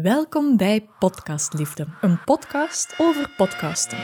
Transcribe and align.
Welkom 0.00 0.56
bij 0.56 0.88
Podcastliefde, 0.98 1.86
een 2.00 2.24
podcast 2.24 2.94
over 2.98 3.30
podcasten. 3.36 3.98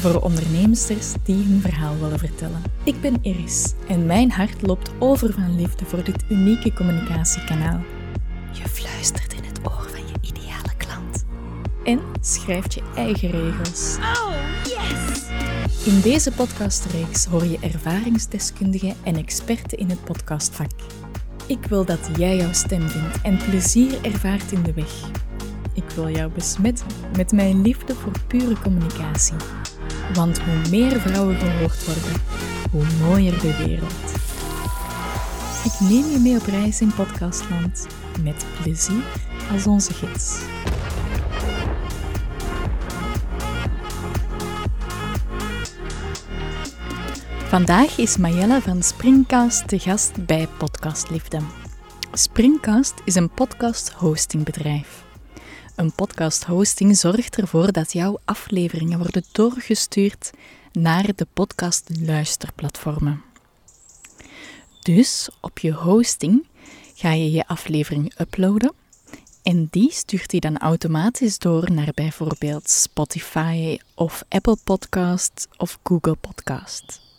Voor 0.00 0.22
ondernemers 0.22 0.86
die 1.24 1.44
hun 1.44 1.60
verhaal 1.60 1.98
willen 1.98 2.18
vertellen. 2.18 2.62
Ik 2.84 3.00
ben 3.00 3.18
Iris 3.22 3.74
en 3.88 4.06
mijn 4.06 4.30
hart 4.30 4.62
loopt 4.62 4.90
over 4.98 5.32
van 5.32 5.56
liefde 5.56 5.84
voor 5.84 6.04
dit 6.04 6.24
unieke 6.28 6.72
communicatiekanaal. 6.72 7.80
Je 8.52 8.68
fluistert 8.68 9.32
in 9.32 9.44
het 9.44 9.60
oor 9.64 9.88
van 9.88 10.06
je 10.06 10.14
ideale 10.20 10.76
klant. 10.76 11.24
En 11.84 12.00
schrijft 12.20 12.74
je 12.74 12.82
eigen 12.96 13.30
regels. 13.30 13.96
Oh, 13.96 14.34
yes! 14.64 15.22
In 15.84 16.00
deze 16.00 16.32
podcastreeks 16.32 17.24
hoor 17.24 17.44
je 17.44 17.58
ervaringsdeskundigen 17.60 18.94
en 19.04 19.16
experten 19.16 19.78
in 19.78 19.88
het 19.88 20.04
podcastvak. 20.04 20.70
Ik 21.46 21.66
wil 21.66 21.84
dat 21.84 22.10
jij 22.16 22.36
jouw 22.36 22.52
stem 22.52 22.88
vindt 22.88 23.20
en 23.22 23.36
plezier 23.36 24.04
ervaart 24.04 24.52
in 24.52 24.62
de 24.62 24.72
weg. 24.72 25.10
Ik 25.74 25.90
wil 25.94 26.10
jou 26.10 26.30
besmetten 26.30 26.86
met 27.16 27.32
mijn 27.32 27.62
liefde 27.62 27.94
voor 27.94 28.12
pure 28.26 28.54
communicatie. 28.62 29.36
Want 30.14 30.40
hoe 30.40 30.70
meer 30.70 31.00
vrouwen 31.00 31.36
gehoord 31.36 31.84
worden, 31.84 32.20
hoe 32.70 32.84
mooier 33.00 33.40
de 33.40 33.56
wereld. 33.66 34.20
Ik 35.64 35.80
neem 35.80 36.10
je 36.10 36.18
mee 36.22 36.36
op 36.36 36.46
reis 36.46 36.80
in 36.80 36.94
podcastland 36.94 37.86
met 38.22 38.46
plezier 38.62 39.02
als 39.52 39.66
onze 39.66 39.92
gids. 39.92 40.40
Vandaag 47.52 47.98
is 47.98 48.16
Mayella 48.16 48.60
van 48.60 48.82
Springcast 48.82 49.68
te 49.68 49.78
gast 49.78 50.26
bij 50.26 50.48
Podcastliefde. 50.58 51.38
Springcast 52.12 52.94
is 53.04 53.14
een 53.14 53.30
podcast 53.30 53.92
hostingbedrijf. 53.92 55.04
Een 55.76 55.92
podcast 55.92 56.44
hosting 56.44 56.96
zorgt 56.96 57.36
ervoor 57.36 57.72
dat 57.72 57.92
jouw 57.92 58.18
afleveringen 58.24 58.98
worden 58.98 59.24
doorgestuurd 59.32 60.30
naar 60.72 61.14
de 61.16 61.26
podcast 61.32 61.90
luisterplatformen. 62.00 63.22
Dus 64.80 65.30
op 65.40 65.58
je 65.58 65.72
hosting 65.72 66.46
ga 66.94 67.12
je 67.12 67.30
je 67.30 67.46
aflevering 67.46 68.20
uploaden 68.20 68.72
en 69.42 69.68
die 69.70 69.92
stuurt 69.92 70.30
hij 70.30 70.40
dan 70.40 70.58
automatisch 70.58 71.38
door 71.38 71.72
naar 71.72 71.92
bijvoorbeeld 71.94 72.70
Spotify 72.70 73.78
of 73.94 74.24
Apple 74.28 74.56
Podcast 74.64 75.48
of 75.56 75.78
Google 75.82 76.16
Podcast. 76.16 77.11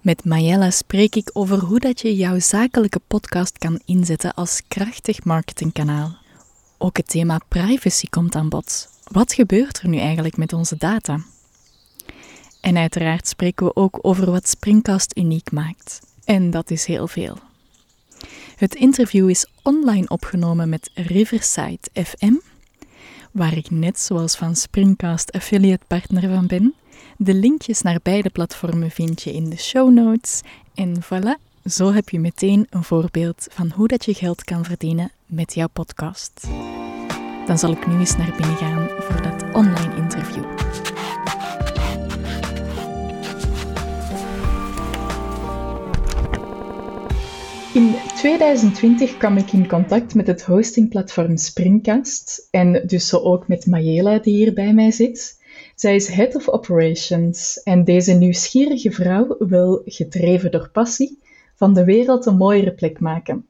Met 0.00 0.24
Mayella 0.24 0.70
spreek 0.70 1.14
ik 1.14 1.30
over 1.32 1.58
hoe 1.58 1.78
dat 1.78 2.00
je 2.00 2.16
jouw 2.16 2.38
zakelijke 2.38 3.00
podcast 3.06 3.58
kan 3.58 3.80
inzetten 3.84 4.34
als 4.34 4.62
krachtig 4.68 5.24
marketingkanaal. 5.24 6.16
Ook 6.78 6.96
het 6.96 7.08
thema 7.08 7.40
privacy 7.48 8.06
komt 8.08 8.34
aan 8.34 8.48
bod. 8.48 8.88
Wat 9.04 9.32
gebeurt 9.32 9.82
er 9.82 9.88
nu 9.88 9.98
eigenlijk 9.98 10.36
met 10.36 10.52
onze 10.52 10.76
data? 10.76 11.20
En 12.60 12.76
uiteraard 12.76 13.28
spreken 13.28 13.66
we 13.66 13.76
ook 13.76 13.98
over 14.02 14.30
wat 14.30 14.48
Springcast 14.48 15.16
uniek 15.16 15.52
maakt. 15.52 16.00
En 16.24 16.50
dat 16.50 16.70
is 16.70 16.84
heel 16.84 17.08
veel. 17.08 17.38
Het 18.56 18.74
interview 18.74 19.30
is 19.30 19.46
online 19.62 20.08
opgenomen 20.08 20.68
met 20.68 20.90
Riverside 20.94 21.88
FM, 21.92 22.34
waar 23.30 23.56
ik 23.56 23.70
net 23.70 24.00
zoals 24.00 24.36
van 24.36 24.56
Springcast 24.56 25.32
affiliate 25.32 25.84
partner 25.86 26.34
van 26.34 26.46
ben. 26.46 26.74
De 27.16 27.34
linkjes 27.34 27.82
naar 27.82 27.98
beide 28.02 28.30
platformen 28.30 28.90
vind 28.90 29.22
je 29.22 29.32
in 29.32 29.50
de 29.50 29.58
show 29.58 29.90
notes. 29.90 30.40
En 30.74 31.02
voilà, 31.02 31.50
zo 31.64 31.92
heb 31.92 32.08
je 32.08 32.18
meteen 32.18 32.66
een 32.70 32.84
voorbeeld 32.84 33.46
van 33.50 33.72
hoe 33.74 33.88
dat 33.88 34.04
je 34.04 34.14
geld 34.14 34.44
kan 34.44 34.64
verdienen 34.64 35.10
met 35.26 35.54
jouw 35.54 35.68
podcast. 35.72 36.46
Dan 37.46 37.58
zal 37.58 37.70
ik 37.70 37.86
nu 37.86 37.98
eens 37.98 38.16
naar 38.16 38.34
binnen 38.36 38.56
gaan 38.56 38.88
voor 38.98 39.22
dat 39.22 39.44
online 39.52 39.96
interview. 39.96 40.44
In 47.74 47.94
2020 48.16 49.16
kwam 49.16 49.36
ik 49.36 49.52
in 49.52 49.68
contact 49.68 50.14
met 50.14 50.26
het 50.26 50.42
hostingplatform 50.42 51.36
Springcast 51.36 52.48
en 52.50 52.82
dus 52.86 53.08
zo 53.08 53.18
ook 53.18 53.48
met 53.48 53.66
Mayela 53.66 54.18
die 54.18 54.34
hier 54.34 54.52
bij 54.52 54.72
mij 54.74 54.90
zit. 54.90 55.39
Zij 55.80 55.94
is 55.94 56.08
Head 56.08 56.34
of 56.34 56.48
Operations 56.48 57.62
en 57.62 57.84
deze 57.84 58.12
nieuwsgierige 58.12 58.90
vrouw 58.90 59.36
wil, 59.38 59.82
gedreven 59.84 60.50
door 60.50 60.70
passie, 60.70 61.18
van 61.54 61.74
de 61.74 61.84
wereld 61.84 62.26
een 62.26 62.36
mooiere 62.36 62.72
plek 62.72 63.00
maken. 63.00 63.46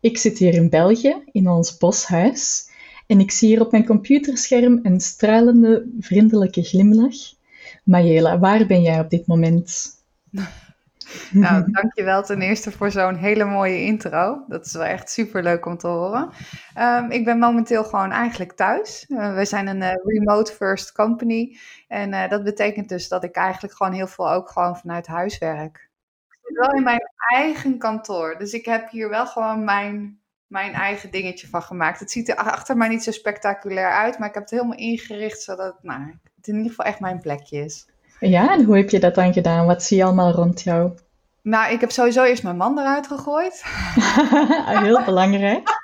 Ik 0.00 0.18
zit 0.18 0.38
hier 0.38 0.54
in 0.54 0.70
België, 0.70 1.22
in 1.32 1.48
ons 1.48 1.76
boshuis, 1.76 2.70
en 3.06 3.20
ik 3.20 3.30
zie 3.30 3.48
hier 3.48 3.60
op 3.60 3.70
mijn 3.70 3.86
computerscherm 3.86 4.80
een 4.82 5.00
stralende, 5.00 5.88
vriendelijke 6.00 6.62
glimlach. 6.62 7.16
Mayela, 7.84 8.38
waar 8.38 8.66
ben 8.66 8.82
jij 8.82 9.00
op 9.00 9.10
dit 9.10 9.26
moment? 9.26 9.90
Nou, 11.32 11.64
dankjewel 11.72 12.22
ten 12.22 12.42
eerste 12.42 12.72
voor 12.72 12.90
zo'n 12.90 13.14
hele 13.14 13.44
mooie 13.44 13.80
intro. 13.80 14.44
Dat 14.48 14.66
is 14.66 14.72
wel 14.72 14.84
echt 14.84 15.10
super 15.10 15.42
leuk 15.42 15.66
om 15.66 15.76
te 15.76 15.86
horen. 15.86 16.30
Um, 16.78 17.10
ik 17.10 17.24
ben 17.24 17.38
momenteel 17.38 17.84
gewoon 17.84 18.10
eigenlijk 18.10 18.52
thuis. 18.52 19.06
Uh, 19.08 19.34
we 19.34 19.44
zijn 19.44 19.66
een 19.66 19.80
uh, 19.82 19.92
remote 20.04 20.52
first 20.52 20.92
company. 20.92 21.56
En 21.88 22.12
uh, 22.12 22.28
dat 22.28 22.44
betekent 22.44 22.88
dus 22.88 23.08
dat 23.08 23.24
ik 23.24 23.34
eigenlijk 23.34 23.74
gewoon 23.74 23.92
heel 23.92 24.06
veel 24.06 24.32
ook 24.32 24.50
gewoon 24.50 24.76
vanuit 24.76 25.06
huis 25.06 25.38
werk. 25.38 25.90
Ik 26.28 26.38
zit 26.42 26.56
wel 26.56 26.74
in 26.74 26.82
mijn 26.82 27.10
eigen 27.32 27.78
kantoor. 27.78 28.38
Dus 28.38 28.52
ik 28.52 28.64
heb 28.64 28.90
hier 28.90 29.08
wel 29.08 29.26
gewoon 29.26 29.64
mijn, 29.64 30.20
mijn 30.46 30.72
eigen 30.72 31.10
dingetje 31.10 31.48
van 31.48 31.62
gemaakt. 31.62 32.00
Het 32.00 32.10
ziet 32.10 32.28
er 32.28 32.36
achter 32.36 32.76
mij 32.76 32.88
niet 32.88 33.02
zo 33.02 33.10
spectaculair 33.10 33.90
uit. 33.90 34.18
Maar 34.18 34.28
ik 34.28 34.34
heb 34.34 34.42
het 34.42 34.52
helemaal 34.52 34.78
ingericht 34.78 35.42
zodat 35.42 35.82
nou, 35.82 36.18
het 36.36 36.48
in 36.48 36.56
ieder 36.56 36.70
geval 36.70 36.86
echt 36.86 37.00
mijn 37.00 37.20
plekje 37.20 37.64
is. 37.64 37.86
Ja, 38.28 38.52
en 38.52 38.64
hoe 38.64 38.76
heb 38.76 38.90
je 38.90 39.00
dat 39.00 39.14
dan 39.14 39.32
gedaan? 39.32 39.66
Wat 39.66 39.82
zie 39.82 39.96
je 39.96 40.04
allemaal 40.04 40.32
rond 40.32 40.62
jou? 40.62 40.92
Nou, 41.42 41.72
ik 41.72 41.80
heb 41.80 41.90
sowieso 41.90 42.24
eerst 42.24 42.42
mijn 42.42 42.56
man 42.56 42.78
eruit 42.78 43.06
gegooid. 43.06 43.62
Heel 44.84 45.04
belangrijk. 45.04 45.80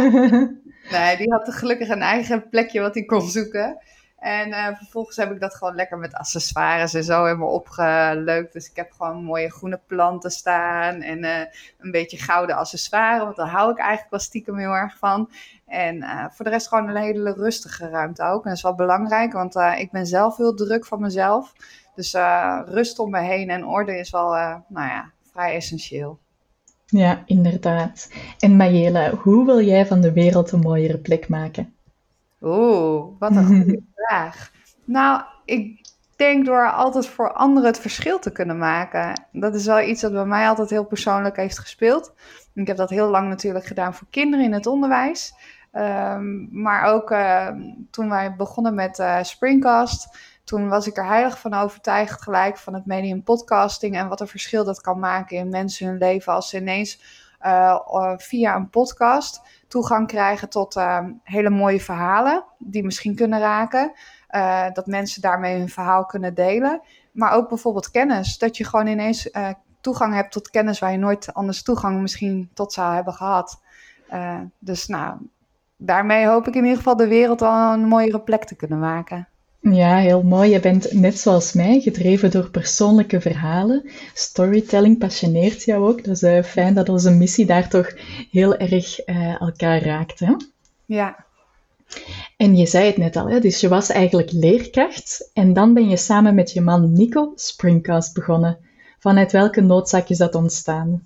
nee, 0.92 1.16
die 1.16 1.32
had 1.32 1.54
gelukkig 1.54 1.88
een 1.88 2.02
eigen 2.02 2.48
plekje 2.48 2.80
wat 2.80 2.94
hij 2.94 3.04
kon 3.04 3.28
zoeken. 3.28 3.78
En 4.24 4.48
uh, 4.48 4.66
vervolgens 4.76 5.16
heb 5.16 5.30
ik 5.30 5.40
dat 5.40 5.54
gewoon 5.54 5.74
lekker 5.74 5.98
met 5.98 6.14
accessoires 6.14 6.94
en 6.94 7.04
zo 7.04 7.24
helemaal 7.24 7.52
opgeleukt. 7.52 8.52
Dus 8.52 8.70
ik 8.70 8.76
heb 8.76 8.92
gewoon 8.92 9.24
mooie 9.24 9.50
groene 9.50 9.80
planten 9.86 10.30
staan 10.30 11.00
en 11.00 11.24
uh, 11.24 11.38
een 11.78 11.90
beetje 11.90 12.16
gouden 12.16 12.56
accessoires. 12.56 13.22
Want 13.22 13.36
daar 13.36 13.48
hou 13.48 13.70
ik 13.70 13.78
eigenlijk 13.78 14.10
wel 14.10 14.20
stiekem 14.20 14.58
heel 14.58 14.72
erg 14.72 14.98
van. 14.98 15.30
En 15.66 15.96
uh, 15.96 16.24
voor 16.30 16.44
de 16.44 16.50
rest 16.50 16.68
gewoon 16.68 16.88
een 16.88 17.02
hele 17.02 17.32
rustige 17.32 17.88
ruimte 17.88 18.22
ook. 18.22 18.42
En 18.42 18.48
dat 18.48 18.56
is 18.56 18.62
wel 18.62 18.74
belangrijk, 18.74 19.32
want 19.32 19.56
ik 19.78 19.90
ben 19.90 20.06
zelf 20.06 20.36
heel 20.36 20.54
druk 20.54 20.86
van 20.86 21.00
mezelf. 21.00 21.52
Dus 21.94 22.14
rust 22.64 22.98
om 22.98 23.10
me 23.10 23.20
heen 23.20 23.50
en 23.50 23.66
orde 23.66 23.98
is 23.98 24.10
wel, 24.10 24.30
nou 24.68 24.88
ja, 24.88 25.10
vrij 25.32 25.54
essentieel. 25.54 26.18
Ja, 26.86 27.22
inderdaad. 27.26 28.12
En 28.38 28.56
Mayela, 28.56 29.10
hoe 29.10 29.46
wil 29.46 29.60
jij 29.60 29.86
van 29.86 30.00
de 30.00 30.12
wereld 30.12 30.52
een 30.52 30.60
mooiere 30.60 30.98
plek 30.98 31.28
maken? 31.28 31.73
Oeh, 32.44 33.04
wat 33.18 33.36
een 33.36 33.46
goede 33.46 33.82
vraag. 33.96 34.50
Nou, 34.84 35.22
ik 35.44 35.92
denk 36.16 36.46
door 36.46 36.72
altijd 36.72 37.06
voor 37.06 37.32
anderen 37.32 37.68
het 37.68 37.78
verschil 37.78 38.18
te 38.18 38.32
kunnen 38.32 38.58
maken. 38.58 39.26
Dat 39.32 39.54
is 39.54 39.66
wel 39.66 39.80
iets 39.80 40.00
dat 40.00 40.12
bij 40.12 40.24
mij 40.24 40.48
altijd 40.48 40.70
heel 40.70 40.84
persoonlijk 40.84 41.36
heeft 41.36 41.58
gespeeld. 41.58 42.12
Ik 42.54 42.66
heb 42.66 42.76
dat 42.76 42.90
heel 42.90 43.08
lang 43.08 43.28
natuurlijk 43.28 43.66
gedaan 43.66 43.94
voor 43.94 44.06
kinderen 44.10 44.44
in 44.44 44.52
het 44.52 44.66
onderwijs. 44.66 45.34
Um, 45.72 46.48
maar 46.50 46.84
ook 46.84 47.10
uh, 47.10 47.48
toen 47.90 48.08
wij 48.08 48.36
begonnen 48.36 48.74
met 48.74 48.98
uh, 48.98 49.22
Springcast, 49.22 50.18
toen 50.44 50.68
was 50.68 50.86
ik 50.86 50.96
er 50.96 51.06
heilig 51.06 51.38
van 51.38 51.54
overtuigd 51.54 52.22
gelijk 52.22 52.58
van 52.58 52.74
het 52.74 52.86
medium 52.86 53.22
podcasting 53.22 53.96
en 53.96 54.08
wat 54.08 54.20
een 54.20 54.28
verschil 54.28 54.64
dat 54.64 54.80
kan 54.80 54.98
maken 54.98 55.36
in 55.36 55.48
mensen 55.48 55.86
hun 55.86 55.98
leven 55.98 56.32
als 56.32 56.48
ze 56.48 56.56
ineens 56.56 57.02
uh, 57.42 58.12
via 58.16 58.56
een 58.56 58.70
podcast 58.70 59.40
toegang 59.74 60.06
krijgen 60.06 60.48
tot 60.48 60.76
uh, 60.76 60.98
hele 61.22 61.50
mooie 61.50 61.80
verhalen 61.80 62.44
die 62.58 62.84
misschien 62.84 63.14
kunnen 63.14 63.40
raken. 63.40 63.92
Uh, 64.30 64.66
dat 64.72 64.86
mensen 64.86 65.22
daarmee 65.22 65.58
hun 65.58 65.68
verhaal 65.68 66.04
kunnen 66.04 66.34
delen. 66.34 66.80
Maar 67.12 67.32
ook 67.32 67.48
bijvoorbeeld 67.48 67.90
kennis. 67.90 68.38
Dat 68.38 68.56
je 68.56 68.64
gewoon 68.64 68.86
ineens 68.86 69.26
uh, 69.26 69.48
toegang 69.80 70.14
hebt 70.14 70.32
tot 70.32 70.50
kennis 70.50 70.78
waar 70.78 70.92
je 70.92 70.98
nooit 70.98 71.34
anders 71.34 71.62
toegang 71.62 72.00
misschien 72.00 72.50
tot 72.52 72.72
zou 72.72 72.94
hebben 72.94 73.12
gehad. 73.12 73.62
dus 74.58 74.86
nou, 74.86 75.16
daarmee 75.76 76.26
hoop 76.26 76.48
ik 76.48 76.54
in 76.54 76.62
ieder 76.62 76.76
geval 76.76 76.96
de 76.96 77.08
wereld 77.08 77.42
al 77.42 77.72
een 77.72 77.88
mooiere 77.88 78.20
plek 78.20 78.44
te 78.44 78.56
kunnen 78.56 78.78
maken. 78.78 79.28
Ja, 79.72 79.96
heel 79.96 80.22
mooi. 80.22 80.50
Je 80.50 80.60
bent 80.60 80.92
net 80.92 81.18
zoals 81.18 81.52
mij 81.52 81.80
gedreven 81.80 82.30
door 82.30 82.50
persoonlijke 82.50 83.20
verhalen. 83.20 83.90
Storytelling 84.14 84.98
passioneert 84.98 85.62
jou 85.62 85.88
ook. 85.88 86.00
Is 86.00 86.22
uh, 86.22 86.42
fijn 86.42 86.74
dat 86.74 86.88
onze 86.88 87.10
missie 87.10 87.46
daar 87.46 87.68
toch 87.68 87.92
heel 88.30 88.56
erg 88.56 89.08
uh, 89.08 89.40
elkaar 89.40 89.82
raakt. 89.82 90.18
Hè? 90.18 90.34
Ja. 90.86 91.24
En 92.36 92.56
je 92.56 92.66
zei 92.66 92.86
het 92.86 92.96
net 92.96 93.16
al, 93.16 93.28
hè? 93.28 93.40
dus 93.40 93.60
je 93.60 93.68
was 93.68 93.90
eigenlijk 93.90 94.32
leerkracht. 94.32 95.30
En 95.32 95.52
dan 95.52 95.74
ben 95.74 95.88
je 95.88 95.96
samen 95.96 96.34
met 96.34 96.52
je 96.52 96.60
man 96.60 96.92
Nico 96.92 97.32
Springcast 97.34 98.14
begonnen. 98.14 98.58
Vanuit 98.98 99.32
welke 99.32 99.60
noodzaak 99.60 100.08
is 100.08 100.18
dat 100.18 100.34
ontstaan? 100.34 101.02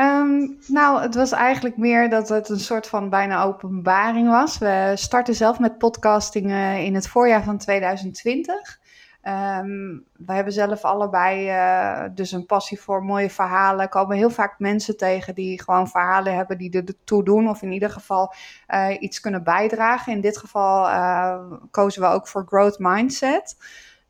Ehm, 0.00 0.46
nou, 0.66 1.02
het 1.02 1.14
was 1.14 1.32
eigenlijk 1.32 1.76
meer 1.76 2.10
dat 2.10 2.28
het 2.28 2.48
een 2.48 2.60
soort 2.60 2.86
van 2.86 3.08
bijna 3.08 3.42
openbaring 3.42 4.28
was. 4.28 4.58
We 4.58 4.92
starten 4.94 5.34
zelf 5.34 5.58
met 5.58 5.78
podcasting 5.78 6.50
in 6.78 6.94
het 6.94 7.08
voorjaar 7.08 7.44
van 7.44 7.58
2020. 7.58 8.78
Um, 9.24 10.04
we 10.16 10.32
hebben 10.32 10.52
zelf 10.52 10.84
allebei 10.84 11.48
uh, 11.48 12.08
dus 12.14 12.32
een 12.32 12.46
passie 12.46 12.80
voor 12.80 13.04
mooie 13.04 13.30
verhalen. 13.30 13.80
Er 13.80 13.88
komen 13.88 14.16
heel 14.16 14.30
vaak 14.30 14.58
mensen 14.58 14.96
tegen 14.96 15.34
die 15.34 15.62
gewoon 15.62 15.88
verhalen 15.88 16.34
hebben 16.34 16.58
die 16.58 16.70
ertoe 16.70 17.24
doen. 17.24 17.48
Of 17.48 17.62
in 17.62 17.72
ieder 17.72 17.90
geval 17.90 18.34
uh, 18.68 18.96
iets 19.00 19.20
kunnen 19.20 19.44
bijdragen. 19.44 20.12
In 20.12 20.20
dit 20.20 20.38
geval 20.38 20.88
uh, 20.88 21.40
kozen 21.70 22.02
we 22.02 22.08
ook 22.08 22.28
voor 22.28 22.44
growth 22.46 22.78
mindset. 22.78 23.56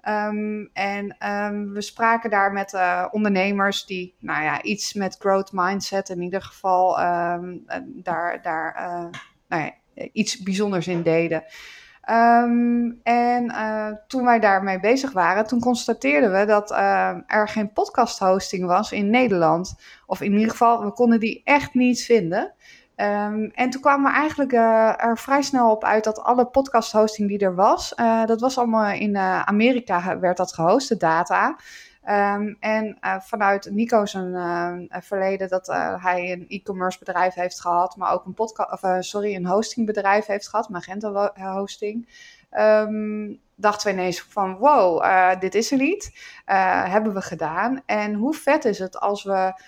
Um, 0.09 0.71
en 0.73 1.17
um, 1.29 1.73
we 1.73 1.81
spraken 1.81 2.31
daar 2.31 2.53
met 2.53 2.79
ondernemers 3.11 3.87
die 3.87 4.15
nou 4.19 4.43
ja, 4.43 4.63
iets 4.63 4.95
met 4.95 5.17
growth 5.19 5.51
mindset 5.53 6.09
in 6.09 6.23
ieder 6.23 6.43
geval 6.43 6.97
daar, 7.87 8.43
daar 8.43 8.75
nou 9.49 9.63
ja, 9.63 9.73
iets 10.13 10.43
bijzonders 10.43 10.89
in 10.89 11.03
deden. 11.03 11.45
En 13.03 13.45
uh, 13.47 13.87
toen 14.07 14.25
wij 14.25 14.41
daarmee 14.41 14.81
bezig 14.81 15.13
waren, 15.13 15.47
toen 15.47 15.61
constateerden 15.61 16.33
we 16.33 16.45
dat 16.45 16.71
er 17.27 17.49
geen 17.49 17.73
podcast 17.73 18.19
hosting 18.19 18.67
was 18.67 18.93
in 18.93 19.11
Nederland. 19.11 19.75
Of 20.07 20.21
in 20.21 20.33
ieder 20.33 20.51
geval, 20.51 20.85
we 20.85 20.93
konden 20.93 21.21
die 21.21 21.41
echt 21.45 21.75
niet 21.75 22.05
vinden. 22.05 22.55
Um, 23.01 23.51
en 23.55 23.71
toen 23.71 23.81
kwamen 23.81 24.13
we 24.13 24.19
eigenlijk 24.19 24.53
uh, 24.53 25.05
er 25.05 25.19
vrij 25.19 25.43
snel 25.43 25.71
op 25.71 25.85
uit 25.85 26.05
dat 26.05 26.23
alle 26.23 26.47
podcast 26.47 26.93
hosting 26.93 27.29
die 27.29 27.39
er 27.39 27.55
was, 27.55 27.93
dat 28.27 28.41
was 28.41 28.59
allemaal 28.59 28.93
in 28.93 29.17
Amerika 29.17 30.19
werd 30.19 30.37
dat 30.37 30.53
gehost, 30.53 30.89
de 30.89 30.97
data. 30.97 31.57
Um, 32.09 32.57
en 32.61 32.99
vanuit 33.23 33.71
Nico 33.71 34.07
zijn 34.07 34.89
verleden 34.91 35.49
dat 35.49 35.67
hij 36.01 36.33
een 36.33 36.45
e-commerce 36.49 36.99
bedrijf 36.99 37.35
heeft 37.35 37.61
gehad, 37.61 37.97
maar 37.97 38.13
ook 38.13 38.25
een 38.25 38.35
podcast, 38.35 38.73
of 38.73 39.05
sorry, 39.05 39.35
een 39.35 39.47
hostingbedrijf 39.47 40.27
heeft 40.27 40.49
gehad, 40.49 40.69
Magento 40.69 41.31
hosting. 41.35 42.09
Um, 42.59 43.41
dachten 43.61 43.89
we 43.89 44.01
ineens 44.01 44.23
van 44.23 44.57
wow, 44.57 45.03
dit 45.41 45.55
is 45.55 45.73
er 45.73 45.79
niet. 45.79 46.13
hebben 46.85 47.15
we 47.15 47.23
gedaan. 47.23 47.83
En 47.87 48.15
hoe 48.15 48.35
vet 48.35 48.65
is 48.65 48.79
het 48.79 49.01
als 49.01 49.25
we 49.25 49.63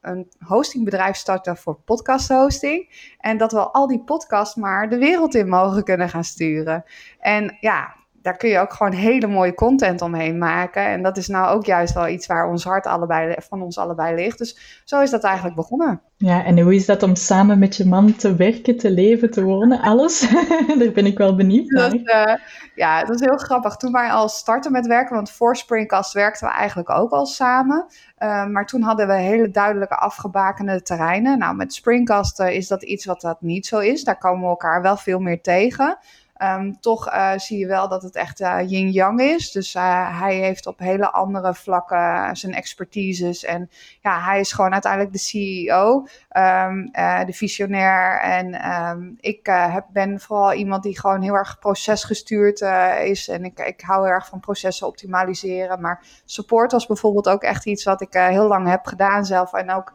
een 0.00 0.32
hostingbedrijf 0.38 1.16
starten 1.16 1.56
voor 1.56 1.74
podcast 1.74 2.28
hosting. 2.28 3.12
En 3.18 3.36
dat 3.36 3.52
we 3.52 3.70
al 3.70 3.86
die 3.86 4.04
podcasts 4.04 4.54
maar 4.54 4.88
de 4.88 4.98
wereld 4.98 5.34
in 5.34 5.48
mogen 5.48 5.84
kunnen 5.84 6.08
gaan 6.08 6.24
sturen. 6.24 6.84
En 7.20 7.56
ja, 7.60 7.94
daar 8.22 8.36
kun 8.36 8.48
je 8.48 8.58
ook 8.58 8.72
gewoon 8.72 8.92
hele 8.92 9.26
mooie 9.26 9.54
content 9.54 10.02
omheen 10.02 10.38
maken. 10.38 10.86
En 10.86 11.02
dat 11.02 11.16
is 11.16 11.28
nou 11.28 11.54
ook 11.54 11.64
juist 11.64 11.94
wel 11.94 12.08
iets 12.08 12.26
waar 12.26 12.48
ons 12.48 12.64
hart 12.64 12.86
allebei, 12.86 13.34
van 13.38 13.62
ons 13.62 13.78
allebei 13.78 14.14
ligt. 14.14 14.38
Dus 14.38 14.82
zo 14.84 15.00
is 15.00 15.10
dat 15.10 15.24
eigenlijk 15.24 15.56
begonnen. 15.56 16.00
Ja, 16.16 16.44
en 16.44 16.60
hoe 16.60 16.74
is 16.74 16.86
dat 16.86 17.02
om 17.02 17.14
samen 17.14 17.58
met 17.58 17.76
je 17.76 17.86
man 17.86 18.16
te 18.16 18.34
werken, 18.34 18.76
te 18.76 18.90
leven, 18.90 19.30
te 19.30 19.42
wonen, 19.42 19.80
alles? 19.80 20.20
daar 20.78 20.92
ben 20.94 21.06
ik 21.06 21.18
wel 21.18 21.34
benieuwd 21.34 21.70
naar. 21.70 21.90
Dat, 21.90 22.00
uh, 22.00 22.34
ja, 22.74 23.04
dat 23.04 23.14
is 23.14 23.26
heel 23.26 23.36
grappig. 23.36 23.76
Toen 23.76 23.92
wij 23.92 24.10
al 24.10 24.28
startten 24.28 24.72
met 24.72 24.86
werken, 24.86 25.14
want 25.14 25.30
voor 25.30 25.56
Springcast 25.56 26.12
werkten 26.12 26.46
we 26.46 26.54
eigenlijk 26.54 26.90
ook 26.90 27.10
al 27.10 27.26
samen. 27.26 27.86
Uh, 28.18 28.46
maar 28.46 28.66
toen 28.66 28.82
hadden 28.82 29.06
we 29.06 29.14
hele 29.14 29.50
duidelijke 29.50 29.96
afgebakende 29.96 30.82
terreinen. 30.82 31.38
Nou, 31.38 31.56
met 31.56 31.74
Springcast 31.74 32.40
uh, 32.40 32.54
is 32.54 32.68
dat 32.68 32.82
iets 32.82 33.04
wat 33.04 33.20
dat 33.20 33.40
niet 33.40 33.66
zo 33.66 33.78
is. 33.78 34.04
Daar 34.04 34.18
komen 34.18 34.42
we 34.42 34.48
elkaar 34.48 34.82
wel 34.82 34.96
veel 34.96 35.18
meer 35.18 35.40
tegen. 35.40 35.98
Um, 36.42 36.80
toch 36.80 37.12
uh, 37.12 37.32
zie 37.36 37.58
je 37.58 37.66
wel 37.66 37.88
dat 37.88 38.02
het 38.02 38.14
echt 38.14 38.40
uh, 38.40 38.58
yin-yang 38.66 39.20
is. 39.20 39.50
Dus 39.50 39.74
uh, 39.74 40.20
hij 40.20 40.34
heeft 40.34 40.66
op 40.66 40.78
hele 40.78 41.10
andere 41.10 41.54
vlakken 41.54 42.36
zijn 42.36 42.54
expertises. 42.54 43.44
En 43.44 43.70
ja, 44.00 44.20
hij 44.20 44.40
is 44.40 44.52
gewoon 44.52 44.72
uiteindelijk 44.72 45.12
de 45.12 45.18
CEO, 45.18 46.06
ehm, 46.28 46.86
de 47.26 47.32
visionair. 47.32 48.20
En 48.20 48.70
um, 48.72 49.16
ik 49.20 49.46
heb, 49.46 49.86
ben 49.92 50.20
vooral 50.20 50.52
iemand 50.52 50.82
die 50.82 51.00
gewoon 51.00 51.22
heel 51.22 51.34
erg 51.34 51.58
procesgestuurd 51.58 52.60
is. 53.04 53.28
En 53.28 53.44
ik, 53.44 53.58
ik 53.58 53.80
hou 53.80 54.04
heel 54.04 54.12
erg 54.14 54.26
van 54.26 54.40
processen 54.40 54.86
optimaliseren. 54.86 55.80
Maar 55.80 56.04
support 56.24 56.72
was 56.72 56.86
bijvoorbeeld 56.86 57.28
ook 57.28 57.42
echt 57.42 57.66
iets 57.66 57.84
wat 57.84 58.00
ik 58.00 58.12
heel 58.12 58.46
lang 58.46 58.68
heb 58.68 58.86
gedaan 58.86 59.24
zelf. 59.24 59.52
En 59.52 59.70
ook 59.70 59.94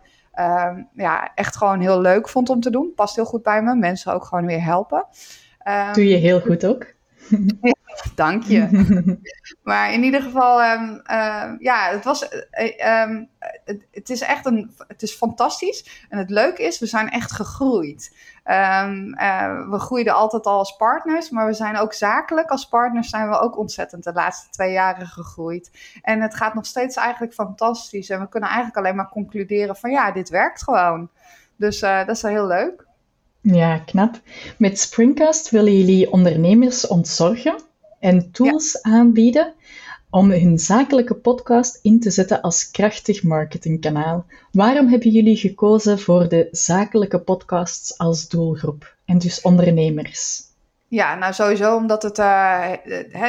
ja, 0.93 1.31
echt 1.35 1.57
gewoon 1.57 1.79
heel 1.79 2.01
leuk 2.01 2.29
vond 2.29 2.49
om 2.49 2.61
te 2.61 2.69
doen. 2.69 2.93
Past 2.95 3.15
heel 3.15 3.25
goed 3.25 3.43
bij 3.43 3.61
me. 3.61 3.75
Mensen 3.75 4.13
ook 4.13 4.25
gewoon 4.25 4.45
weer 4.45 4.63
helpen. 4.63 5.05
Um, 5.67 5.93
Doe 5.93 6.07
je 6.07 6.15
heel 6.15 6.39
goed 6.39 6.65
ook. 6.65 6.95
Ja, 7.61 7.75
dank 8.15 8.43
je. 8.43 8.67
maar 9.63 9.93
in 9.93 10.03
ieder 10.03 10.21
geval, 10.21 10.63
um, 10.63 11.01
uh, 11.11 11.51
ja, 11.59 11.89
het 11.89 12.03
was, 12.03 12.29
uh, 12.31 13.03
um, 13.03 13.29
het, 13.65 13.87
het, 13.91 14.09
is 14.09 14.21
echt 14.21 14.45
een, 14.45 14.71
het 14.87 15.01
is 15.01 15.13
fantastisch. 15.13 16.05
En 16.09 16.17
het 16.17 16.29
leuke 16.29 16.63
is, 16.63 16.79
we 16.79 16.85
zijn 16.85 17.09
echt 17.09 17.31
gegroeid. 17.31 18.15
Uh, 18.45 18.89
we 19.69 19.79
groeiden 19.79 20.13
altijd 20.13 20.45
al 20.45 20.57
als 20.57 20.75
partners, 20.75 21.29
maar 21.29 21.45
we 21.45 21.53
zijn 21.53 21.77
ook 21.77 21.93
zakelijk 21.93 22.49
als 22.49 22.67
partners 22.67 23.09
zijn 23.09 23.29
we 23.29 23.39
ook 23.39 23.57
ontzettend 23.57 24.03
de 24.03 24.13
laatste 24.13 24.49
twee 24.49 24.71
jaren 24.71 25.07
gegroeid. 25.07 25.71
En 26.01 26.21
het 26.21 26.35
gaat 26.35 26.53
nog 26.53 26.65
steeds 26.65 26.95
eigenlijk 26.95 27.33
fantastisch. 27.33 28.09
En 28.09 28.19
we 28.19 28.29
kunnen 28.29 28.49
eigenlijk 28.49 28.77
alleen 28.77 28.95
maar 28.95 29.09
concluderen 29.09 29.75
van 29.75 29.91
ja, 29.91 30.11
dit 30.11 30.29
werkt 30.29 30.63
gewoon. 30.63 31.09
Dus 31.55 31.81
uh, 31.81 31.97
dat 31.97 32.15
is 32.15 32.21
wel 32.21 32.31
heel 32.31 32.47
leuk. 32.47 32.86
Ja, 33.41 33.77
knap. 33.77 34.19
Met 34.57 34.79
Springcast 34.79 35.49
willen 35.49 35.77
jullie 35.77 36.11
ondernemers 36.11 36.87
ontzorgen 36.87 37.55
en 37.99 38.31
tools 38.31 38.81
aanbieden 38.81 39.53
om 40.09 40.31
hun 40.31 40.59
zakelijke 40.59 41.13
podcast 41.13 41.79
in 41.81 41.99
te 41.99 42.09
zetten 42.09 42.41
als 42.41 42.71
krachtig 42.71 43.23
marketingkanaal. 43.23 44.25
Waarom 44.51 44.87
hebben 44.87 45.09
jullie 45.09 45.37
gekozen 45.37 45.99
voor 45.99 46.27
de 46.27 46.47
zakelijke 46.51 47.19
podcasts 47.19 47.97
als 47.97 48.27
doelgroep 48.27 48.95
en 49.05 49.17
dus 49.17 49.41
ondernemers? 49.41 50.41
Ja, 50.87 51.15
nou 51.15 51.33
sowieso 51.33 51.75
omdat 51.75 52.03
het, 52.03 52.17
uh, 52.17 52.71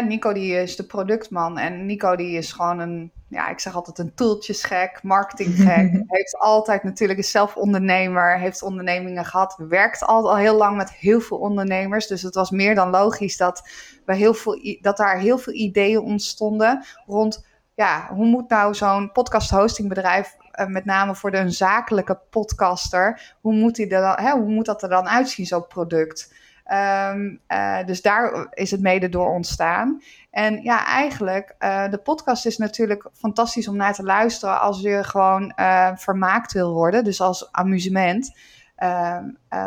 Nico 0.06 0.32
die 0.32 0.52
is 0.52 0.76
de 0.76 0.84
productman 0.84 1.58
en 1.58 1.86
Nico 1.86 2.16
die 2.16 2.36
is 2.36 2.52
gewoon 2.52 2.78
een, 2.78 3.10
ja 3.28 3.48
ik 3.48 3.60
zeg 3.60 3.74
altijd 3.74 3.98
een 3.98 4.14
toeltjesgek, 4.14 5.02
marketinggek. 5.02 6.02
heeft 6.06 6.38
altijd 6.38 6.82
natuurlijk, 6.82 7.18
is 7.18 7.30
zelf 7.30 7.56
ondernemer, 7.56 8.38
heeft 8.38 8.62
ondernemingen 8.62 9.24
gehad, 9.24 9.56
werkt 9.68 10.02
al, 10.02 10.30
al 10.30 10.36
heel 10.36 10.56
lang 10.56 10.76
met 10.76 10.92
heel 10.92 11.20
veel 11.20 11.38
ondernemers. 11.38 12.06
Dus 12.06 12.22
het 12.22 12.34
was 12.34 12.50
meer 12.50 12.74
dan 12.74 12.90
logisch 12.90 13.36
dat, 13.36 13.68
we 14.04 14.14
heel 14.14 14.34
veel, 14.34 14.78
dat 14.80 14.96
daar 14.96 15.18
heel 15.18 15.38
veel 15.38 15.52
ideeën 15.52 16.00
ontstonden 16.00 16.84
rond, 17.06 17.46
ja, 17.74 18.08
hoe 18.14 18.26
moet 18.26 18.48
nou 18.48 18.74
zo'n 18.74 19.12
podcast 19.12 19.50
hostingbedrijf 19.50 20.36
uh, 20.60 20.66
met 20.66 20.84
name 20.84 21.14
voor 21.14 21.30
de, 21.30 21.38
een 21.38 21.52
zakelijke 21.52 22.18
podcaster, 22.30 23.36
hoe 23.40 23.54
moet, 23.54 23.74
die 23.74 23.88
er 23.88 24.00
dan, 24.00 24.26
hè, 24.26 24.32
hoe 24.32 24.50
moet 24.50 24.66
dat 24.66 24.82
er 24.82 24.88
dan 24.88 25.08
uitzien, 25.08 25.46
zo'n 25.46 25.66
product? 25.66 26.32
Um, 26.72 27.40
uh, 27.48 27.84
dus 27.84 28.02
daar 28.02 28.46
is 28.50 28.70
het 28.70 28.80
mede 28.80 29.08
door 29.08 29.30
ontstaan. 29.30 30.02
En 30.30 30.62
ja, 30.62 30.86
eigenlijk, 30.86 31.54
uh, 31.58 31.88
de 31.90 31.98
podcast 31.98 32.46
is 32.46 32.56
natuurlijk 32.56 33.08
fantastisch 33.12 33.68
om 33.68 33.76
naar 33.76 33.94
te 33.94 34.02
luisteren 34.02 34.60
als 34.60 34.80
je 34.80 35.04
gewoon 35.04 35.52
uh, 35.56 35.90
vermaakt 35.94 36.52
wil 36.52 36.72
worden, 36.72 37.04
dus 37.04 37.20
als 37.20 37.52
amusement. 37.52 38.36
Uh, 38.78 39.18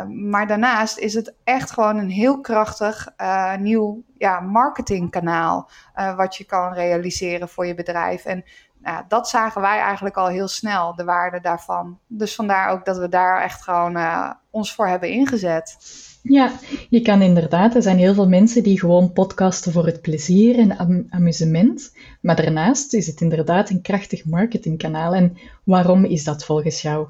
maar 0.08 0.46
daarnaast 0.46 0.98
is 0.98 1.14
het 1.14 1.34
echt 1.44 1.70
gewoon 1.70 1.96
een 1.96 2.10
heel 2.10 2.40
krachtig 2.40 3.08
nieuw 3.58 4.02
ja, 4.18 4.40
marketingkanaal 4.40 5.70
wat 6.16 6.36
je 6.36 6.44
kan 6.44 6.72
realiseren 6.72 7.48
voor 7.48 7.66
je 7.66 7.74
bedrijf. 7.74 8.24
En 8.24 8.44
nou, 8.78 9.04
dat 9.08 9.28
zagen 9.28 9.60
wij 9.60 9.78
eigenlijk 9.78 10.16
al 10.16 10.26
heel 10.26 10.48
snel, 10.48 10.94
de 10.94 11.04
waarde 11.04 11.40
daarvan. 11.40 11.98
Dus 12.06 12.34
vandaar 12.34 12.68
ook 12.68 12.84
dat 12.84 12.98
we 12.98 13.08
daar 13.08 13.42
echt 13.42 13.62
gewoon 13.62 13.98
ons 14.50 14.74
voor 14.74 14.86
hebben 14.86 15.08
ingezet. 15.08 15.76
Ja, 16.22 16.58
je 16.88 17.00
kan 17.00 17.22
inderdaad. 17.22 17.74
Er 17.74 17.82
zijn 17.82 17.98
heel 17.98 18.14
veel 18.14 18.28
mensen 18.28 18.62
die 18.62 18.78
gewoon 18.78 19.12
podcasten 19.12 19.72
voor 19.72 19.86
het 19.86 20.00
plezier 20.00 20.58
en 20.58 21.06
amusement. 21.10 21.92
Maar 22.20 22.36
daarnaast 22.36 22.94
is 22.94 23.06
het 23.06 23.20
inderdaad 23.20 23.70
een 23.70 23.80
krachtig 23.80 24.24
marketingkanaal. 24.24 25.14
En 25.14 25.36
waarom 25.64 26.04
is 26.04 26.24
dat 26.24 26.44
volgens 26.44 26.82
jou? 26.82 27.06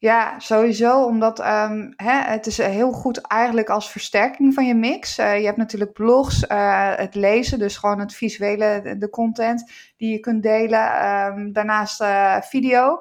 Ja, 0.00 0.38
sowieso, 0.38 1.04
omdat 1.04 1.38
um, 1.38 1.92
hè, 1.96 2.20
het 2.20 2.46
is 2.46 2.56
heel 2.58 2.92
goed 2.92 3.20
eigenlijk 3.20 3.68
als 3.68 3.90
versterking 3.90 4.54
van 4.54 4.66
je 4.66 4.74
mix. 4.74 5.18
Uh, 5.18 5.38
je 5.38 5.44
hebt 5.44 5.56
natuurlijk 5.56 5.92
blogs, 5.92 6.44
uh, 6.48 6.94
het 6.96 7.14
lezen, 7.14 7.58
dus 7.58 7.76
gewoon 7.76 8.00
het 8.00 8.14
visuele, 8.14 8.96
de 8.98 9.10
content 9.10 9.72
die 9.96 10.12
je 10.12 10.18
kunt 10.18 10.42
delen. 10.42 11.06
Um, 11.26 11.52
daarnaast 11.52 12.04
video. 12.48 13.00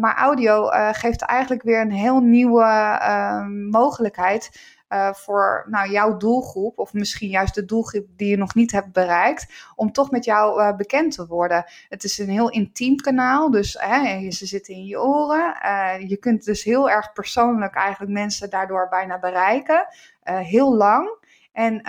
maar 0.00 0.16
audio 0.16 0.66
geeft 0.92 1.22
eigenlijk 1.22 1.62
weer 1.62 1.80
een 1.80 1.92
heel 1.92 2.20
nieuwe 2.20 3.00
um, 3.08 3.68
mogelijkheid 3.70 4.50
uh, 4.88 5.12
voor 5.12 5.66
nou, 5.70 5.90
jouw 5.90 6.16
doelgroep, 6.16 6.78
of 6.78 6.92
misschien 6.92 7.28
juist 7.28 7.54
de 7.54 7.64
doelgroep 7.64 8.06
die 8.16 8.28
je 8.28 8.36
nog 8.36 8.54
niet 8.54 8.72
hebt 8.72 8.92
bereikt, 8.92 9.46
om 9.74 9.92
toch 9.92 10.10
met 10.10 10.24
jou 10.24 10.60
uh, 10.60 10.76
bekend 10.76 11.14
te 11.14 11.26
worden. 11.26 11.64
Het 11.88 12.04
is 12.04 12.18
een 12.18 12.28
heel 12.28 12.50
intiem 12.50 12.96
kanaal, 12.96 13.50
dus 13.50 13.76
hè, 13.80 14.30
ze 14.30 14.46
zitten 14.46 14.74
in 14.74 14.84
je 14.84 15.00
oren. 15.00 15.56
Uh, 15.64 16.08
je 16.08 16.16
kunt 16.16 16.44
dus 16.44 16.64
heel 16.64 16.90
erg 16.90 17.12
persoonlijk 17.12 17.74
eigenlijk 17.74 18.12
mensen 18.12 18.50
daardoor 18.50 18.88
bijna 18.88 19.18
bereiken, 19.18 19.86
heel 20.22 20.76
lang. 20.76 21.22
En 21.52 21.82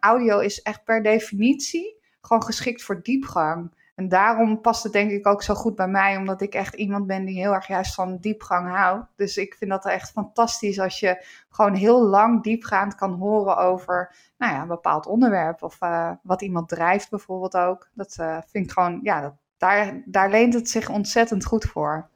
audio 0.00 0.38
is 0.38 0.62
echt 0.62 0.84
per 0.84 1.02
definitie 1.02 2.00
gewoon 2.20 2.42
geschikt 2.42 2.82
voor 2.82 3.02
diepgang. 3.02 3.70
Daarom 4.08 4.60
past 4.60 4.82
het 4.82 4.92
denk 4.92 5.10
ik 5.10 5.26
ook 5.26 5.42
zo 5.42 5.54
goed 5.54 5.74
bij 5.74 5.88
mij, 5.88 6.16
omdat 6.16 6.40
ik 6.40 6.54
echt 6.54 6.74
iemand 6.74 7.06
ben 7.06 7.24
die 7.24 7.40
heel 7.40 7.52
erg 7.52 7.66
juist 7.66 7.94
van 7.94 8.18
diepgang 8.20 8.68
houdt. 8.68 9.06
Dus 9.16 9.36
ik 9.36 9.54
vind 9.54 9.70
dat 9.70 9.86
echt 9.86 10.10
fantastisch 10.10 10.78
als 10.78 11.00
je 11.00 11.24
gewoon 11.48 11.74
heel 11.74 12.06
lang 12.06 12.42
diepgaand 12.42 12.94
kan 12.94 13.12
horen 13.12 13.56
over 13.56 14.14
nou 14.38 14.52
ja, 14.52 14.62
een 14.62 14.68
bepaald 14.68 15.06
onderwerp 15.06 15.62
of 15.62 15.76
uh, 15.80 16.10
wat 16.22 16.42
iemand 16.42 16.68
drijft 16.68 17.10
bijvoorbeeld 17.10 17.56
ook. 17.56 17.88
Dat 17.94 18.16
uh, 18.20 18.38
vind 18.46 18.64
ik 18.66 18.72
gewoon, 18.72 19.00
ja, 19.02 19.20
dat, 19.20 19.34
daar, 19.56 20.02
daar 20.04 20.30
leent 20.30 20.54
het 20.54 20.68
zich 20.68 20.88
ontzettend 20.88 21.44
goed 21.44 21.64
voor. 21.64 22.10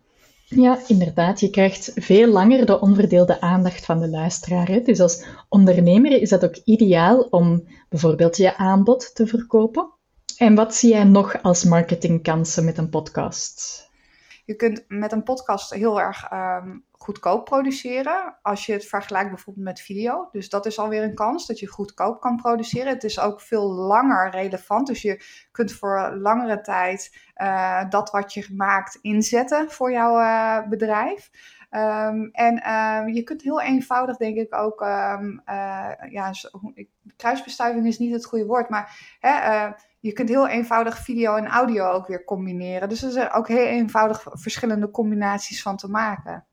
Ja, 0.49 0.79
inderdaad. 0.87 1.41
Je 1.41 1.51
krijgt 1.51 1.93
veel 1.95 2.29
langer 2.29 2.67
de 2.67 2.81
onverdeelde 2.81 3.41
aandacht 3.41 3.85
van 3.85 4.01
de 4.01 4.09
luisteraar. 4.09 4.67
Hè? 4.67 4.81
Dus 4.81 5.01
als 5.01 5.25
ondernemer 5.49 6.21
is 6.21 6.29
dat 6.29 6.45
ook 6.45 6.57
ideaal 6.65 7.21
om 7.21 7.69
bijvoorbeeld 7.89 8.37
je 8.37 8.57
aanbod 8.57 9.15
te 9.15 9.27
verkopen. 9.27 9.91
En 10.37 10.55
wat 10.55 10.75
zie 10.75 10.91
jij 10.91 11.05
nog 11.05 11.43
als 11.43 11.65
marketingkansen 11.65 12.65
met 12.65 12.79
een 12.79 12.89
podcast? 12.89 13.85
Je 14.45 14.55
kunt 14.55 14.85
met 14.89 15.13
een 15.13 15.23
podcast 15.23 15.71
heel 15.71 16.01
erg 16.01 16.33
um, 16.33 16.85
goedkoop 16.93 17.45
produceren. 17.45 18.37
Als 18.43 18.67
je 18.67 18.73
het 18.73 18.87
vergelijkt 18.87 19.29
bijvoorbeeld 19.29 19.67
met 19.67 19.81
video. 19.81 20.29
Dus 20.33 20.49
dat 20.49 20.67
is 20.67 20.79
alweer 20.79 21.03
een 21.03 21.15
kans 21.15 21.47
dat 21.47 21.59
je 21.59 21.67
goedkoop 21.67 22.21
kan 22.21 22.37
produceren. 22.37 22.93
Het 22.93 23.05
is 23.05 23.21
ook 23.21 23.41
veel 23.41 23.73
langer 23.73 24.31
relevant. 24.31 24.87
Dus 24.87 25.03
je 25.03 25.25
kunt 25.53 25.73
voor 25.73 26.17
langere 26.21 26.61
tijd 26.61 27.19
uh, 27.37 27.91
dat 27.91 28.11
wat 28.11 28.35
je 28.35 28.47
maakt 28.53 28.99
inzetten 29.01 29.71
voor 29.71 29.93
jouw 29.93 30.21
uh, 30.21 30.69
bedrijf. 30.69 31.31
Um, 31.71 32.29
en 32.33 32.63
uh, 32.67 33.15
je 33.15 33.23
kunt 33.23 33.43
heel 33.43 33.61
eenvoudig, 33.61 34.17
denk 34.17 34.37
ik, 34.37 34.55
ook. 34.55 34.81
Um, 34.81 35.43
ja, 36.11 36.33
kruisbestuiving 37.17 37.87
is 37.87 37.99
niet 37.99 38.13
het 38.13 38.27
goede 38.27 38.47
woord, 38.47 38.69
maar 38.69 39.17
hè, 39.21 39.69
je 40.07 40.13
kunt 40.13 40.29
heel 40.29 40.49
eenvoudig 40.49 40.99
video 40.99 41.35
en 41.35 41.47
audio 41.47 41.91
ook 41.91 42.07
weer 42.07 42.25
combineren. 42.25 42.89
Dus 42.89 43.03
er 43.03 43.11
zijn 43.11 43.33
ook 43.33 43.49
heel 43.49 43.67
eenvoudig 43.67 44.27
verschillende 44.31 44.91
combinaties 44.91 45.63
van 45.63 45.77
te 45.77 45.89
maken. 45.89 46.47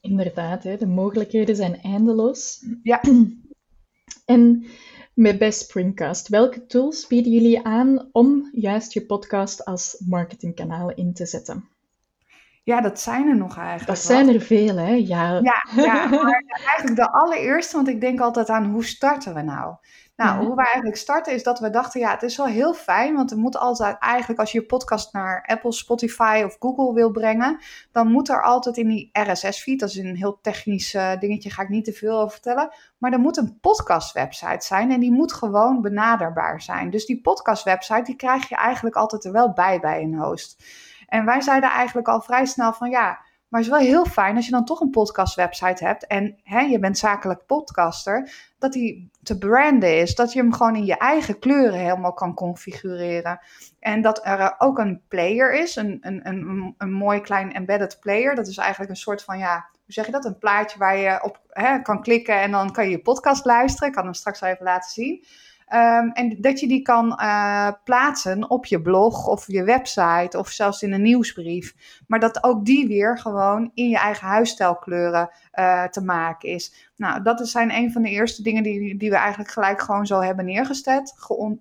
Inderdaad, 0.00 0.62
hè, 0.62 0.76
de 0.76 0.86
mogelijkheden 0.86 1.56
zijn 1.56 1.80
eindeloos. 1.82 2.66
Ja. 2.82 3.00
En 4.24 4.66
met 5.14 5.38
Best 5.38 5.60
Springcast, 5.60 6.28
welke 6.28 6.66
tools 6.66 7.06
bieden 7.06 7.32
jullie 7.32 7.66
aan 7.66 8.08
om 8.12 8.48
juist 8.52 8.92
je 8.92 9.06
podcast 9.06 9.64
als 9.64 10.02
marketingkanaal 10.08 10.90
in 10.94 11.12
te 11.12 11.26
zetten? 11.26 11.68
Ja, 12.64 12.80
dat 12.80 13.00
zijn 13.00 13.28
er 13.28 13.36
nog 13.36 13.56
eigenlijk. 13.56 13.86
Dat 13.86 13.98
zijn 13.98 14.28
er 14.28 14.40
veel, 14.40 14.76
hè? 14.76 14.92
Ja. 14.92 15.40
Ja, 15.42 15.64
ja, 15.76 16.08
maar 16.22 16.44
eigenlijk 16.66 16.96
de 16.96 17.12
allereerste, 17.12 17.76
want 17.76 17.88
ik 17.88 18.00
denk 18.00 18.20
altijd 18.20 18.48
aan 18.48 18.64
hoe 18.64 18.84
starten 18.84 19.34
we 19.34 19.42
nou? 19.42 19.74
Nou, 20.22 20.44
hoe 20.44 20.54
we 20.54 20.62
eigenlijk 20.62 20.96
starten 20.96 21.32
is 21.32 21.42
dat 21.42 21.58
we 21.58 21.70
dachten, 21.70 22.00
ja, 22.00 22.10
het 22.10 22.22
is 22.22 22.36
wel 22.36 22.46
heel 22.46 22.74
fijn, 22.74 23.14
want 23.14 23.30
er 23.30 23.38
moet 23.38 23.56
altijd 23.56 23.96
eigenlijk, 23.98 24.40
als 24.40 24.52
je 24.52 24.60
je 24.60 24.66
podcast 24.66 25.12
naar 25.12 25.44
Apple, 25.46 25.72
Spotify 25.72 26.42
of 26.44 26.56
Google 26.58 26.94
wil 26.94 27.10
brengen, 27.10 27.58
dan 27.92 28.10
moet 28.10 28.28
er 28.28 28.42
altijd 28.42 28.76
in 28.76 28.88
die 28.88 29.10
RSS-feed, 29.12 29.80
dat 29.80 29.88
is 29.88 29.96
een 29.96 30.16
heel 30.16 30.38
technisch 30.42 30.94
uh, 30.94 31.10
dingetje, 31.18 31.50
ga 31.50 31.62
ik 31.62 31.68
niet 31.68 31.84
te 31.84 31.92
veel 31.92 32.18
over 32.18 32.32
vertellen, 32.32 32.74
maar 32.98 33.12
er 33.12 33.18
moet 33.18 33.36
een 33.36 33.58
podcast-website 33.60 34.66
zijn 34.66 34.90
en 34.90 35.00
die 35.00 35.12
moet 35.12 35.32
gewoon 35.32 35.80
benaderbaar 35.80 36.60
zijn. 36.60 36.90
Dus 36.90 37.06
die 37.06 37.20
podcast-website, 37.20 38.02
die 38.02 38.16
krijg 38.16 38.48
je 38.48 38.56
eigenlijk 38.56 38.96
altijd 38.96 39.24
er 39.24 39.32
wel 39.32 39.52
bij 39.52 39.80
bij 39.80 40.02
een 40.02 40.18
host. 40.18 40.64
En 41.06 41.24
wij 41.24 41.40
zeiden 41.40 41.70
eigenlijk 41.70 42.08
al 42.08 42.20
vrij 42.20 42.46
snel 42.46 42.72
van, 42.72 42.90
ja, 42.90 43.18
maar 43.52 43.60
het 43.60 43.70
is 43.70 43.76
wel 43.76 43.86
heel 43.88 44.04
fijn 44.04 44.36
als 44.36 44.44
je 44.44 44.50
dan 44.50 44.64
toch 44.64 44.80
een 44.80 44.90
podcast-website 44.90 45.84
hebt 45.84 46.06
en 46.06 46.38
hè, 46.42 46.60
je 46.60 46.78
bent 46.78 46.98
zakelijk 46.98 47.46
podcaster, 47.46 48.32
dat 48.58 48.72
die 48.72 49.10
te 49.22 49.38
branden 49.38 49.98
is. 49.98 50.14
Dat 50.14 50.32
je 50.32 50.40
hem 50.40 50.52
gewoon 50.52 50.76
in 50.76 50.84
je 50.84 50.96
eigen 50.96 51.38
kleuren 51.38 51.78
helemaal 51.78 52.12
kan 52.12 52.34
configureren. 52.34 53.40
En 53.80 54.00
dat 54.00 54.26
er 54.26 54.54
ook 54.58 54.78
een 54.78 55.02
player 55.08 55.54
is, 55.54 55.76
een, 55.76 55.98
een, 56.00 56.28
een, 56.28 56.74
een 56.78 56.92
mooi 56.92 57.20
klein 57.20 57.52
embedded 57.52 57.98
player. 58.00 58.34
Dat 58.34 58.46
is 58.46 58.56
eigenlijk 58.56 58.90
een 58.90 58.96
soort 58.96 59.22
van, 59.22 59.38
ja, 59.38 59.68
hoe 59.72 59.92
zeg 59.92 60.06
je 60.06 60.12
dat? 60.12 60.24
Een 60.24 60.38
plaatje 60.38 60.78
waar 60.78 60.96
je 60.96 61.22
op 61.22 61.40
hè, 61.48 61.82
kan 61.82 62.02
klikken 62.02 62.40
en 62.40 62.50
dan 62.50 62.72
kan 62.72 62.84
je 62.84 62.90
je 62.90 63.02
podcast 63.02 63.44
luisteren. 63.44 63.88
Ik 63.88 63.94
kan 63.94 64.04
hem 64.04 64.14
straks 64.14 64.40
even 64.40 64.64
laten 64.64 64.90
zien. 64.90 65.24
Um, 65.74 66.10
en 66.12 66.36
dat 66.40 66.60
je 66.60 66.68
die 66.68 66.82
kan 66.82 67.18
uh, 67.20 67.68
plaatsen 67.84 68.50
op 68.50 68.66
je 68.66 68.82
blog 68.82 69.26
of 69.26 69.46
je 69.46 69.64
website 69.64 70.38
of 70.38 70.48
zelfs 70.48 70.82
in 70.82 70.92
een 70.92 71.02
nieuwsbrief. 71.02 71.74
Maar 72.06 72.20
dat 72.20 72.44
ook 72.44 72.64
die 72.64 72.88
weer 72.88 73.18
gewoon 73.18 73.70
in 73.74 73.88
je 73.88 73.98
eigen 73.98 74.26
huisstijlkleuren 74.26 75.30
uh, 75.54 75.84
te 75.84 76.00
maken 76.04 76.48
is. 76.48 76.90
Nou, 77.02 77.22
dat 77.22 77.48
zijn 77.48 77.74
een 77.74 77.92
van 77.92 78.02
de 78.02 78.08
eerste 78.08 78.42
dingen 78.42 78.62
die, 78.62 78.96
die 78.96 79.10
we 79.10 79.16
eigenlijk 79.16 79.50
gelijk 79.50 79.80
gewoon 79.80 80.06
zo 80.06 80.20
hebben 80.20 80.44
neergezet. 80.44 81.14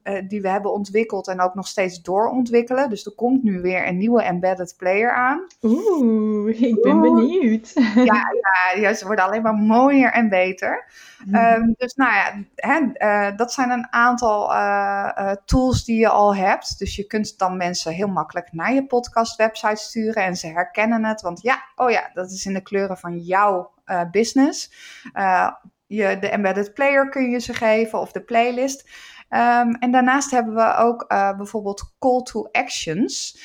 uh, 0.03 0.21
die 0.27 0.41
we 0.41 0.49
hebben 0.49 0.73
ontwikkeld 0.73 1.27
en 1.27 1.41
ook 1.41 1.55
nog 1.55 1.67
steeds 1.67 2.01
doorontwikkelen. 2.01 2.89
Dus 2.89 3.05
er 3.05 3.15
komt 3.15 3.43
nu 3.43 3.61
weer 3.61 3.87
een 3.87 3.97
nieuwe 3.97 4.21
embedded 4.21 4.75
player 4.77 5.13
aan. 5.13 5.47
Oeh, 5.61 6.61
ik 6.61 6.81
ben 6.81 7.01
benieuwd. 7.01 7.71
Ja, 7.95 8.03
ja, 8.03 8.79
ja, 8.79 8.93
ze 8.93 9.05
worden 9.05 9.25
alleen 9.25 9.41
maar 9.41 9.53
mooier 9.53 10.11
en 10.11 10.29
beter. 10.29 10.85
Mm. 11.25 11.35
Um, 11.35 11.73
dus 11.77 11.93
nou 11.93 12.13
ja, 12.13 12.33
hè, 12.55 12.79
uh, 12.97 13.37
dat 13.37 13.53
zijn 13.53 13.69
een 13.69 13.87
aantal 13.89 14.51
uh, 14.51 15.31
tools 15.45 15.85
die 15.85 15.99
je 15.99 16.09
al 16.09 16.35
hebt. 16.35 16.79
Dus 16.79 16.95
je 16.95 17.07
kunt 17.07 17.37
dan 17.37 17.57
mensen 17.57 17.93
heel 17.93 18.07
makkelijk 18.07 18.53
naar 18.53 18.73
je 18.73 18.85
podcast 18.85 19.35
website 19.35 19.81
sturen 19.81 20.23
en 20.23 20.35
ze 20.35 20.47
herkennen 20.47 21.05
het. 21.05 21.21
Want 21.21 21.41
ja, 21.41 21.63
oh 21.75 21.89
ja, 21.89 22.09
dat 22.13 22.31
is 22.31 22.45
in 22.45 22.53
de 22.53 22.61
kleuren 22.61 22.97
van 22.97 23.17
jouw 23.17 23.71
uh, 23.91 24.01
business. 24.11 24.71
Uh, 25.13 25.51
je, 25.87 26.17
de 26.19 26.29
embedded 26.29 26.73
player 26.73 27.09
kun 27.09 27.29
je 27.29 27.39
ze 27.39 27.53
geven 27.53 27.99
of 27.99 28.11
de 28.11 28.21
playlist. 28.21 28.89
Um, 29.29 29.75
en 29.75 29.91
daarnaast 29.91 30.31
hebben 30.31 30.55
we 30.55 30.75
ook 30.75 31.05
uh, 31.07 31.37
bijvoorbeeld 31.37 31.93
call 31.99 32.21
to 32.21 32.47
actions 32.51 33.39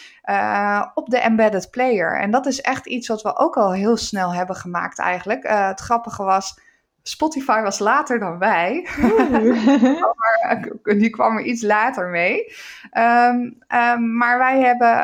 op 0.94 1.08
de 1.08 1.18
embedded 1.18 1.70
player. 1.70 2.20
En 2.20 2.30
dat 2.30 2.46
is 2.46 2.60
echt 2.60 2.86
iets 2.86 3.08
wat 3.08 3.22
we 3.22 3.36
ook 3.36 3.56
al 3.56 3.72
heel 3.72 3.96
snel 3.96 4.34
hebben 4.34 4.56
gemaakt 4.56 4.98
eigenlijk. 4.98 5.48
het 5.48 5.80
grappige 5.80 6.22
was, 6.22 6.58
Spotify 7.08 7.62
was 7.62 7.78
later 7.78 8.18
dan 8.18 8.38
wij. 8.38 8.86
die 11.00 11.10
kwam 11.10 11.36
er 11.36 11.44
iets 11.44 11.62
later 11.62 12.08
mee. 12.08 12.52
Um, 12.92 13.58
um, 13.74 14.16
maar 14.16 14.38
wij 14.38 14.60
hebben 14.60 14.94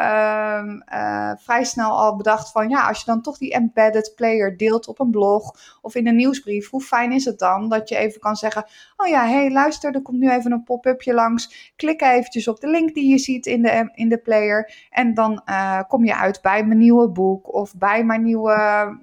um, 0.68 0.82
uh, 0.92 1.32
vrij 1.37 1.64
snel 1.64 1.90
al 1.99 2.16
bedacht 2.16 2.50
van 2.50 2.68
ja, 2.68 2.88
als 2.88 2.99
je 2.99 3.04
dan 3.04 3.23
toch 3.23 3.38
die 3.38 3.52
embedded 3.52 4.12
player 4.16 4.56
deelt 4.56 4.88
op 4.88 5.00
een 5.00 5.11
blog 5.11 5.54
of 5.80 5.94
in 5.94 6.06
een 6.06 6.16
nieuwsbrief, 6.16 6.71
hoe 6.71 6.80
fijn 6.80 7.12
is 7.12 7.25
het 7.25 7.38
dan 7.38 7.68
dat 7.68 7.88
je 7.88 7.97
even 7.97 8.21
kan 8.21 8.37
zeggen: 8.37 8.64
Oh 8.97 9.06
ja, 9.06 9.26
hey, 9.26 9.50
luister, 9.50 9.94
er 9.94 10.02
komt 10.02 10.18
nu 10.18 10.30
even 10.30 10.52
een 10.52 10.62
pop-upje 10.62 11.14
langs. 11.14 11.73
Klik 11.76 12.02
eventjes 12.02 12.49
op 12.49 12.61
de 12.61 12.68
link 12.68 12.94
die 12.94 13.11
je 13.11 13.18
ziet 13.18 13.47
in 13.47 13.62
de, 13.62 13.90
in 13.94 14.09
de 14.09 14.18
player. 14.18 14.73
En 14.90 15.14
dan 15.14 15.42
uh, 15.47 15.80
kom 15.88 16.04
je 16.04 16.16
uit 16.16 16.42
bij 16.42 16.64
mijn 16.64 16.78
nieuwe 16.78 17.09
boek 17.09 17.54
of 17.54 17.75
bij 17.76 18.04
mijn 18.04 18.23
nieuwe, 18.23 18.54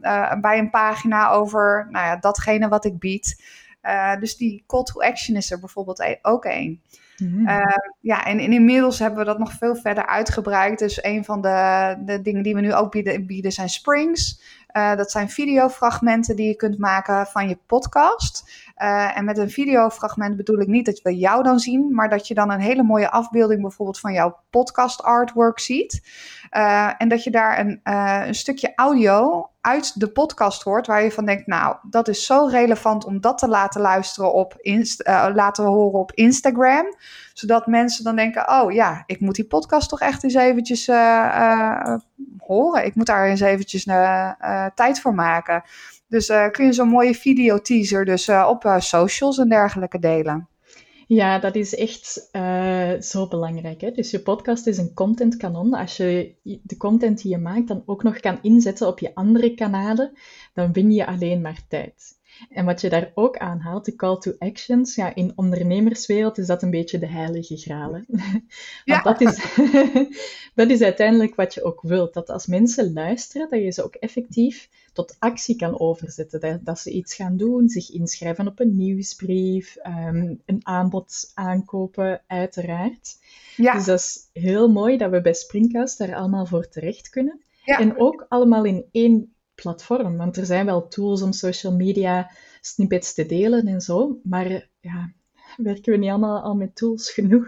uh, 0.01 0.34
bij 0.41 0.58
een 0.58 0.70
pagina 0.70 1.29
over 1.29 1.88
nou 1.89 2.06
ja, 2.06 2.15
datgene 2.15 2.68
wat 2.68 2.86
ik 2.86 2.88
bied. 2.98 3.43
Uh, 3.84 4.19
dus 4.19 4.38
die 4.38 4.63
call 4.67 4.84
to 4.84 5.01
action 5.01 5.36
is 5.36 5.51
er 5.51 5.60
bijvoorbeeld 5.60 6.00
e-, 6.00 6.19
ook 6.22 6.46
één. 6.46 6.81
Mm 7.17 7.48
uh, 7.48 7.65
ja, 8.00 8.25
en, 8.25 8.39
en, 8.39 8.53
inmiddels 8.53 9.00
hebben 9.00 9.19
we 9.19 9.25
dat 9.25 9.39
nog 9.39 9.51
veel 9.51 9.75
verder 9.75 10.05
uitgebreid. 10.05 10.79
Dus 10.79 11.03
een 11.03 11.25
van 11.25 11.41
de, 11.41 11.96
de 12.05 12.22
dingen 12.22 12.43
die 12.43 12.55
we 12.55 12.62
nu 12.62 12.74
ook 12.74 12.91
bieden, 12.91 13.25
bieden 13.25 13.51
zijn 13.51 13.69
springs. 13.69 14.41
Uh, 14.77 14.96
dat 14.96 15.12
zijn 15.12 15.29
videofragmenten 15.29 16.36
die 16.36 16.48
je 16.48 16.55
kunt 16.55 16.77
maken 16.77 17.25
van 17.25 17.50
je 17.50 17.58
podcast. 17.65 18.51
Uh, 18.81 19.17
en 19.17 19.25
met 19.25 19.38
een 19.38 19.50
videofragment 19.50 20.36
bedoel 20.36 20.59
ik 20.59 20.67
niet 20.67 20.86
dat 20.86 21.01
we 21.01 21.17
jou 21.17 21.43
dan 21.43 21.59
zien, 21.59 21.93
maar 21.93 22.09
dat 22.09 22.27
je 22.27 22.33
dan 22.33 22.51
een 22.51 22.59
hele 22.59 22.83
mooie 22.83 23.09
afbeelding 23.09 23.62
bijvoorbeeld 23.62 24.00
van 24.00 24.13
jouw 24.13 24.39
podcast 24.50 25.03
artwork 25.03 25.59
ziet. 25.59 26.01
Uh, 26.57 26.91
en 26.98 27.09
dat 27.09 27.24
je 27.24 27.31
daar 27.31 27.59
een, 27.59 27.79
een 28.27 28.36
stukje 28.36 28.74
audio 28.75 29.50
uit 29.62 30.00
de 30.00 30.07
podcast 30.07 30.63
hoort 30.63 30.88
waar 30.88 31.03
je 31.03 31.12
van 31.12 31.25
denkt, 31.25 31.48
nou, 31.48 31.75
dat 31.89 32.07
is 32.07 32.25
zo 32.25 32.45
relevant 32.45 33.05
om 33.05 33.21
dat 33.21 33.38
te 33.38 33.48
laten 33.48 33.81
luisteren 33.81 34.33
op 34.33 34.55
laten 35.33 35.65
horen 35.65 36.00
op 36.00 36.12
Instagram 36.12 36.86
zodat 37.33 37.67
mensen 37.67 38.03
dan 38.03 38.15
denken, 38.15 38.50
oh 38.50 38.71
ja, 38.71 39.03
ik 39.05 39.19
moet 39.19 39.36
die 39.36 39.48
podcast 39.48 39.89
toch 39.89 40.00
echt 40.00 40.24
eens 40.24 40.33
eventjes 40.33 40.88
horen. 42.38 42.86
Ik 42.86 42.95
moet 42.95 43.05
daar 43.05 43.27
eens 43.27 43.39
eventjes 43.39 43.83
tijd 44.75 45.00
voor 45.01 45.15
maken. 45.15 45.63
Dus 46.10 46.32
kun 46.51 46.66
je 46.66 46.74
zo'n 46.74 46.88
mooie 46.88 47.13
videoteaser 47.13 48.06
dus 48.06 48.30
op 48.30 48.75
socials 48.78 49.38
en 49.38 49.50
dergelijke 49.50 50.00
delen. 50.00 50.48
Ja, 51.08 51.39
dat 51.39 51.56
is 51.56 51.75
echt 51.75 52.30
zo 53.00 53.28
belangrijk. 53.28 53.82
Hè? 53.82 53.92
Dus 53.92 54.12
je 54.12 54.20
podcast 54.20 54.68
is 54.68 54.78
een 54.78 54.94
contentkanon. 54.94 55.74
Als 55.74 55.98
je 55.98 56.36
de 56.63 56.78
content 56.78 57.22
die 57.22 57.32
je 57.32 57.38
maakt 57.38 57.68
dan 57.68 57.84
ook 57.86 58.04
nog 58.04 58.20
kan 58.20 58.39
inzetten 58.42 58.88
op 58.88 59.00
je 59.00 59.16
andere 59.16 59.54
kanalen, 59.54 60.12
dan 60.54 60.74
win 60.74 60.92
je 60.92 61.06
alleen 61.06 61.42
maar 61.42 61.62
tijd. 61.68 62.19
En 62.50 62.65
wat 62.65 62.81
je 62.81 62.89
daar 62.89 63.12
ook 63.13 63.38
aanhaalt, 63.38 63.86
de 63.86 63.96
call 63.96 64.17
to 64.17 64.34
actions, 64.39 64.96
ja, 64.96 65.15
in 65.15 65.31
ondernemerswereld 65.36 66.38
is 66.38 66.48
dat 66.48 66.62
een 66.62 66.69
beetje 66.69 67.00
de 67.00 67.08
heilige 67.08 67.58
graal. 67.58 67.93
Hè? 67.93 68.01
Want 68.86 69.03
dat, 69.03 69.22
is, 69.22 69.55
dat 70.55 70.69
is 70.69 70.81
uiteindelijk 70.81 71.36
wat 71.36 71.53
je 71.53 71.63
ook 71.63 71.81
wilt. 71.81 72.13
Dat 72.13 72.29
als 72.29 72.48
mensen 72.48 72.93
luisteren, 72.93 73.50
dat 73.50 73.60
je 73.60 73.72
ze 73.72 73.84
ook 73.84 73.96
effectief 73.96 74.69
tot 74.93 75.15
actie 75.19 75.55
kan 75.55 75.79
overzetten. 75.79 76.39
Dat, 76.39 76.65
dat 76.65 76.79
ze 76.79 76.91
iets 76.91 77.15
gaan 77.15 77.38
doen, 77.38 77.69
zich 77.69 77.91
inschrijven 77.91 78.48
op 78.48 78.60
een 78.60 78.77
nieuwsbrief, 78.77 79.75
ehm, 79.75 80.36
een 80.46 80.60
aanbod 80.62 81.31
aankopen, 81.34 82.22
uiteraard. 82.27 83.17
Ja. 83.55 83.74
Dus 83.74 83.86
dat 83.86 84.00
is 84.00 84.29
heel 84.34 84.69
mooi 84.69 84.98
dat 84.98 85.12
we 85.12 85.22
bij 85.22 85.34
Springcast 85.34 85.98
daar 85.98 86.15
allemaal 86.15 86.46
voor 86.46 86.69
terecht 86.69 87.10
kunnen. 87.10 87.41
En 87.65 88.00
ook 88.00 88.25
allemaal 88.29 88.65
in 88.65 88.86
één 88.91 89.34
platform. 89.62 90.18
Want 90.18 90.38
er 90.38 90.46
zijn 90.46 90.66
wel 90.66 90.88
tools 90.88 91.22
om 91.22 91.34
social 91.34 91.74
media 91.74 92.30
snippets 92.62 93.13
te 93.13 93.25
delen 93.25 93.68
en 93.68 93.82
zo. 93.82 94.20
Maar 94.24 94.70
ja, 94.80 95.12
werken 95.58 95.92
we 95.92 95.98
niet 95.98 96.10
allemaal 96.10 96.42
al 96.42 96.56
met 96.56 96.75
tools 96.75 97.12
genoeg? 97.12 97.48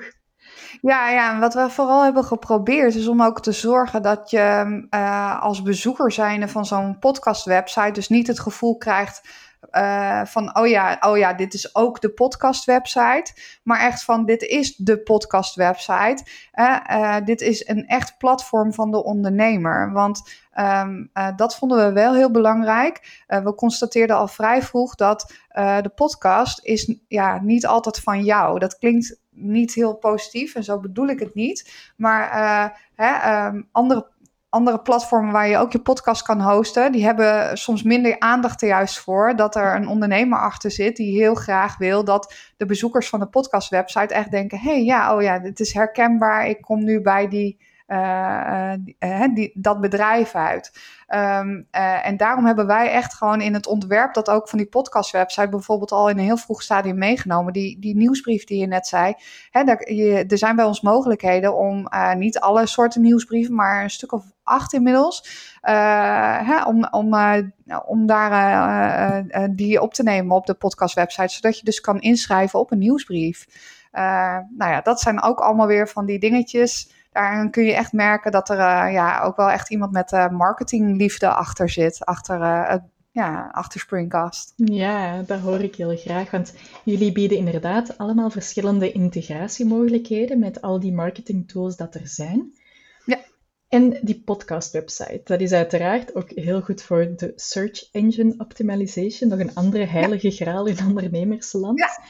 Ja, 0.82 1.10
ja, 1.10 1.39
wat 1.39 1.53
we 1.53 1.70
vooral 1.70 2.03
hebben 2.03 2.24
geprobeerd 2.24 2.96
is 2.96 3.08
om 3.08 3.24
ook 3.24 3.41
te 3.41 3.51
zorgen 3.51 4.01
dat 4.01 4.30
je 4.30 4.88
uh, 4.89 5.41
als 5.41 5.62
bezoeker 5.62 6.12
zijnde 6.12 6.48
van 6.48 6.65
zo'n 6.65 7.00
podcastwebsite 7.00 7.91
dus 7.91 8.10
niet 8.10 8.27
het 8.27 8.39
gevoel 8.39 8.77
krijgt 8.77 9.22
uh, 9.72 10.25
van, 10.25 10.58
oh 10.58 10.68
ja, 10.68 10.98
oh 11.00 11.18
ja, 11.18 11.34
dit 11.34 11.53
is 11.53 11.75
ook 11.75 12.01
de 12.01 12.10
podcast-website. 12.10 13.34
Maar 13.63 13.80
echt 13.80 14.03
van, 14.03 14.25
dit 14.25 14.41
is 14.41 14.75
de 14.75 14.98
podcast-website. 14.98 16.24
Uh, 16.53 17.18
dit 17.25 17.41
is 17.41 17.68
een 17.68 17.88
echt 17.88 18.18
platform 18.18 18.74
van 18.74 18.91
de 18.91 19.03
ondernemer. 19.03 19.91
Want 19.91 20.30
um, 20.60 21.12
dat 21.36 21.56
vonden 21.56 21.88
we 21.88 21.94
wel 21.94 22.13
heel 22.13 22.32
belangrijk. 22.32 23.24
we 23.27 23.56
constateerden 23.56 24.15
al 24.15 24.27
vrij 24.27 24.62
vroeg 24.62 24.96
dat 24.96 25.34
de 25.53 25.91
podcast 25.96 26.65
is 26.65 26.96
ja, 27.08 27.39
niet 27.41 27.65
altijd 27.65 28.00
van 28.00 28.24
jou. 28.24 28.60
Dat 28.60 28.77
klinkt 28.77 29.20
niet 29.30 29.74
heel 29.74 29.96
positief 29.96 30.56
en 30.56 30.63
zo 30.63 30.80
bedoel 30.80 31.08
ik 31.08 31.20
het 31.20 31.34
niet. 31.34 31.91
Maar 31.96 32.80
hè, 32.96 33.46
um, 33.46 33.68
andere 33.72 34.08
andere 34.51 34.79
platformen 34.81 35.31
waar 35.31 35.48
je 35.48 35.58
ook 35.58 35.72
je 35.72 35.81
podcast 35.81 36.22
kan 36.22 36.41
hosten, 36.41 36.91
die 36.91 37.03
hebben 37.03 37.58
soms 37.58 37.84
minder 37.84 38.20
aandacht 38.20 38.62
er 38.62 38.67
juist 38.67 39.00
voor 39.00 39.36
dat 39.36 39.55
er 39.55 39.75
een 39.75 39.88
ondernemer 39.88 40.39
achter 40.39 40.72
zit 40.72 40.96
die 40.96 41.17
heel 41.17 41.36
graag 41.36 41.77
wil 41.77 42.03
dat 42.03 42.34
de 42.58 42.65
bezoekers 42.65 43.10
van 43.10 43.20
de 43.20 43.25
podcastwebsite 43.27 44.13
echt 44.13 44.31
denken: 44.31 44.60
hé, 44.60 44.72
hey, 44.72 44.84
ja, 44.84 45.15
oh 45.15 45.22
ja, 45.22 45.39
dit 45.39 45.60
is 45.60 45.74
herkenbaar. 45.74 46.48
Ik 46.48 46.62
kom 46.62 46.84
nu 46.84 47.01
bij 47.01 47.27
die 47.27 47.58
uh, 47.91 49.24
die, 49.33 49.51
dat 49.53 49.81
bedrijf 49.81 50.36
uit. 50.36 50.79
Uh, 51.10 52.07
en 52.07 52.17
daarom 52.17 52.45
hebben 52.45 52.67
wij 52.67 52.91
echt 52.91 53.13
gewoon 53.13 53.41
in 53.41 53.53
het 53.53 53.67
ontwerp 53.67 54.13
dat 54.13 54.29
ook 54.29 54.50
van 54.50 54.57
die 54.57 54.67
podcastwebsite 54.67 55.50
bijvoorbeeld 55.50 55.91
al 55.91 56.10
in 56.10 56.17
een 56.17 56.24
heel 56.24 56.38
vroeg 56.38 56.62
stadium 56.62 56.98
meegenomen. 56.98 57.53
Die, 57.53 57.79
die 57.79 57.95
nieuwsbrief 57.95 58.43
die 58.43 58.60
je 58.60 58.67
net 58.67 58.88
zei. 58.88 59.13
Hè, 59.50 59.63
daar, 59.63 59.91
je, 59.91 60.25
er 60.27 60.38
zijn 60.38 60.55
bij 60.55 60.65
ons 60.65 60.81
mogelijkheden 60.81 61.57
om 61.57 61.88
niet 62.17 62.39
alle 62.39 62.65
soorten 62.65 63.01
nieuwsbrieven, 63.01 63.55
maar 63.55 63.83
een 63.83 63.89
stuk 63.89 64.12
of 64.12 64.24
acht 64.43 64.74
inmiddels. 64.74 65.50
Hè, 65.62 66.63
om, 66.63 66.88
om, 66.91 67.15
om 67.86 68.05
daar 68.05 69.25
die 69.51 69.81
op 69.81 69.93
te 69.93 70.03
nemen 70.03 70.36
op 70.36 70.45
de 70.45 70.53
podcastwebsite. 70.53 71.33
Zodat 71.33 71.60
je 71.60 71.65
dus 71.65 71.81
kan 71.81 72.00
inschrijven 72.00 72.60
op 72.60 72.71
een 72.71 72.79
nieuwsbrief. 72.79 73.45
nou 73.91 74.71
ja, 74.71 74.81
dat 74.81 75.00
zijn 75.00 75.21
ook 75.21 75.39
allemaal 75.39 75.67
weer 75.67 75.88
van 75.88 76.05
die 76.05 76.19
dingetjes 76.19 77.00
daarin 77.12 77.51
kun 77.51 77.63
je 77.63 77.74
echt 77.74 77.94
merken 77.94 78.32
dat 78.32 78.50
er 78.50 78.58
uh, 78.58 78.94
ja, 78.94 79.22
ook 79.24 79.36
wel 79.36 79.50
echt 79.50 79.70
iemand 79.70 79.91
met 79.91 80.12
uh, 80.12 80.30
marketingliefde 80.30 81.34
achter 81.34 81.70
zit. 81.70 82.06
Achter, 82.06 82.39
uh, 82.39 82.75
ja, 83.12 83.50
achter 83.51 83.80
Springcast. 83.80 84.53
Ja, 84.56 85.22
dat 85.22 85.39
hoor 85.39 85.60
ik 85.60 85.75
heel 85.75 85.98
graag. 85.98 86.32
Want 86.32 86.53
jullie 86.84 87.12
bieden 87.12 87.38
inderdaad 87.38 87.98
allemaal 87.98 88.30
verschillende 88.30 88.91
integratiemogelijkheden 88.91 90.39
met 90.39 90.62
al 90.62 90.80
die 90.80 90.94
marketing 90.94 91.48
tools 91.48 91.75
dat 91.75 91.96
er 91.96 92.08
zijn. 92.08 92.53
Ja. 93.06 93.20
En 93.68 94.00
die 94.01 94.22
podcast 94.25 94.72
website, 94.72 95.22
dat 95.24 95.41
is 95.41 95.51
uiteraard 95.51 96.15
ook 96.15 96.30
heel 96.30 96.62
goed 96.62 96.82
voor 96.82 97.13
de 97.15 97.34
search 97.36 97.91
engine 97.91 98.34
optimization. 98.38 99.30
Nog 99.30 99.39
een 99.39 99.56
andere 99.56 99.86
heilige 99.86 100.32
graal 100.32 100.65
in 100.65 100.86
ondernemersland. 100.88 101.80
Ja 101.80 102.03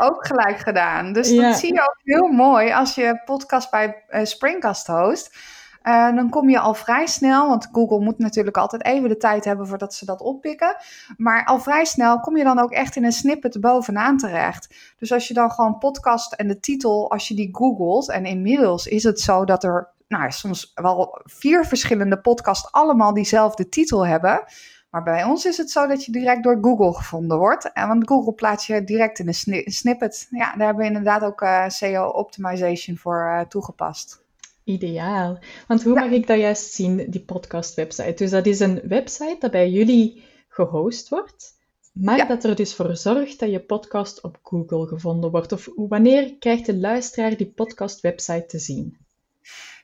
ook 0.00 0.26
gelijk 0.26 0.58
gedaan. 0.58 1.12
Dus 1.12 1.36
dat 1.36 1.58
zie 1.58 1.74
je 1.74 1.80
ook 1.80 1.98
heel 2.02 2.26
mooi 2.26 2.72
als 2.72 2.94
je 2.94 3.20
podcast 3.24 3.70
bij 3.70 4.04
uh, 4.10 4.24
Springcast 4.24 4.86
host. 4.86 5.36
Uh, 5.82 6.14
dan 6.14 6.30
kom 6.30 6.48
je 6.48 6.58
al 6.58 6.74
vrij 6.74 7.06
snel, 7.06 7.48
want 7.48 7.68
Google 7.72 8.00
moet 8.00 8.18
natuurlijk 8.18 8.56
altijd 8.56 8.84
even 8.84 9.08
de 9.08 9.16
tijd 9.16 9.44
hebben 9.44 9.66
voordat 9.66 9.94
ze 9.94 10.04
dat 10.04 10.20
oppikken. 10.20 10.76
Maar 11.16 11.44
al 11.44 11.58
vrij 11.58 11.84
snel 11.84 12.20
kom 12.20 12.36
je 12.36 12.44
dan 12.44 12.58
ook 12.58 12.70
echt 12.72 12.96
in 12.96 13.04
een 13.04 13.12
snippet 13.12 13.60
bovenaan 13.60 14.16
terecht. 14.16 14.74
Dus 14.98 15.12
als 15.12 15.28
je 15.28 15.34
dan 15.34 15.50
gewoon 15.50 15.78
podcast 15.78 16.32
en 16.32 16.48
de 16.48 16.60
titel, 16.60 17.10
als 17.10 17.28
je 17.28 17.34
die 17.34 17.48
googelt, 17.52 18.10
en 18.10 18.24
inmiddels 18.24 18.86
is 18.86 19.02
het 19.02 19.20
zo 19.20 19.44
dat 19.44 19.64
er 19.64 19.96
nou, 20.08 20.30
soms 20.30 20.72
wel 20.74 21.20
vier 21.24 21.64
verschillende 21.64 22.20
podcasts 22.20 22.72
allemaal 22.72 23.14
diezelfde 23.14 23.68
titel 23.68 24.06
hebben. 24.06 24.44
Maar 24.90 25.02
bij 25.02 25.24
ons 25.24 25.44
is 25.44 25.56
het 25.56 25.70
zo 25.70 25.86
dat 25.86 26.04
je 26.04 26.12
direct 26.12 26.42
door 26.42 26.58
Google 26.60 26.94
gevonden 26.94 27.38
wordt. 27.38 27.72
En 27.72 27.88
want 27.88 28.08
Google 28.08 28.32
plaats 28.32 28.66
je 28.66 28.84
direct 28.84 29.18
in 29.18 29.28
een 29.28 29.64
snippet. 29.64 30.26
Ja, 30.30 30.56
daar 30.56 30.66
hebben 30.66 30.76
we 30.76 30.84
inderdaad 30.84 31.22
ook 31.22 31.40
uh, 31.40 31.64
eh, 31.64 31.70
SEO 31.70 32.06
optimization 32.08 32.96
voor 32.96 33.22
uh, 33.24 33.40
toegepast. 33.40 34.22
Ideaal. 34.64 35.38
Want 35.66 35.82
hoe 35.82 35.94
mag 35.94 36.10
ik 36.10 36.26
dat 36.26 36.38
juist 36.38 36.72
zien, 36.72 37.10
die 37.10 37.24
podcast 37.24 37.74
website? 37.74 38.14
Dus 38.14 38.30
dat 38.30 38.46
is 38.46 38.60
een 38.60 38.80
website 38.84 39.36
dat 39.38 39.50
bij 39.50 39.70
jullie 39.70 40.24
gehost 40.48 41.08
wordt, 41.08 41.56
maar 41.92 42.28
dat 42.28 42.44
er 42.44 42.56
dus 42.56 42.74
voor 42.74 42.96
zorgt 42.96 43.38
dat 43.38 43.50
je 43.50 43.60
podcast 43.60 44.22
op 44.22 44.38
Google 44.42 44.86
gevonden 44.86 45.30
wordt. 45.30 45.52
Of 45.52 45.68
wanneer 45.76 46.36
krijgt 46.38 46.66
de 46.66 46.76
luisteraar 46.76 47.36
die 47.36 47.52
podcast 47.54 48.00
website 48.00 48.46
te 48.46 48.58
zien? 48.58 48.96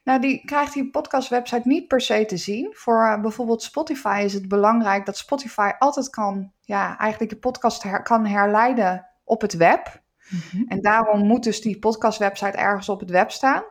Nou, 0.05 0.21
die 0.21 0.45
krijgt 0.45 0.73
die 0.73 0.91
podcastwebsite 0.91 1.69
niet 1.69 1.89
per 1.89 2.01
se 2.01 2.25
te 2.27 2.37
zien. 2.37 2.73
Voor 2.75 3.05
uh, 3.05 3.21
bijvoorbeeld 3.21 3.63
Spotify 3.63 4.23
is 4.25 4.33
het 4.33 4.49
belangrijk 4.49 5.07
dat 5.07 5.17
Spotify 5.17 5.71
altijd 5.79 6.11
kan, 6.11 6.53
ja, 6.61 6.99
eigenlijk 6.99 7.33
je 7.33 7.39
podcast 7.39 7.83
her 7.83 8.03
kan 8.03 8.27
herleiden 8.27 9.07
op 9.25 9.41
het 9.41 9.57
web. 9.57 10.03
Mm 10.29 10.41
-hmm. 10.51 10.65
En 10.69 10.81
daarom 10.81 11.27
moet 11.27 11.43
dus 11.43 11.61
die 11.61 11.79
podcastwebsite 11.79 12.57
ergens 12.57 12.89
op 12.89 13.01
het 13.01 13.11
web 13.11 13.31
staan. 13.31 13.63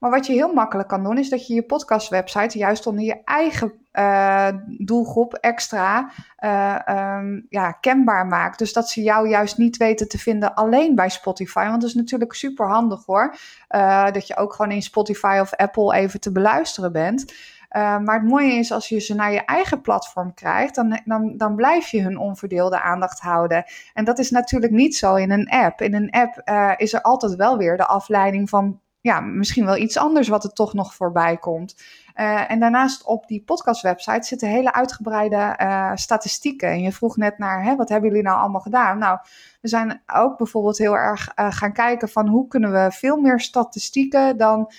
Maar 0.00 0.10
wat 0.10 0.26
je 0.26 0.32
heel 0.32 0.52
makkelijk 0.52 0.88
kan 0.88 1.02
doen, 1.02 1.18
is 1.18 1.28
dat 1.28 1.46
je 1.46 1.54
je 1.54 1.62
podcastwebsite 1.62 2.58
juist 2.58 2.86
onder 2.86 3.04
je 3.04 3.20
eigen 3.24 3.72
uh, 3.92 4.48
doelgroep 4.78 5.34
extra 5.34 6.10
uh, 6.44 6.78
um, 7.18 7.46
ja, 7.48 7.72
kenbaar 7.72 8.26
maakt. 8.26 8.58
Dus 8.58 8.72
dat 8.72 8.88
ze 8.88 9.02
jou 9.02 9.28
juist 9.28 9.58
niet 9.58 9.76
weten 9.76 10.08
te 10.08 10.18
vinden 10.18 10.54
alleen 10.54 10.94
bij 10.94 11.08
Spotify. 11.08 11.64
Want 11.68 11.80
dat 11.80 11.90
is 11.90 11.94
natuurlijk 11.96 12.34
super 12.34 12.68
handig 12.68 13.06
hoor. 13.06 13.34
Uh, 13.68 14.10
dat 14.10 14.26
je 14.26 14.36
ook 14.36 14.52
gewoon 14.52 14.70
in 14.70 14.82
Spotify 14.82 15.38
of 15.40 15.54
Apple 15.54 15.94
even 15.94 16.20
te 16.20 16.32
beluisteren 16.32 16.92
bent. 16.92 17.32
maar 17.72 18.20
het 18.20 18.28
mooie 18.28 18.52
is 18.52 18.72
als 18.72 18.88
je 18.88 18.98
ze 18.98 19.14
naar 19.14 19.32
je 19.32 19.44
eigen 19.44 19.80
platform 19.80 20.34
krijgt, 20.34 20.74
dan, 20.74 21.00
dan, 21.04 21.36
dan 21.36 21.54
blijf 21.54 21.88
je 21.88 22.02
hun 22.02 22.18
onverdeelde 22.18 22.82
aandacht 22.82 23.20
houden. 23.20 23.64
En 23.94 24.04
dat 24.04 24.18
is 24.18 24.30
natuurlijk 24.30 24.72
niet 24.72 24.96
zo 24.96 25.14
in 25.14 25.30
een 25.30 25.48
app. 25.48 25.80
In 25.80 25.94
een 25.94 26.10
app 26.10 26.42
is 26.80 26.92
er 26.92 27.02
altijd 27.02 27.34
wel 27.34 27.56
weer 27.56 27.76
de 27.76 27.86
afleiding 27.86 28.48
van 28.48 28.80
ja, 29.00 29.20
misschien 29.20 29.64
wel 29.64 29.76
iets 29.76 29.96
anders 29.96 30.28
wat 30.28 30.44
er 30.44 30.52
toch 30.52 30.74
nog 30.74 30.94
voorbij 30.94 31.36
komt. 31.36 31.76
Uh, 32.16 32.50
en 32.50 32.60
daarnaast 32.60 33.04
op 33.04 33.26
die 33.26 33.42
podcastwebsite 33.42 34.26
zitten 34.26 34.48
hele 34.48 34.72
uitgebreide 34.72 35.56
uh, 35.60 35.90
statistieken. 35.94 36.68
En 36.68 36.80
je 36.80 36.92
vroeg 36.92 37.16
net 37.16 37.38
naar, 37.38 37.64
hè, 37.64 37.76
wat 37.76 37.88
hebben 37.88 38.08
jullie 38.08 38.24
nou 38.24 38.38
allemaal 38.38 38.60
gedaan? 38.60 38.98
Nou, 38.98 39.18
we 39.60 39.68
zijn 39.68 40.02
ook 40.06 40.36
bijvoorbeeld 40.36 40.78
heel 40.78 40.96
erg 40.96 41.32
uh, 41.36 41.52
gaan 41.52 41.72
kijken 41.72 42.08
van 42.08 42.28
hoe 42.28 42.48
kunnen 42.48 42.72
we 42.72 42.90
veel 42.90 43.16
meer 43.16 43.40
statistieken 43.40 44.36
dan 44.36 44.72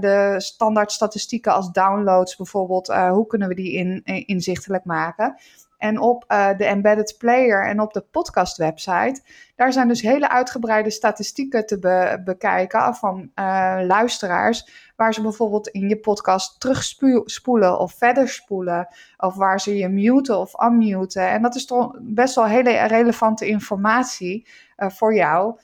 de 0.00 0.34
standaard 0.38 0.92
statistieken 0.92 1.52
als 1.52 1.72
downloads 1.72 2.36
bijvoorbeeld, 2.36 2.86
hoe 2.86 3.26
kunnen 3.26 3.48
we 3.48 3.54
die 3.54 3.72
in, 3.72 4.04
inzichtelijk 4.04 4.84
maken? 4.84 5.36
En 5.80 6.00
op 6.00 6.24
uh, 6.28 6.48
de 6.56 6.64
embedded 6.64 7.14
player 7.18 7.66
en 7.66 7.80
op 7.80 7.92
de 7.92 8.00
podcast 8.00 8.56
website, 8.56 9.22
daar 9.56 9.72
zijn 9.72 9.88
dus 9.88 10.00
hele 10.00 10.30
uitgebreide 10.30 10.90
statistieken 10.90 11.66
te 11.66 11.78
be 11.78 12.22
bekijken 12.24 12.94
van 12.94 13.30
uh, 13.34 13.78
luisteraars. 13.82 14.92
Waar 14.96 15.14
ze 15.14 15.22
bijvoorbeeld 15.22 15.68
in 15.68 15.88
je 15.88 15.96
podcast 15.96 16.60
terugspoelen 16.60 17.78
of 17.78 17.92
verder 17.92 18.28
spoelen. 18.28 18.88
Of 19.16 19.34
waar 19.34 19.60
ze 19.60 19.76
je 19.76 19.88
muten 19.88 20.38
of 20.38 20.62
unmuten. 20.62 21.28
En 21.28 21.42
dat 21.42 21.54
is 21.54 21.66
toch 21.66 21.96
best 22.00 22.34
wel 22.34 22.46
hele 22.46 22.86
relevante 22.86 23.46
informatie 23.46 24.48
uh, 24.76 24.90
voor 24.90 25.14
jou. 25.14 25.58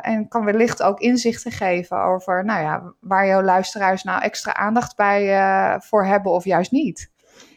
En 0.00 0.28
kan 0.28 0.44
wellicht 0.44 0.82
ook 0.82 1.00
inzichten 1.00 1.52
geven 1.52 2.02
over 2.02 2.44
nou 2.44 2.62
ja, 2.62 2.92
waar 3.00 3.26
jouw 3.26 3.42
luisteraars 3.42 4.02
nou 4.02 4.22
extra 4.22 4.54
aandacht 4.54 4.96
bij 4.96 5.80
voor 5.80 6.04
hebben 6.04 6.32
of 6.32 6.44
juist 6.44 6.70
niet. 6.70 7.12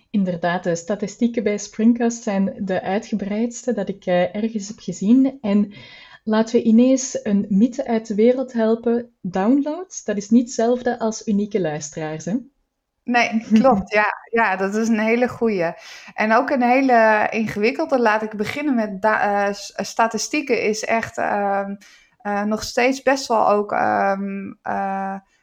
Inderdaad, 0.09 0.63
de 0.63 0.75
statistieken 0.75 1.43
bij 1.43 1.57
Springcast 1.57 2.23
zijn 2.23 2.53
de 2.59 2.81
uitgebreidste 2.81 3.73
dat 3.73 3.89
ik 3.89 4.05
uh, 4.05 4.35
ergens 4.35 4.67
heb 4.67 4.79
gezien. 4.79 5.37
En 5.41 5.73
laten 6.23 6.55
we 6.55 6.63
ineens 6.63 7.19
een 7.23 7.45
mythe 7.49 7.87
uit 7.87 8.07
de 8.07 8.15
wereld 8.15 8.53
helpen. 8.53 9.11
Downloads, 9.21 10.03
dat 10.03 10.17
is 10.17 10.29
niet 10.29 10.45
hetzelfde 10.45 10.99
als 10.99 11.27
unieke 11.27 11.61
luisteraars. 11.61 12.25
Hè? 12.25 12.35
Nee, 13.03 13.45
klopt. 13.59 13.93
Ja, 13.93 14.13
ja, 14.31 14.55
dat 14.55 14.75
is 14.75 14.87
een 14.87 14.99
hele 14.99 15.27
goeie. 15.27 15.73
En 16.13 16.33
ook 16.33 16.49
een 16.49 16.63
hele 16.63 17.27
ingewikkelde. 17.29 17.99
Laat 17.99 18.21
ik 18.21 18.37
beginnen 18.37 18.75
met 18.75 19.05
uh, 19.05 19.47
statistieken. 19.75 20.61
Is 20.61 20.83
echt 20.83 21.17
uh, 21.17 21.67
uh, 22.21 22.43
nog 22.43 22.63
steeds 22.63 23.01
best 23.01 23.27
wel 23.27 23.49
ook 23.49 23.71
um, 23.71 24.59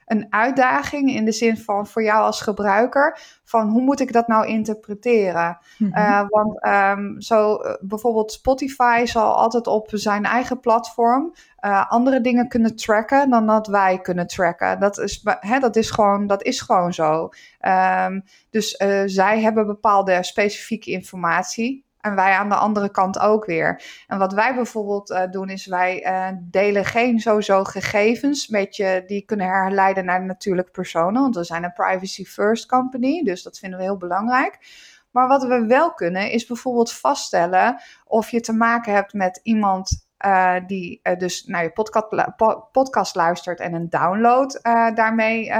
een 0.06 0.26
uitdaging 0.30 1.10
in 1.10 1.24
de 1.24 1.32
zin 1.32 1.56
van 1.56 1.86
voor 1.86 2.02
jou 2.02 2.22
als 2.22 2.40
gebruiker, 2.40 3.18
van 3.44 3.68
hoe 3.68 3.82
moet 3.82 4.00
ik 4.00 4.12
dat 4.12 4.28
nou 4.28 4.46
interpreteren? 4.46 5.58
Mhm. 5.78 5.98
Uh, 5.98 6.24
want 6.28 6.66
um, 6.66 7.20
zo 7.20 7.62
uh, 7.62 7.74
bijvoorbeeld 7.80 8.32
Spotify 8.32 9.02
zal 9.04 9.36
altijd 9.36 9.66
op 9.66 9.88
zijn 9.92 10.24
eigen 10.24 10.60
platform 10.60 11.32
uh, 11.60 11.90
andere 11.90 12.20
dingen 12.20 12.48
kunnen 12.48 12.76
tracken 12.76 13.30
dan 13.30 13.46
dat 13.46 13.66
wij 13.66 14.00
kunnen 14.00 14.26
tracken. 14.26 14.80
Dat 14.80 14.98
is, 14.98 15.24
hè, 15.40 15.58
dat 15.58 15.76
is, 15.76 15.90
gewoon, 15.90 16.26
dat 16.26 16.42
is 16.42 16.60
gewoon 16.60 16.92
zo. 16.92 17.28
Um, 18.06 18.24
dus 18.50 18.76
zij 19.04 19.40
hebben 19.40 19.66
bepaalde 19.66 20.22
specifieke 20.22 20.90
informatie. 20.90 21.83
En 22.04 22.14
wij 22.14 22.32
aan 22.32 22.48
de 22.48 22.54
andere 22.54 22.90
kant 22.90 23.18
ook 23.18 23.44
weer. 23.44 23.82
En 24.06 24.18
wat 24.18 24.32
wij 24.32 24.54
bijvoorbeeld 24.54 25.10
uh, 25.10 25.22
doen, 25.30 25.48
is 25.48 25.66
wij 25.66 26.06
uh, 26.06 26.38
delen 26.40 26.84
geen 26.84 27.20
sowieso 27.20 27.64
gegevens 27.64 28.48
met 28.48 28.76
je 28.76 29.02
die 29.06 29.24
kunnen 29.24 29.46
herleiden 29.46 30.04
naar 30.04 30.24
natuurlijke 30.24 30.70
personen. 30.70 31.22
Want 31.22 31.36
we 31.36 31.44
zijn 31.44 31.64
een 31.64 31.72
privacy 31.72 32.24
first 32.24 32.66
company, 32.66 33.22
dus 33.22 33.42
dat 33.42 33.58
vinden 33.58 33.78
we 33.78 33.84
heel 33.84 33.96
belangrijk. 33.96 34.58
Maar 35.10 35.28
wat 35.28 35.44
we 35.44 35.66
wel 35.66 35.92
kunnen, 35.94 36.30
is 36.30 36.46
bijvoorbeeld 36.46 36.92
vaststellen 36.92 37.80
of 38.04 38.30
je 38.30 38.40
te 38.40 38.52
maken 38.52 38.92
hebt 38.92 39.12
met 39.12 39.40
iemand 39.42 40.06
uh, 40.26 40.54
die 40.66 41.00
dus 41.18 41.44
naar 41.44 41.62
je 41.62 41.70
podcast, 41.70 42.06
podcast 42.72 43.14
luistert 43.14 43.60
en 43.60 43.74
een 43.74 43.90
download 43.90 44.60
daarmee 44.94 45.52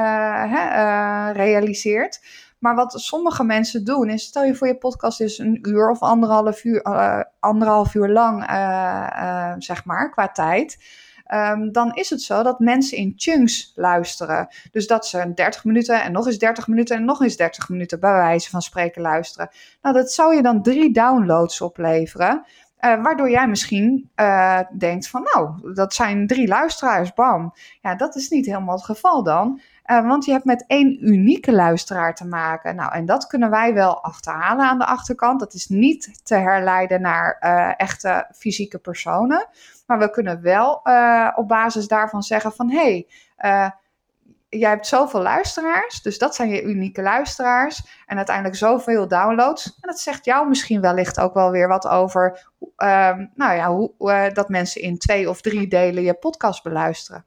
realiseert. 1.33 2.20
Maar 2.64 2.74
wat 2.74 2.92
sommige 3.00 3.44
mensen 3.44 3.85
doen, 3.85 4.09
is 4.09 4.22
stel 4.22 4.44
je 4.44 4.55
voor 4.55 4.66
je 4.66 4.77
podcast 4.77 5.20
is 5.20 5.38
een 5.38 5.59
uur 5.68 5.90
of 5.90 6.00
anderhalf 6.00 6.64
uur, 6.64 6.87
uh, 6.87 7.20
anderhalf 7.40 7.94
uur 7.94 8.09
lang, 8.09 8.50
uh, 8.50 9.07
uh, 9.16 9.55
zeg 9.59 9.85
maar, 9.85 10.11
qua 10.11 10.29
tijd. 10.29 10.79
Um, 11.35 11.72
dan 11.72 11.94
is 11.94 12.11
het 12.11 12.22
zo 12.22 12.42
dat 12.42 12.59
mensen 12.59 12.98
in 12.98 13.12
chunks 13.16 13.72
luisteren. 13.74 14.48
Dus 14.70 14.87
dat 14.87 15.07
ze 15.07 15.33
30 15.35 15.64
minuten 15.64 16.03
en 16.03 16.12
nog 16.12 16.27
eens 16.27 16.38
30 16.38 16.68
minuten 16.68 16.96
en 16.96 17.05
nog 17.05 17.22
eens 17.22 17.37
30 17.37 17.68
minuten 17.68 18.00
bij 18.00 18.12
wijze 18.12 18.50
van 18.50 18.62
spreken 18.62 19.03
luisteren. 19.03 19.50
Nou, 19.83 19.94
dat 19.94 20.12
zou 20.12 20.35
je 20.35 20.42
dan 20.42 20.62
drie 20.62 20.92
downloads 20.92 21.61
opleveren. 21.61 22.44
Uh, 22.85 23.03
waardoor 23.03 23.31
jij 23.31 23.49
misschien 23.49 24.11
uh, 24.16 24.61
denkt 24.79 25.09
van 25.09 25.29
nou, 25.33 25.75
dat 25.75 25.94
zijn 25.94 26.27
drie 26.27 26.49
luisteraars, 26.49 27.14
bam. 27.14 27.55
Ja, 27.81 27.94
dat 27.94 28.16
is 28.16 28.29
niet 28.29 28.47
helemaal 28.47 28.75
het 28.75 28.85
geval 28.85 29.23
dan. 29.23 29.61
Uh, 29.87 30.07
want 30.07 30.25
je 30.25 30.33
hebt 30.33 30.44
met 30.44 30.64
één 30.66 31.09
unieke 31.09 31.53
luisteraar 31.53 32.14
te 32.14 32.27
maken. 32.27 32.77
Nou, 32.77 32.92
en 32.92 33.07
dat 33.07 33.27
kunnen 33.27 33.51
wij 33.51 33.75
wel 33.75 34.03
achterhalen 34.03 34.66
aan 34.66 34.79
de 34.79 34.87
achterkant. 34.87 35.40
Dat 35.40 35.55
is 35.55 35.68
niet 35.68 36.20
te 36.25 36.35
herleiden 36.35 37.01
naar 37.01 37.38
echte 37.77 38.27
fysieke 38.33 38.79
personen. 38.79 39.47
Maar 39.87 39.99
we 39.99 40.11
kunnen 40.11 40.42
wel 40.42 40.83
op 41.35 41.49
basis 41.49 41.88
daarvan 41.88 42.23
zeggen 42.23 42.53
van 42.53 42.70
hé, 42.70 43.07
hey, 43.37 43.75
jij 44.59 44.71
hebt 44.71 44.87
zoveel 44.87 45.23
luisteraars, 45.23 46.03
dus 46.03 46.19
dat 46.19 46.35
zijn 46.35 46.49
je 46.49 46.62
unieke 46.62 47.03
luisteraars. 47.03 47.83
En 48.07 48.17
uiteindelijk 48.17 48.57
zoveel 48.57 49.09
downloads. 49.09 49.67
En 49.67 49.88
dat 49.88 50.01
zegt 50.01 50.25
jou 50.25 50.49
misschien 50.49 50.81
wellicht 50.81 51.21
ook 51.21 51.35
wel 51.35 51.51
weer 51.51 51.69
wat 51.69 51.88
over 51.88 52.47
um, 52.77 53.31
nou 53.35 53.55
ja, 53.55 53.75
hoe, 53.75 53.93
uh, 53.99 54.31
dat 54.33 54.49
mensen 54.49 54.83
in 54.83 54.99
twee 54.99 55.29
of 55.29 55.40
drie 55.40 55.69
delen 55.69 56.03
je 56.03 56.14
podcast 56.14 56.62
beluisteren. 56.62 57.25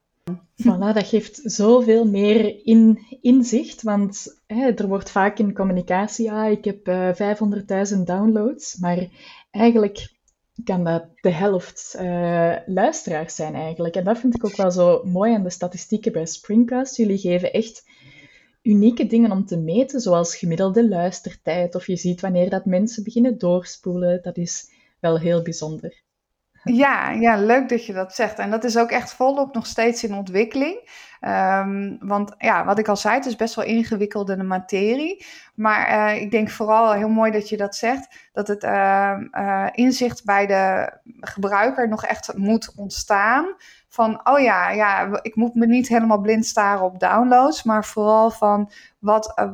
Voilà, 0.63 0.93
dat 0.93 1.07
geeft 1.07 1.39
zoveel 1.43 2.05
meer 2.05 2.65
in, 2.65 2.99
inzicht, 3.21 3.81
want 3.81 4.39
hè, 4.47 4.71
er 4.71 4.87
wordt 4.87 5.11
vaak 5.11 5.39
in 5.39 5.53
communicatie, 5.53 6.25
ja, 6.25 6.45
ik 6.45 6.65
heb 6.65 6.87
uh, 6.87 7.31
eh, 7.31 7.37
500.000 7.95 7.97
downloads, 8.03 8.75
maar 8.75 9.07
eigenlijk 9.51 10.15
kan 10.63 10.83
dat 10.83 11.05
de 11.21 11.31
helft 11.31 11.95
uh, 11.99 12.55
luisteraars 12.65 13.35
zijn 13.35 13.55
eigenlijk. 13.55 13.95
En 13.95 14.03
dat 14.03 14.17
vind 14.17 14.35
ik 14.35 14.45
ook 14.45 14.55
wel 14.55 14.71
zo 14.71 15.01
mooi 15.03 15.33
aan 15.33 15.43
de 15.43 15.49
statistieken 15.49 16.11
bij 16.11 16.25
Springcast. 16.25 16.97
Jullie 16.97 17.17
geven 17.17 17.53
echt 17.53 17.85
unieke 18.61 19.07
dingen 19.07 19.31
om 19.31 19.45
te 19.45 19.57
meten, 19.57 19.99
zoals 19.99 20.35
gemiddelde 20.35 20.87
luistertijd, 20.87 21.75
of 21.75 21.87
je 21.87 21.95
ziet 21.95 22.21
wanneer 22.21 22.49
dat 22.49 22.65
mensen 22.65 23.03
beginnen 23.03 23.37
doorspoelen. 23.37 24.19
Dat 24.21 24.37
is 24.37 24.71
wel 24.99 25.19
heel 25.19 25.41
bijzonder. 25.41 26.05
Ja, 26.67 27.09
ja, 27.09 27.35
leuk 27.35 27.69
dat 27.69 27.85
je 27.85 27.93
dat 27.93 28.15
zegt. 28.15 28.39
En 28.39 28.51
dat 28.51 28.63
is 28.63 28.77
ook 28.77 28.91
echt 28.91 29.13
volop 29.13 29.53
nog 29.53 29.65
steeds 29.65 30.03
in 30.03 30.13
ontwikkeling. 30.13 31.05
Um, 31.21 31.97
want 31.99 32.35
ja, 32.37 32.65
wat 32.65 32.79
ik 32.79 32.87
al 32.87 32.97
zei, 32.97 33.15
het 33.15 33.25
is 33.25 33.35
best 33.35 33.55
wel 33.55 33.65
ingewikkelde 33.65 34.43
materie. 34.43 35.25
Maar 35.55 35.89
uh, 35.89 36.21
ik 36.21 36.31
denk 36.31 36.49
vooral 36.49 36.91
heel 36.91 37.09
mooi 37.09 37.31
dat 37.31 37.49
je 37.49 37.57
dat 37.57 37.75
zegt, 37.75 38.29
dat 38.31 38.47
het 38.47 38.63
uh, 38.63 39.13
uh, 39.31 39.67
inzicht 39.71 40.25
bij 40.25 40.45
de 40.45 40.91
gebruiker 41.19 41.87
nog 41.87 42.05
echt 42.05 42.37
moet 42.37 42.73
ontstaan 42.75 43.55
van, 43.89 44.19
oh 44.23 44.39
ja, 44.39 44.71
ja, 44.71 45.19
ik 45.21 45.35
moet 45.35 45.55
me 45.55 45.65
niet 45.65 45.87
helemaal 45.87 46.21
blind 46.21 46.45
staren 46.45 46.85
op 46.85 46.99
downloads, 46.99 47.63
maar 47.63 47.85
vooral 47.85 48.31
van, 48.31 48.71
wat 49.07 49.33
uh, 49.39 49.53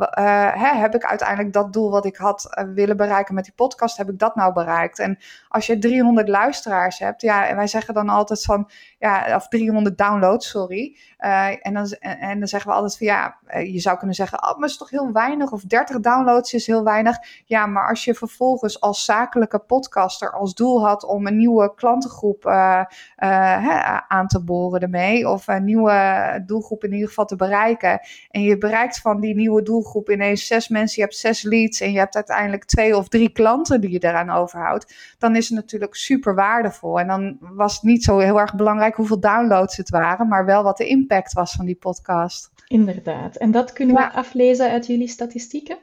hè, 0.54 0.80
heb 0.80 0.96
ik 0.96 1.06
uiteindelijk 1.06 1.54
dat 1.54 1.74
doel 1.74 1.90
wat 1.90 2.06
ik 2.06 2.16
had 2.16 2.48
uh, 2.50 2.74
willen 2.74 2.98
bereiken 2.98 3.36
met 3.36 3.44
die 3.44 3.54
podcast, 3.54 3.98
heb 3.98 4.10
ik 4.10 4.20
dat 4.20 4.36
nou 4.36 4.54
bereikt? 4.54 5.00
En 5.00 5.18
als 5.48 5.66
je 5.66 5.78
300 5.78 6.28
luisteraars 6.28 7.00
hebt, 7.00 7.22
ja, 7.22 7.48
en 7.48 7.56
wij 7.56 7.68
zeggen 7.68 7.94
dan 7.94 8.10
altijd 8.10 8.44
van, 8.44 8.70
ja, 9.00 9.36
of 9.36 9.48
300 9.48 9.98
downloads, 9.98 10.50
sorry. 10.50 10.98
en, 11.18 11.74
dan, 11.74 11.86
en, 12.00 12.40
dan 12.40 12.48
zeggen 12.48 12.70
we 12.70 12.76
altijd 12.76 12.98
van, 12.98 13.08
ja, 13.08 13.38
je 13.64 13.80
zou 13.80 13.98
kunnen 13.98 14.16
zeggen, 14.16 14.44
oh, 14.44 14.58
maar 14.58 14.70
is 14.70 14.78
toch 14.78 14.90
heel 14.90 15.12
weinig, 15.12 15.52
of 15.52 15.62
30 15.62 16.00
downloads 16.00 16.54
is 16.54 16.68
heel 16.68 16.84
weinig. 16.84 17.18
Ja, 17.46 17.66
maar 17.66 17.90
als 17.90 18.04
je 18.04 18.14
vervolgens 18.14 18.82
als 18.82 19.06
zakelijke 19.06 19.60
podcaster 19.60 20.32
als 20.32 20.54
doel 20.54 20.86
had 20.86 21.04
om 21.04 21.28
een 21.28 21.38
nieuwe 21.38 21.74
klantengroep 21.76 22.46
aan 24.08 24.28
te 24.28 24.44
boren 24.44 24.82
ermee, 24.82 25.30
of 25.30 25.48
een 25.48 25.64
nieuwe 25.64 26.44
doelgroep 26.46 26.84
in 26.84 26.94
ieder 26.94 27.08
geval 27.08 27.26
te 27.26 27.36
bereiken, 27.36 28.00
en 28.30 28.42
je 28.42 28.58
bereikt 28.58 29.00
van 29.00 29.20
die 29.20 29.36
nieuwe 29.44 29.64
doelgroep 29.64 30.10
ineens 30.10 30.48
zes 30.48 30.68
mensen, 30.68 30.96
je 30.96 31.02
hebt 31.02 31.20
zes 31.20 31.42
leads 31.42 31.82
en 31.82 31.92
je 31.92 31.98
hebt 31.98 32.16
uiteindelijk 32.16 32.66
twee 32.66 32.98
of 32.98 33.08
drie 33.08 33.30
klanten 33.30 33.82
die 33.82 33.92
je 33.92 34.04
eraan 34.04 34.30
overhoudt, 34.30 35.16
dan 35.18 35.36
is 35.36 35.50
het 35.50 35.58
natuurlijk 35.58 35.96
super 35.96 36.36
waardevol. 36.36 37.00
En 37.00 37.08
dan 37.08 37.38
was 37.40 37.74
het 37.74 37.84
niet 37.84 38.04
zo 38.04 38.18
heel 38.18 38.40
erg 38.40 38.56
belangrijk 38.56 38.96
hoeveel 38.96 39.20
downloads 39.20 39.78
het 39.78 39.90
waren, 39.90 40.28
maar 40.28 40.46
wel 40.46 40.64
wat 40.64 40.78
de 40.78 40.88
impact 40.88 41.34
was 41.34 41.52
van 41.52 41.66
die 41.66 41.76
podcast. 41.76 42.52
Inderdaad. 42.68 43.36
En 43.36 43.52
dat 43.52 43.74
kunnen 43.74 43.96
we 43.96 44.12
aflezen 44.12 44.70
uit 44.70 44.88
jullie 44.88 45.08
statistieken? 45.08 45.78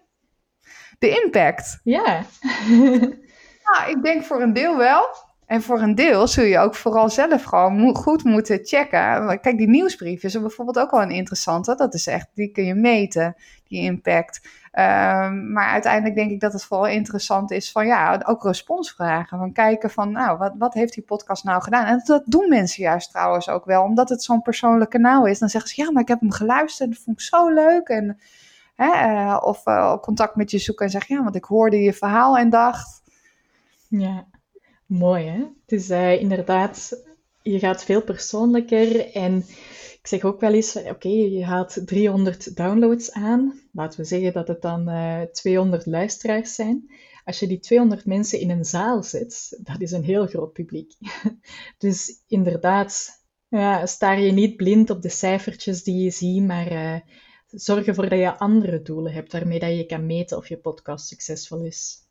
De 0.99 1.23
impact? 1.23 1.81
Ja. 1.85 2.25
nou, 3.67 3.91
ik 3.91 3.99
denk 4.03 4.25
voor 4.25 4.43
een 4.43 4.53
deel 4.53 4.77
wel. 4.77 5.09
En 5.51 5.63
voor 5.63 5.81
een 5.81 5.95
deel 5.95 6.27
zul 6.27 6.45
je 6.45 6.59
ook 6.59 6.75
vooral 6.75 7.09
zelf 7.09 7.43
gewoon 7.43 7.95
goed 7.95 8.25
moeten 8.25 8.61
checken. 8.63 9.41
Kijk, 9.41 9.59
die 9.59 9.69
nieuwsbrief 9.69 10.23
is 10.23 10.41
bijvoorbeeld 10.41 10.79
ook 10.79 10.91
wel 10.91 11.03
een 11.03 11.11
interessante. 11.11 11.75
Dat 11.75 11.95
is 11.95 12.07
echt, 12.07 12.29
die 12.35 12.53
kun 12.53 12.65
je 12.65 12.75
meten, 12.75 13.37
die 13.69 13.83
impact. 13.83 14.41
Um, 14.45 15.53
maar 15.53 15.67
uiteindelijk 15.67 16.15
denk 16.15 16.31
ik 16.31 16.41
dat 16.41 16.53
het 16.53 16.65
vooral 16.65 16.87
interessant 16.87 17.51
is 17.51 17.73
van 17.73 17.87
ja, 17.87 18.23
ook 18.27 18.45
responsvragen. 18.45 19.39
Van 19.39 19.53
kijken 19.53 19.91
van 19.91 20.13
nou, 20.13 20.39
wat, 20.39 20.53
wat 20.59 20.75
heeft 20.75 20.95
die 20.95 21.05
podcast 21.05 21.45
nou 21.45 21.63
gedaan? 21.63 21.87
En 21.87 22.03
dat 22.05 22.23
doen 22.27 22.49
mensen 22.49 22.83
juist 22.83 23.11
trouwens 23.11 23.49
ook 23.49 23.65
wel, 23.65 23.83
omdat 23.83 24.09
het 24.09 24.23
zo'n 24.23 24.43
persoonlijk 24.43 24.91
kanaal 24.91 25.27
is. 25.27 25.39
Dan 25.39 25.49
zeggen 25.49 25.71
ze 25.71 25.83
ja, 25.83 25.91
maar 25.91 26.03
ik 26.03 26.09
heb 26.09 26.21
hem 26.21 26.33
geluisterd, 26.33 26.91
dat 26.91 26.99
vond 26.99 27.21
ik 27.21 27.25
zo 27.25 27.49
leuk. 27.49 27.89
En, 27.89 28.21
hè, 28.75 29.13
uh, 29.13 29.39
of 29.43 29.67
uh, 29.67 29.97
contact 29.97 30.37
met 30.37 30.51
je 30.51 30.59
zoeken 30.59 30.85
en 30.85 30.91
zeggen 30.91 31.17
ja, 31.17 31.23
want 31.23 31.37
ik 31.37 31.45
hoorde 31.45 31.83
je 31.83 31.93
verhaal 31.93 32.39
en 32.39 32.51
dacht. 32.51 33.03
Ja. 33.89 34.25
Mooi, 34.91 35.25
hè? 35.25 35.39
Het 35.39 35.73
is 35.73 35.91
uh, 35.91 36.21
inderdaad, 36.21 37.05
je 37.43 37.59
gaat 37.59 37.85
veel 37.85 38.03
persoonlijker 38.03 39.13
en 39.13 39.37
ik 39.93 40.07
zeg 40.07 40.25
ook 40.25 40.41
wel 40.41 40.53
eens, 40.53 40.77
oké, 40.77 41.09
je 41.09 41.45
haalt 41.45 41.87
300 41.87 42.57
downloads 42.57 43.13
aan. 43.13 43.61
Laten 43.73 44.01
we 44.01 44.07
zeggen 44.07 44.33
dat 44.33 44.49
het 44.49 44.63
dan 44.63 44.89
uh, 44.89 45.23
eh, 45.23 45.29
200 45.29 45.87
luisteraars 45.87 46.55
zijn. 46.55 46.91
Als 47.25 47.39
je 47.39 47.47
die 47.47 47.59
200 47.59 48.07
mensen 48.07 48.41
in 48.41 48.51
een 48.51 48.65
zaal 48.65 49.03
zet, 49.03 49.59
dat 49.63 49.81
is 49.81 49.91
een 49.91 50.05
heel 50.05 50.27
groot 50.27 50.53
publiek. 50.53 50.93
dus 51.79 52.23
inderdaad, 52.27 53.23
ja, 53.49 53.87
staar 53.87 54.21
je 54.21 54.33
niet 54.33 54.57
blind 54.57 54.91
op 54.91 55.03
de 55.03 55.09
cijfertjes 55.09 55.83
die 55.83 56.05
je 56.05 56.11
ziet, 56.11 56.43
maar 56.43 57.03
zorg 57.47 57.87
ervoor 57.87 58.09
dat 58.09 58.19
je 58.19 58.39
andere 58.39 58.83
doelen 58.83 59.13
hebt 59.13 59.33
waarmee 59.33 59.59
dat 59.59 59.77
je 59.77 59.87
kan 59.87 60.07
meten 60.07 60.37
of 60.37 60.49
je 60.49 60.59
podcast 60.59 61.07
succesvol 61.07 61.65
is. 61.65 62.09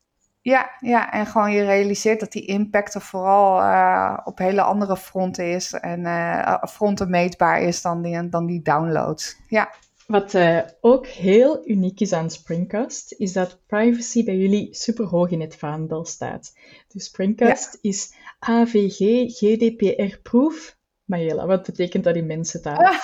Ja, 0.49 0.69
ja, 0.79 1.11
en 1.11 1.25
gewoon 1.25 1.51
je 1.51 1.63
realiseert 1.63 2.19
dat 2.19 2.31
die 2.31 2.45
impact 2.45 2.93
er 2.93 3.01
vooral 3.01 3.59
uh, 3.59 4.17
op 4.23 4.37
hele 4.37 4.61
andere 4.61 4.97
fronten 4.97 5.51
is 5.51 5.73
en 5.73 5.99
uh, 5.99 6.63
fronten 6.63 7.09
meetbaar 7.09 7.61
is 7.61 7.81
dan 7.81 8.01
die, 8.01 8.29
dan 8.29 8.45
die 8.45 8.61
downloads. 8.61 9.35
Ja. 9.47 9.73
Wat 10.07 10.33
uh, 10.33 10.59
ook 10.81 11.07
heel 11.07 11.69
uniek 11.69 11.99
is 11.99 12.13
aan 12.13 12.29
Springcast, 12.29 13.13
is 13.17 13.33
dat 13.33 13.59
privacy 13.65 14.23
bij 14.23 14.35
jullie 14.35 14.67
super 14.71 15.05
hoog 15.05 15.29
in 15.29 15.41
het 15.41 15.55
vaandel 15.55 16.05
staat. 16.05 16.53
Dus 16.87 17.05
Springcast 17.05 17.77
ja. 17.81 17.89
is 17.89 18.13
AVG 18.39 18.97
GDPR-proof. 19.37 20.77
Mariella, 21.05 21.45
wat 21.45 21.65
betekent 21.65 22.03
dat 22.03 22.15
in 22.15 22.25
mensentaal? 22.25 22.97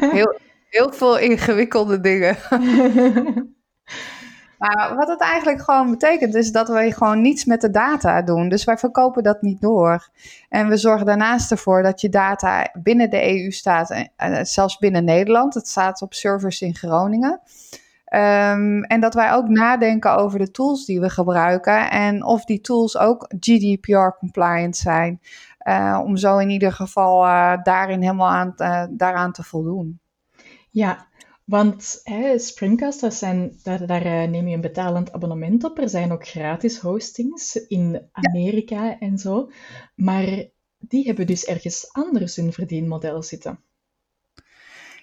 heel, 0.00 0.38
heel 0.68 0.92
veel 0.92 1.18
ingewikkelde 1.18 2.00
dingen. 2.00 2.36
Maar 4.58 4.94
wat 4.96 5.08
het 5.08 5.20
eigenlijk 5.20 5.62
gewoon 5.62 5.90
betekent, 5.90 6.34
is 6.34 6.52
dat 6.52 6.68
wij 6.68 6.90
gewoon 6.90 7.20
niets 7.20 7.44
met 7.44 7.60
de 7.60 7.70
data 7.70 8.22
doen. 8.22 8.48
Dus 8.48 8.64
wij 8.64 8.78
verkopen 8.78 9.22
dat 9.22 9.42
niet 9.42 9.60
door. 9.60 10.08
En 10.48 10.68
we 10.68 10.76
zorgen 10.76 11.06
daarnaast 11.06 11.50
ervoor 11.50 11.82
dat 11.82 12.00
je 12.00 12.08
data 12.08 12.70
binnen 12.82 13.10
de 13.10 13.40
EU 13.40 13.50
staat, 13.50 13.90
eh, 13.90 14.38
zelfs 14.42 14.78
binnen 14.78 15.04
Nederland. 15.04 15.54
Het 15.54 15.68
staat 15.68 16.02
op 16.02 16.14
servers 16.14 16.60
in 16.60 16.74
Groningen. 16.74 17.40
Um, 18.14 18.82
en 18.82 19.00
dat 19.00 19.14
wij 19.14 19.32
ook 19.32 19.48
nadenken 19.48 20.16
over 20.16 20.38
de 20.38 20.50
tools 20.50 20.84
die 20.84 21.00
we 21.00 21.10
gebruiken 21.10 21.90
en 21.90 22.24
of 22.24 22.44
die 22.44 22.60
tools 22.60 22.98
ook 22.98 23.32
GDPR-compliant 23.40 24.76
zijn. 24.76 25.20
Uh, 25.68 26.00
om 26.04 26.16
zo 26.16 26.38
in 26.38 26.50
ieder 26.50 26.72
geval 26.72 27.24
uh, 27.24 27.56
daarin 27.62 28.00
helemaal 28.00 28.30
aan, 28.30 28.54
daaraan 28.90 29.32
te 29.32 29.42
voldoen. 29.42 30.00
Ja, 30.70 31.06
want 31.46 32.00
hè, 32.02 32.38
Springcast, 32.38 33.00
dat 33.00 33.14
zijn, 33.14 33.58
daar, 33.62 33.86
daar 33.86 34.28
neem 34.28 34.48
je 34.48 34.54
een 34.54 34.60
betalend 34.60 35.12
abonnement 35.12 35.64
op. 35.64 35.78
Er 35.78 35.88
zijn 35.88 36.12
ook 36.12 36.26
gratis 36.26 36.78
hostings 36.78 37.54
in 37.54 38.08
Amerika 38.12 38.84
ja. 38.84 38.98
en 38.98 39.18
zo. 39.18 39.50
Maar 39.94 40.48
die 40.78 41.06
hebben 41.06 41.26
dus 41.26 41.44
ergens 41.44 41.92
anders 41.92 42.36
hun 42.36 42.52
verdienmodel 42.52 43.22
zitten. 43.22 43.64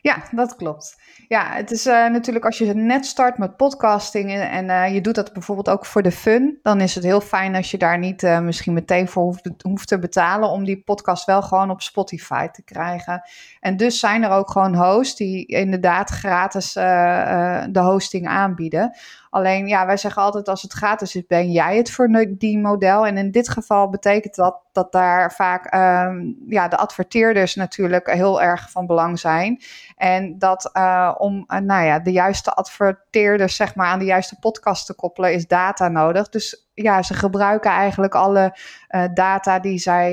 Ja, 0.03 0.23
dat 0.31 0.55
klopt. 0.55 1.01
Ja, 1.27 1.51
het 1.51 1.71
is 1.71 1.87
uh, 1.87 2.09
natuurlijk 2.09 2.45
als 2.45 2.57
je 2.57 2.73
net 2.73 3.05
start 3.05 3.37
met 3.37 3.57
podcasting 3.57 4.31
en, 4.31 4.65
uh, 4.65 4.93
je 4.93 5.01
doet 5.01 5.15
dat 5.15 5.33
bijvoorbeeld 5.33 5.69
ook 5.69 5.85
voor 5.85 6.01
de 6.01 6.11
fun, 6.11 6.59
dan 6.61 6.81
is 6.81 6.95
het 6.95 7.03
heel 7.03 7.21
fijn 7.21 7.55
als 7.55 7.71
je 7.71 7.77
daar 7.77 7.99
niet 7.99 8.23
uh, 8.23 8.39
misschien 8.39 8.73
meteen 8.73 9.07
voor 9.07 9.23
hoeft, 9.23 9.49
hoeft, 9.61 9.87
te 9.87 9.99
betalen 9.99 10.49
om 10.49 10.63
die 10.63 10.81
podcast 10.81 11.25
wel 11.25 11.41
gewoon 11.41 11.69
op 11.69 11.81
Spotify 11.81 12.47
te 12.47 12.63
krijgen. 12.63 13.21
En 13.59 13.77
dus 13.77 13.99
zijn 13.99 14.23
er 14.23 14.29
ook 14.29 14.51
gewoon 14.51 14.75
hosts 14.75 15.15
die 15.15 15.45
inderdaad 15.45 16.09
gratis 16.09 16.73
de 16.73 17.79
hosting 17.79 18.27
aanbieden. 18.27 18.95
Alleen 19.33 19.67
ja, 19.67 19.85
wij 19.85 19.97
zeggen 19.97 20.21
altijd 20.21 20.47
als 20.47 20.61
het 20.61 20.73
gratis 20.73 21.15
is, 21.15 21.25
ben 21.27 21.51
jij 21.51 21.77
het 21.77 21.91
voor 21.91 22.25
die 22.37 22.59
model. 22.59 23.05
En 23.05 23.17
in 23.17 23.31
dit 23.31 23.49
geval 23.49 23.89
betekent 23.89 24.35
dat 24.35 24.61
dat 24.71 24.91
daar 24.91 25.33
vaak 25.33 25.73
um, 25.73 26.35
ja, 26.47 26.67
de 26.67 26.77
adverteerders 26.77 27.55
natuurlijk 27.55 28.11
heel 28.11 28.41
erg 28.41 28.71
van 28.71 28.85
belang 28.85 29.19
zijn. 29.19 29.61
En 29.95 30.37
dat 30.37 30.69
uh, 30.73 31.15
om 31.17 31.45
uh, 31.47 31.57
nou 31.57 31.85
ja, 31.85 31.99
de 31.99 32.11
juiste 32.11 32.53
adverteerders 32.53 33.55
zeg 33.55 33.75
maar, 33.75 33.87
aan 33.87 33.99
de 33.99 34.05
juiste 34.05 34.39
podcast 34.39 34.85
te 34.85 34.95
koppelen, 34.95 35.33
is 35.33 35.47
data 35.47 35.87
nodig. 35.87 36.29
Dus 36.29 36.67
ja, 36.73 37.01
ze 37.01 37.13
gebruiken 37.13 37.71
eigenlijk 37.71 38.15
alle 38.15 38.57
uh, 38.89 39.03
data 39.13 39.59
die 39.59 39.77
zij 39.77 40.11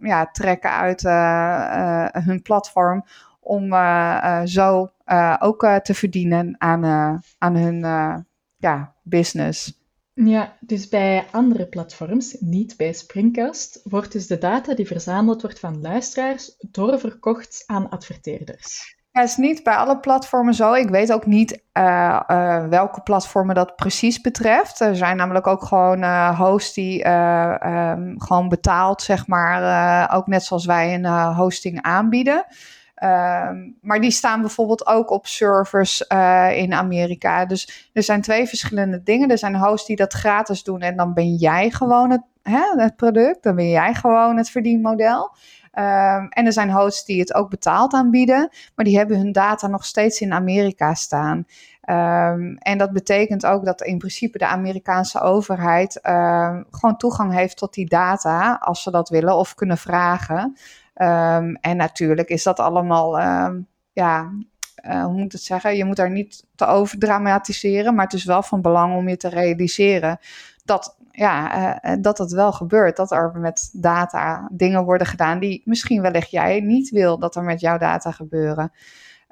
ja, 0.00 0.26
trekken 0.32 0.70
uit 0.70 1.02
hun 2.24 2.42
platform 2.42 3.04
om 3.40 3.74
zo 4.44 4.90
ook 5.38 5.66
te 5.82 5.94
verdienen 5.94 6.54
aan, 6.58 6.84
aan 7.38 7.56
hun 7.56 7.84
ja, 8.62 8.94
business. 9.02 9.80
Ja, 10.14 10.56
dus 10.60 10.88
bij 10.88 11.26
andere 11.30 11.66
platforms, 11.66 12.36
niet 12.40 12.76
bij 12.76 12.92
Springcast, 12.92 13.80
wordt 13.84 14.12
dus 14.12 14.26
de 14.26 14.38
data 14.38 14.74
die 14.74 14.86
verzameld 14.86 15.42
wordt 15.42 15.60
van 15.60 15.80
luisteraars 15.80 16.56
doorverkocht 16.70 17.62
aan 17.66 17.88
adverteerders. 17.88 18.96
Ja, 19.10 19.20
het 19.20 19.30
is 19.30 19.36
niet 19.36 19.62
bij 19.62 19.74
alle 19.74 19.98
platformen 19.98 20.54
zo. 20.54 20.72
Ik 20.72 20.88
weet 20.88 21.12
ook 21.12 21.26
niet 21.26 21.62
uh, 21.78 22.20
uh, 22.28 22.66
welke 22.68 23.00
platformen 23.00 23.54
dat 23.54 23.76
precies 23.76 24.20
betreft. 24.20 24.80
Er 24.80 24.96
zijn 24.96 25.16
namelijk 25.16 25.46
ook 25.46 25.62
gewoon 25.62 26.02
uh, 26.02 26.38
hosts 26.38 26.74
die 26.74 27.08
um, 27.08 28.20
gewoon 28.20 28.48
betaald, 28.48 29.02
zeg 29.02 29.26
maar, 29.26 30.14
ook 30.14 30.26
net 30.26 30.42
zoals 30.42 30.66
wij 30.66 30.94
een 30.94 31.34
hosting 31.34 31.82
aanbieden. 31.82 32.44
Um, 33.04 33.76
maar 33.80 34.00
die 34.00 34.10
staan 34.10 34.40
bijvoorbeeld 34.40 34.86
ook 34.86 35.10
op 35.10 35.26
servers 35.26 36.04
uh, 36.08 36.56
in 36.56 36.72
Amerika. 36.72 37.46
Dus 37.46 37.90
er 37.92 38.02
zijn 38.02 38.20
twee 38.20 38.46
verschillende 38.46 39.02
dingen. 39.02 39.30
Er 39.30 39.38
zijn 39.38 39.56
hosts 39.56 39.86
die 39.86 39.96
dat 39.96 40.12
gratis 40.12 40.62
doen 40.62 40.80
en 40.80 40.96
dan 40.96 41.14
ben 41.14 41.34
jij 41.34 41.70
gewoon 41.70 42.10
het, 42.10 42.22
hè, 42.42 42.62
het 42.76 42.96
product. 42.96 43.42
Dan 43.42 43.54
ben 43.54 43.68
jij 43.68 43.94
gewoon 43.94 44.36
het 44.36 44.50
verdienmodel. 44.50 45.34
Um, 45.78 46.28
en 46.28 46.46
er 46.46 46.52
zijn 46.52 46.70
hosts 46.70 47.04
die 47.04 47.20
het 47.20 47.34
ook 47.34 47.50
betaald 47.50 47.92
aanbieden, 47.92 48.48
maar 48.74 48.84
die 48.84 48.96
hebben 48.96 49.16
hun 49.16 49.32
data 49.32 49.66
nog 49.66 49.84
steeds 49.84 50.20
in 50.20 50.32
Amerika 50.32 50.94
staan. 50.94 51.46
Um, 51.90 52.56
en 52.58 52.78
dat 52.78 52.92
betekent 52.92 53.46
ook 53.46 53.64
dat 53.64 53.82
in 53.82 53.98
principe 53.98 54.38
de 54.38 54.46
Amerikaanse 54.46 55.20
overheid 55.20 55.98
gewoon 56.70 56.96
toegang 56.96 57.32
heeft 57.32 57.56
tot 57.56 57.74
die 57.74 57.88
data 57.88 58.58
als 58.60 58.82
ze 58.82 58.90
dat 58.90 59.08
willen 59.08 59.36
of 59.36 59.54
kunnen 59.54 59.78
vragen. 59.78 60.56
Um, 60.94 61.56
en 61.56 61.76
natuurlijk 61.76 62.28
is 62.28 62.42
dat 62.42 62.60
allemaal, 62.60 63.20
um, 63.20 63.66
ja, 63.92 64.32
uh, 64.86 65.04
hoe 65.04 65.12
moet 65.12 65.24
ik 65.24 65.32
het 65.32 65.42
zeggen? 65.42 65.76
Je 65.76 65.84
moet 65.84 65.96
daar 65.96 66.10
niet 66.10 66.46
te 66.54 66.66
over 66.66 66.98
dramatiseren, 66.98 67.94
maar 67.94 68.04
het 68.04 68.14
is 68.14 68.24
wel 68.24 68.42
van 68.42 68.60
belang 68.60 68.96
om 68.96 69.08
je 69.08 69.16
te 69.16 69.28
realiseren 69.28 70.18
dat, 70.64 70.96
ja, 71.10 71.54
uh, 71.84 71.96
dat 72.00 72.18
het 72.18 72.32
wel 72.32 72.52
gebeurt. 72.52 72.96
Dat 72.96 73.10
er 73.10 73.32
met 73.34 73.70
data 73.72 74.48
dingen 74.52 74.84
worden 74.84 75.06
gedaan 75.06 75.38
die 75.38 75.62
misschien 75.64 76.02
wellicht 76.02 76.30
jij 76.30 76.60
niet 76.60 76.90
wil 76.90 77.18
dat 77.18 77.36
er 77.36 77.42
met 77.42 77.60
jouw 77.60 77.78
data 77.78 78.10
gebeuren. 78.10 78.72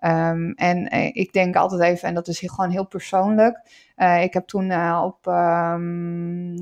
Um, 0.04 0.52
en 0.52 0.94
uh, 0.94 1.06
ik 1.06 1.32
denk 1.32 1.56
altijd 1.56 1.80
even, 1.80 2.08
en 2.08 2.14
dat 2.14 2.28
is 2.28 2.38
gewoon 2.38 2.70
heel 2.70 2.86
persoonlijk. 2.86 3.60
Uh, 3.96 4.22
ik 4.22 4.32
heb 4.32 4.46
toen 4.46 4.70
uh, 4.70 5.02
op, 5.04 5.26
um, 5.26 6.54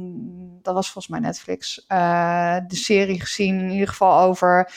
dat 0.63 0.75
was 0.75 0.91
volgens 0.91 1.09
mij 1.09 1.21
Netflix, 1.21 1.85
de 2.69 2.77
serie 2.77 3.21
gezien, 3.21 3.61
in 3.61 3.71
ieder 3.71 3.89
geval 3.89 4.21
over 4.21 4.71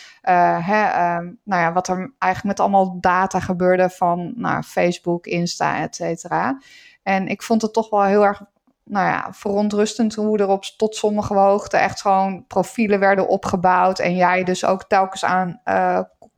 hè, 0.61 1.15
um, 1.17 1.39
nou 1.43 1.61
ja, 1.61 1.73
wat 1.73 1.87
er 1.87 2.13
eigenlijk 2.17 2.43
met 2.43 2.59
allemaal 2.59 2.97
data 2.99 3.39
gebeurde 3.39 3.89
van 3.89 4.33
nou, 4.35 4.61
Facebook, 4.61 5.25
Insta, 5.25 5.81
et 5.81 5.95
cetera. 5.95 6.61
En 7.03 7.27
ik 7.27 7.41
vond 7.41 7.61
het 7.61 7.73
toch 7.73 7.89
wel 7.89 8.03
heel 8.03 8.25
erg 8.25 8.41
nou 8.83 9.07
ja, 9.07 9.27
verontrustend 9.31 10.15
hoe 10.15 10.37
er 10.37 10.47
op 10.47 10.63
tot 10.63 10.95
sommige 10.95 11.33
hoogte 11.33 11.77
echt 11.77 12.01
gewoon 12.01 12.45
profielen 12.47 12.99
werden 12.99 13.27
opgebouwd. 13.27 13.99
En 13.99 14.15
jij 14.15 14.43
dus 14.43 14.65
ook 14.65 14.83
telkens 14.87 15.25
aan 15.25 15.61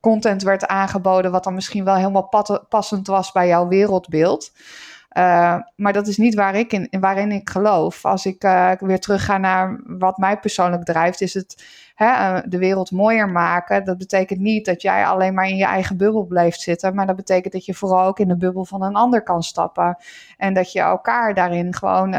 content 0.04 0.42
werd 0.42 0.66
aangeboden, 0.66 1.30
wat 1.30 1.44
dan 1.44 1.54
misschien 1.54 1.84
wel 1.84 1.94
helemaal 1.94 2.30
passend 2.68 3.06
was 3.06 3.32
bij 3.32 3.46
jouw 3.46 3.68
wereldbeeld. 3.68 4.52
Uh, 5.18 5.56
maar 5.76 5.92
dat 5.92 6.06
is 6.06 6.16
niet 6.16 6.34
waar 6.34 6.54
ik 6.54 6.72
in, 6.72 6.88
waarin 7.00 7.32
ik 7.32 7.50
geloof. 7.50 8.04
Als 8.04 8.26
ik 8.26 8.44
uh, 8.44 8.70
weer 8.78 9.00
terug 9.00 9.24
ga 9.24 9.38
naar 9.38 9.80
wat 9.84 10.18
mij 10.18 10.38
persoonlijk 10.38 10.84
drijft, 10.84 11.20
is 11.20 11.34
het 11.34 11.64
hè, 11.94 12.06
uh, 12.06 12.42
de 12.48 12.58
wereld 12.58 12.90
mooier 12.90 13.28
maken. 13.28 13.84
Dat 13.84 13.98
betekent 13.98 14.40
niet 14.40 14.64
dat 14.64 14.82
jij 14.82 15.06
alleen 15.06 15.34
maar 15.34 15.48
in 15.48 15.56
je 15.56 15.64
eigen 15.64 15.96
bubbel 15.96 16.24
blijft 16.24 16.60
zitten, 16.60 16.94
maar 16.94 17.06
dat 17.06 17.16
betekent 17.16 17.52
dat 17.52 17.64
je 17.64 17.74
vooral 17.74 18.06
ook 18.06 18.18
in 18.18 18.28
de 18.28 18.36
bubbel 18.36 18.64
van 18.64 18.82
een 18.82 18.94
ander 18.94 19.22
kan 19.22 19.42
stappen. 19.42 19.96
En 20.36 20.54
dat 20.54 20.72
je 20.72 20.80
elkaar 20.80 21.34
daarin 21.34 21.74
gewoon 21.74 22.10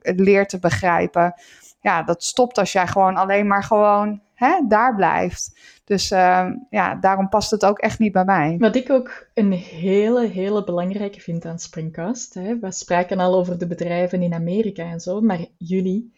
leert 0.00 0.48
te 0.48 0.58
begrijpen. 0.58 1.34
Ja, 1.80 2.02
dat 2.02 2.24
stopt 2.24 2.58
als 2.58 2.72
jij 2.72 2.86
gewoon 2.86 3.16
alleen 3.16 3.46
maar 3.46 3.64
gewoon 3.64 4.20
hè, 4.38 4.66
daar 4.68 4.94
blijft. 4.94 5.60
Dus 5.84 6.10
uh, 6.10 6.50
ja, 6.70 6.94
daarom 6.94 7.28
past 7.28 7.50
het 7.50 7.64
ook 7.64 7.78
echt 7.78 7.98
niet 7.98 8.12
bij 8.12 8.24
mij. 8.24 8.56
Wat 8.58 8.76
ik 8.76 8.90
ook 8.90 9.28
een 9.34 9.52
hele, 9.52 10.26
hele 10.26 10.64
belangrijke 10.64 11.20
vind 11.20 11.44
aan 11.44 11.58
Springcast. 11.58 12.34
Hè, 12.34 12.58
we 12.58 12.72
spraken 12.72 13.18
al 13.18 13.34
over 13.34 13.58
de 13.58 13.66
bedrijven 13.66 14.22
in 14.22 14.34
Amerika 14.34 14.84
en 14.84 15.00
zo, 15.00 15.20
maar 15.20 15.46
jullie, 15.56 16.12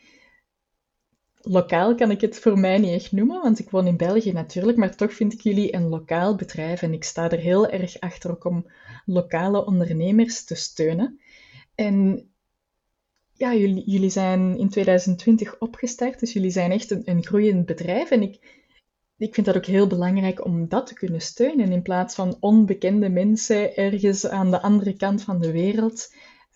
lokaal 1.35 1.95
kan 1.95 2.11
ik 2.11 2.21
het 2.21 2.39
voor 2.39 2.59
mij 2.59 2.79
niet 2.79 2.95
echt 2.95 3.13
noemen, 3.13 3.43
want 3.43 3.59
ik 3.59 3.71
woon 3.71 3.87
in 3.87 3.97
België 3.97 4.33
natuurlijk, 4.33 4.79
maar 4.79 4.97
toch 4.97 5.13
vind 5.13 5.33
ik 5.33 5.41
jullie 5.41 5.75
een 5.75 5.89
lokaal 5.89 6.37
bedrijf 6.37 6.83
en 6.83 6.93
ik 6.93 7.05
sta 7.05 7.31
er 7.31 7.39
heel 7.39 7.69
erg 7.69 8.01
achter 8.01 8.31
ook 8.31 8.45
om 8.45 8.71
lokale 9.05 9.67
ondernemers 9.67 10.45
te 10.45 10.55
steunen. 10.55 11.21
En 11.75 12.30
ja, 13.41 13.55
jullie, 13.55 13.83
jullie 13.87 14.11
zijn 14.11 14.59
in 14.59 14.69
2020 14.69 15.59
opgestart, 15.59 16.21
dus 16.21 16.33
jullie 16.33 16.51
zijn 16.51 16.71
echt 16.71 16.91
een, 16.91 17.03
een 17.05 17.25
groeiend 17.25 17.67
bedrijf. 17.67 18.11
En 18.11 18.23
ik, 18.23 18.65
ik 19.17 19.35
vind 19.35 19.47
dat 19.47 19.57
ook 19.57 19.67
heel 19.67 19.87
belangrijk 19.87 20.45
om 20.45 20.69
dat 20.69 20.87
te 20.87 20.95
kunnen 20.95 21.21
steunen 21.21 21.73
in 21.73 21.83
plaats 21.83 22.15
van 22.15 22.37
onbekende 22.41 23.09
mensen 23.09 23.77
ergens 23.77 24.29
aan 24.29 24.51
de 24.51 24.63
andere 24.63 24.97
kant 24.97 25.23
van 25.23 25.41
de 25.41 25.53
wereld. 25.53 26.15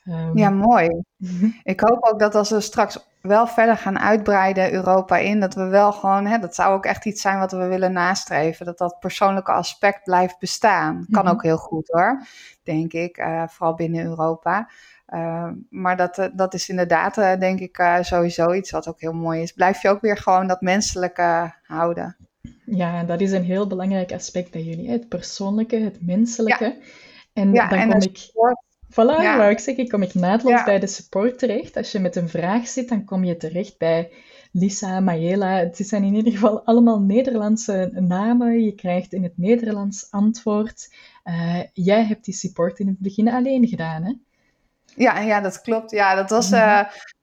Um... 0.08 0.36
Ja, 0.38 0.50
mooi. 0.50 0.88
Mhm. 1.16 1.48
Ik 1.62 1.80
hoop 1.80 2.04
ook 2.04 2.18
dat 2.18 2.34
als 2.34 2.50
we 2.50 2.60
straks 2.60 2.98
wel 3.20 3.46
verder 3.46 3.76
gaan 3.76 3.98
uitbreiden 3.98 4.72
Europa 4.72 5.16
in, 5.16 5.40
dat 5.40 5.54
we 5.54 5.64
wel 5.64 5.92
gewoon, 5.92 6.26
hè, 6.26 6.38
dat 6.38 6.54
zou 6.54 6.74
ook 6.74 6.84
echt 6.84 7.06
iets 7.06 7.20
zijn 7.20 7.38
wat 7.38 7.52
we 7.52 7.66
willen 7.66 7.92
nastreven, 7.92 8.66
dat 8.66 8.78
dat 8.78 8.98
persoonlijke 8.98 9.52
aspect 9.52 10.02
blijft 10.02 10.38
bestaan. 10.38 11.06
Kan 11.10 11.24
mhm. 11.24 11.32
ook 11.32 11.42
heel 11.42 11.56
goed 11.56 11.88
hoor, 11.88 12.26
denk 12.62 12.92
ik, 12.92 13.18
uh, 13.18 13.42
vooral 13.48 13.74
binnen 13.74 14.04
Europa. 14.04 14.68
Uh, 15.08 15.50
maar 15.70 15.96
dat, 15.96 16.18
uh, 16.18 16.26
dat 16.34 16.54
is 16.54 16.68
inderdaad, 16.68 17.18
uh, 17.18 17.38
denk 17.38 17.60
ik, 17.60 17.98
sowieso 18.00 18.52
iets 18.52 18.70
wat 18.70 18.88
ook 18.88 19.00
heel 19.00 19.12
mooi 19.12 19.42
is. 19.42 19.52
Blijf 19.52 19.82
je 19.82 19.88
ook 19.88 20.00
weer 20.00 20.16
gewoon 20.16 20.46
dat 20.46 20.60
menselijke 20.60 21.54
houden. 21.62 22.16
Ja, 22.64 23.04
dat 23.04 23.20
is 23.20 23.32
een 23.32 23.44
heel 23.44 23.66
belangrijk 23.66 24.12
aspect 24.12 24.50
bij 24.50 24.62
jullie. 24.62 24.90
Het 24.90 25.08
persoonlijke, 25.08 25.76
het 25.76 26.06
menselijke. 26.06 26.64
Ja. 26.64 26.76
En 27.32 27.52
ja, 27.52 27.68
dan 27.68 27.78
en 27.78 27.88
kom 27.88 28.00
ik... 28.00 28.16
Support. 28.16 28.62
Voilà, 28.90 29.22
ja. 29.22 29.36
wou 29.36 29.50
ik 29.50 29.58
zeggen, 29.58 29.88
kom 29.88 30.02
ik 30.02 30.14
naadloos 30.14 30.64
bij 30.64 30.78
de 30.78 30.86
support 30.86 31.38
terecht. 31.38 31.76
Als 31.76 31.92
je 31.92 31.98
met 31.98 32.16
een 32.16 32.28
vraag 32.28 32.66
zit, 32.66 32.88
dan 32.88 33.04
kom 33.04 33.24
je 33.24 33.36
terecht 33.36 33.78
bij 33.78 34.12
Lisa, 34.52 35.00
Mayela. 35.00 35.56
Het 35.56 35.76
zijn 35.76 36.04
in 36.04 36.14
ieder 36.14 36.32
geval 36.32 36.64
allemaal 36.64 37.00
Nederlandse 37.00 37.90
namen. 37.92 38.62
Je 38.64 38.74
krijgt 38.74 39.12
in 39.12 39.22
het 39.22 39.38
Nederlands 39.38 40.10
antwoord. 40.10 40.94
jij 41.72 42.04
hebt 42.04 42.24
die 42.24 42.34
support 42.34 42.78
in 42.78 42.86
het 42.86 42.98
begin 42.98 43.28
alleen 43.28 43.68
gedaan, 43.68 44.02
hè? 44.02 44.12
Ja, 44.96 45.18
ja, 45.18 45.40
dat 45.40 45.60
klopt. 45.60 45.90
Ja, 45.90 46.14
dat 46.14 46.30
was 46.30 46.52
uh, 46.52 46.80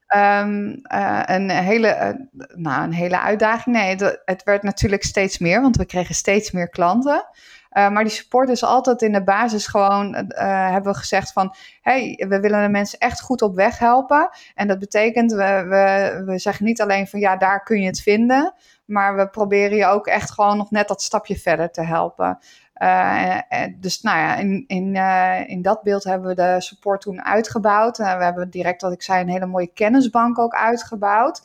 een, 0.07 1.49
hele, 1.49 2.27
nou, 2.55 2.83
een 2.83 2.93
hele 2.93 3.19
uitdaging. 3.19 3.75
Nee, 3.75 3.89
het, 3.89 4.21
het, 4.25 4.43
werd 4.43 4.63
natuurlijk 4.63 5.03
steeds 5.03 5.37
meer, 5.37 5.61
want 5.61 5.77
we 5.77 5.85
kregen 5.85 6.15
steeds 6.15 6.51
meer 6.51 6.69
klanten. 6.69 7.25
maar 7.69 8.03
die 8.03 8.13
support 8.13 8.49
is 8.49 8.63
altijd 8.63 9.01
in 9.01 9.11
de 9.11 9.23
basis 9.23 9.67
gewoon, 9.67 10.13
hebben 10.35 10.91
we 10.91 10.97
gezegd 10.97 11.31
van, 11.31 11.55
hey, 11.81 12.25
we 12.27 12.39
willen 12.39 12.61
de 12.61 12.69
mensen 12.69 12.99
echt 12.99 13.21
goed 13.21 13.41
op 13.41 13.55
weg 13.55 13.79
helpen. 13.79 14.29
En 14.55 14.67
dat 14.67 14.79
betekent, 14.79 15.31
we, 15.31 15.65
we, 15.67 16.21
we 16.25 16.39
zeggen 16.39 16.65
niet 16.65 16.81
alleen 16.81 17.07
van, 17.07 17.19
ja, 17.19 17.37
daar 17.37 17.63
kun 17.63 17.81
je 17.81 17.87
het 17.87 18.01
vinden. 18.01 18.53
Maar 18.91 19.15
we 19.15 19.27
proberen 19.27 19.77
je 19.77 19.85
ook 19.85 20.07
echt 20.07 20.31
gewoon 20.31 20.57
nog 20.57 20.71
net 20.71 20.87
dat 20.87 21.01
stapje 21.01 21.35
verder 21.35 21.71
te 21.71 21.81
helpen. 21.81 22.39
Uh, 22.81 23.37
dus 23.79 24.01
nou 24.01 24.17
ja, 24.17 24.35
in, 24.35 24.63
in, 24.67 24.95
uh, 24.95 25.49
in 25.49 25.61
dat 25.61 25.83
beeld 25.83 26.03
hebben 26.03 26.27
we 26.27 26.35
de 26.35 26.55
support 26.61 27.01
toen 27.01 27.23
uitgebouwd. 27.23 27.97
we 27.97 28.03
hebben 28.03 28.49
direct, 28.49 28.81
wat 28.81 28.91
ik 28.91 29.01
zei, 29.01 29.21
een 29.21 29.29
hele 29.29 29.45
mooie 29.45 29.71
kennisbank 29.73 30.39
ook 30.39 30.53
uitgebouwd. 30.53 31.41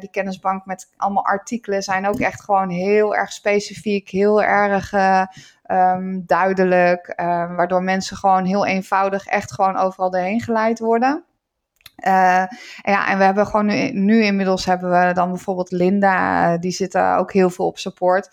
die 0.00 0.10
kennisbank 0.10 0.64
met 0.64 0.92
allemaal 0.96 1.24
artikelen 1.24 1.82
zijn 1.82 2.06
ook 2.06 2.20
echt 2.20 2.44
gewoon 2.44 2.68
heel 2.68 3.16
erg 3.16 3.32
specifiek, 3.32 4.08
heel 4.08 4.42
erg 4.42 4.92
um, 5.70 6.22
duidelijk. 6.26 7.12
waardoor 7.56 7.82
mensen 7.82 8.16
gewoon 8.16 8.44
heel 8.44 8.66
eenvoudig 8.66 9.26
echt 9.26 9.52
gewoon 9.52 9.76
overal 9.76 10.10
doorheen 10.10 10.40
geleid 10.40 10.78
worden. 10.78 11.24
En 11.96 12.48
ja, 12.82 13.08
en 13.08 13.18
we 13.18 13.24
hebben 13.24 13.46
gewoon 13.46 13.66
nu, 13.66 13.90
nu, 13.90 14.22
inmiddels 14.22 14.64
hebben 14.64 14.90
we 14.90 15.12
dan 15.12 15.28
bijvoorbeeld 15.28 15.70
Linda, 15.70 16.56
die 16.58 16.72
zit 16.72 16.96
ook 16.96 17.32
heel 17.32 17.50
veel 17.50 17.66
op 17.66 17.78
support. 17.78 18.28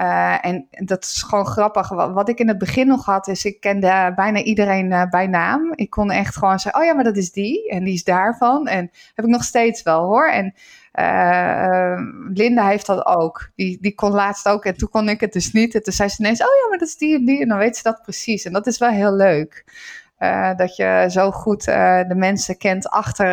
Uh, 0.00 0.44
en 0.44 0.68
dat 0.70 1.02
is 1.02 1.22
gewoon 1.22 1.46
grappig. 1.46 1.88
Wat, 1.88 2.28
ik 2.28 2.38
in 2.38 2.48
het 2.48 2.58
begin 2.58 2.86
nog 2.86 3.04
had, 3.04 3.28
is 3.28 3.44
ik 3.44 3.60
kende 3.60 4.12
bijna 4.16 4.42
iedereen 4.42 4.90
uh, 4.90 5.08
bij 5.10 5.26
naam. 5.26 5.72
Ik 5.74 5.90
kon 5.90 6.10
echt 6.10 6.36
gewoon 6.36 6.58
zeggen, 6.58 6.80
oh 6.80 6.86
ja, 6.86 6.94
maar 6.94 7.04
dat 7.04 7.16
is 7.16 7.32
die. 7.32 7.68
En 7.68 7.84
die 7.84 7.94
is 7.94 8.04
daarvan. 8.04 8.66
En 8.66 8.90
heb 9.14 9.24
ik 9.24 9.30
nog 9.30 9.44
steeds 9.44 9.82
wel 9.82 10.04
hoor. 10.04 10.28
En 10.28 10.54
uh, 10.94 12.00
Linda 12.32 12.68
heeft 12.68 12.86
dat 12.86 13.06
ook. 13.06 13.50
Die, 13.54 13.78
die 13.80 13.94
kon 13.94 14.10
laatst 14.10 14.48
ook. 14.48 14.64
En 14.64 14.76
toen 14.76 14.88
kon 14.88 15.08
ik 15.08 15.20
het 15.20 15.32
dus 15.32 15.52
niet. 15.52 15.74
En 15.74 15.82
toen 15.82 15.92
zei 15.92 16.08
ze 16.08 16.22
ineens, 16.22 16.40
oh 16.40 16.62
ja, 16.62 16.68
maar 16.68 16.78
dat 16.78 16.88
is 16.88 16.96
die 16.96 17.14
en 17.14 17.24
die. 17.24 17.40
En 17.40 17.48
dan 17.48 17.58
weet 17.58 17.76
ze 17.76 17.82
dat 17.82 18.02
precies. 18.02 18.44
En 18.44 18.52
dat 18.52 18.66
is 18.66 18.78
wel 18.78 18.90
heel 18.90 19.14
leuk. 19.14 19.64
dat 20.56 20.76
je 20.76 21.06
zo 21.10 21.30
goed 21.30 21.64
de 21.64 22.14
mensen 22.16 22.56
kent 22.58 22.88
achter 22.88 23.26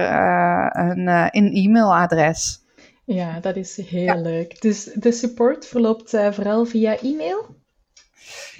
een, 0.73 1.07
een 1.07 1.53
e-mailadres. 1.53 2.64
Ja, 3.05 3.39
dat 3.45 3.55
is 3.55 3.77
heel 3.77 4.21
leuk. 4.21 4.61
Dus 4.61 4.83
de 4.83 5.11
support 5.11 5.65
verloopt 5.65 6.13
uh, 6.13 6.31
vooral 6.31 6.65
via 6.65 6.97
e-mail? 6.99 7.55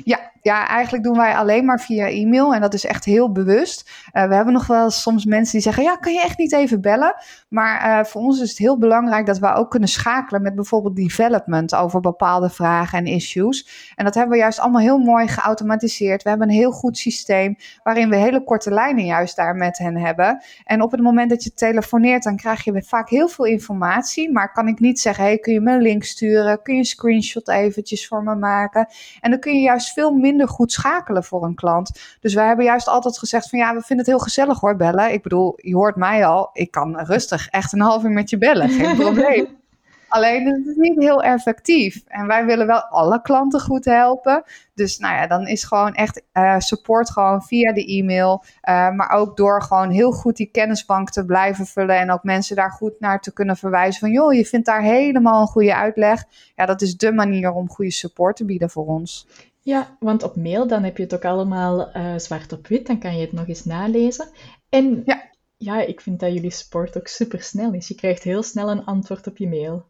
Ja, 0.03 0.31
ja, 0.45 0.67
eigenlijk 0.67 1.03
doen 1.03 1.17
wij 1.17 1.36
alleen 1.36 1.65
maar 1.65 1.79
via 1.79 2.08
e-mail 2.08 2.53
en 2.53 2.62
dat 2.62 2.73
is 2.73 2.86
echt 2.86 3.05
heel 3.05 3.31
bewust. 3.31 3.89
Uh, 4.13 4.27
we 4.27 4.36
hebben 4.36 4.53
nog 4.53 4.67
wel 4.67 4.89
soms 4.89 5.25
mensen 5.25 5.51
die 5.51 5.62
zeggen: 5.62 5.84
Ja, 5.84 5.95
kan 5.95 6.13
je 6.13 6.21
echt 6.21 6.38
niet 6.38 6.53
even 6.53 6.81
bellen? 6.81 7.15
Maar 7.49 7.99
uh, 7.99 8.05
voor 8.05 8.21
ons 8.21 8.41
is 8.41 8.49
het 8.49 8.58
heel 8.58 8.77
belangrijk 8.77 9.25
dat 9.25 9.39
we 9.39 9.53
ook 9.53 9.69
kunnen 9.69 9.89
schakelen 9.89 10.41
met 10.41 10.55
bijvoorbeeld 10.55 10.95
development 10.95 11.75
over 11.75 11.99
bepaalde 11.99 12.49
vragen 12.49 12.97
en 12.97 13.05
issues. 13.05 13.91
En 13.95 14.05
dat 14.05 14.13
hebben 14.13 14.34
we 14.34 14.39
juist 14.39 14.60
allemaal 14.60 14.81
heel 14.81 14.97
mooi 14.97 15.27
geautomatiseerd. 15.27 16.23
We 16.23 16.29
hebben 16.29 16.49
een 16.49 16.55
heel 16.55 16.71
goed 16.71 16.97
systeem 16.97 17.55
waarin 17.84 18.10
we 18.10 18.15
hele 18.15 18.43
korte 18.43 18.71
lijnen 18.71 19.05
juist 19.05 19.36
daar 19.36 19.55
met 19.55 19.77
hen 19.77 19.97
hebben. 19.97 20.43
En 20.63 20.81
op 20.81 20.91
het 20.91 21.01
moment 21.01 21.29
dat 21.29 21.43
je 21.43 21.53
telefoneert, 21.53 22.23
dan 22.23 22.36
krijg 22.36 22.63
je 22.63 22.84
vaak 22.84 23.10
heel 23.10 23.27
veel 23.27 23.45
informatie. 23.45 24.31
Maar 24.31 24.51
kan 24.51 24.67
ik 24.67 24.79
niet 24.79 24.99
zeggen: 24.99 25.23
Hey, 25.23 25.38
kun 25.38 25.53
je 25.53 25.62
me 25.62 25.71
een 25.71 25.81
link 25.81 26.03
sturen? 26.03 26.62
Kun 26.62 26.73
je 26.73 26.79
een 26.79 26.86
screenshot 26.86 27.49
eventjes 27.49 28.08
voor 28.08 28.23
me 28.23 28.36
maken? 28.36 28.88
En 29.21 29.31
dan 29.31 29.39
kun 29.39 29.53
je 29.53 29.62
juist 29.62 29.93
veel 29.93 30.12
minder 30.12 30.34
goed 30.43 30.71
schakelen 30.71 31.24
voor 31.24 31.43
een 31.43 31.56
klant. 31.56 32.17
Dus 32.19 32.34
wij 32.34 32.48
hebben 32.48 32.65
juist 32.65 32.88
altijd 32.88 33.17
gezegd 33.17 33.50
van 33.50 33.60
ja, 33.60 33.74
we 33.74 33.82
vinden 33.82 33.98
het 33.98 34.15
heel 34.15 34.24
gezellig 34.24 34.60
hoor, 34.60 34.76
bellen. 34.76 35.13
Ik 35.13 35.24
bedoel, 35.24 35.54
je 35.58 35.76
hoort 35.76 35.95
mij 35.95 36.26
al, 36.26 36.50
ik 36.54 36.71
kan 36.71 37.00
rustig 37.00 37.48
echt 37.48 37.74
een 37.74 37.82
half 37.82 38.04
uur 38.04 38.12
met 38.12 38.30
je 38.30 38.38
bellen, 38.38 38.69
geen 38.69 38.95
probleem. 39.06 39.63
Alleen 40.15 40.45
het 40.45 40.65
is 40.67 40.76
niet 40.76 41.00
heel 41.00 41.24
effectief. 41.24 42.04
En 42.08 42.28
wij 42.28 42.45
willen 42.45 42.67
wel 42.67 42.82
alle 42.82 43.21
klanten 43.21 43.62
goed 43.62 43.86
helpen. 43.86 44.43
Dus 44.74 44.98
nou 44.98 45.15
ja, 45.15 45.28
dan 45.28 45.48
is 45.48 45.63
gewoon 45.63 45.93
echt 45.93 46.21
uh, 46.34 46.60
support 46.60 47.10
gewoon 47.10 47.43
via 47.43 47.74
de 47.74 47.86
e-mail. 47.86 48.43
Uh, 48.43 48.91
maar 48.91 49.10
ook 49.10 49.38
door 49.38 49.62
gewoon 49.62 49.89
heel 49.89 50.12
goed 50.12 50.36
die 50.36 50.50
kennisbank 50.52 51.10
te 51.10 51.26
blijven 51.26 51.65
vullen. 51.65 52.00
En 52.00 52.12
ook 52.12 52.24
mensen 52.24 52.56
daar 52.56 52.71
goed 52.71 53.00
naar 53.00 53.21
te 53.21 53.34
kunnen 53.34 53.58
verwijzen. 53.58 54.00
Van 54.00 54.12
joh, 54.12 54.34
je 54.34 54.45
vindt 54.45 54.65
daar 54.65 54.82
helemaal 54.82 55.41
een 55.41 55.48
goede 55.48 55.76
uitleg. 55.76 56.24
Ja, 56.56 56.65
dat 56.65 56.82
is 56.82 56.98
de 56.98 57.12
manier 57.12 57.52
om 57.52 57.69
goede 57.69 57.91
support 57.91 58.36
te 58.36 58.45
bieden 58.45 58.69
voor 58.69 58.86
ons. 58.86 59.28
Ja, 59.65 59.97
want 59.99 60.23
op 60.23 60.36
mail 60.36 60.67
dan 60.67 60.84
heb 60.84 60.97
je 60.97 61.04
het 61.04 61.13
ook 61.13 61.25
allemaal 61.25 61.95
uh, 61.97 62.17
zwart 62.17 62.51
op 62.51 62.67
wit, 62.67 62.88
dan 62.88 62.99
kan 62.99 63.15
je 63.15 63.21
het 63.21 63.32
nog 63.32 63.47
eens 63.47 63.63
nalezen. 63.63 64.30
En 64.69 65.01
ja. 65.06 65.32
ja, 65.58 65.82
ik 65.82 66.01
vind 66.01 66.19
dat 66.19 66.34
jullie 66.34 66.51
support 66.51 66.97
ook 66.97 67.08
super 67.08 67.41
snel 67.41 67.73
is. 67.73 67.88
Je 67.88 67.95
krijgt 67.95 68.23
heel 68.23 68.43
snel 68.43 68.69
een 68.69 68.86
antwoord 68.86 69.28
op 69.28 69.38
je 69.38 69.47
mail. 69.47 69.86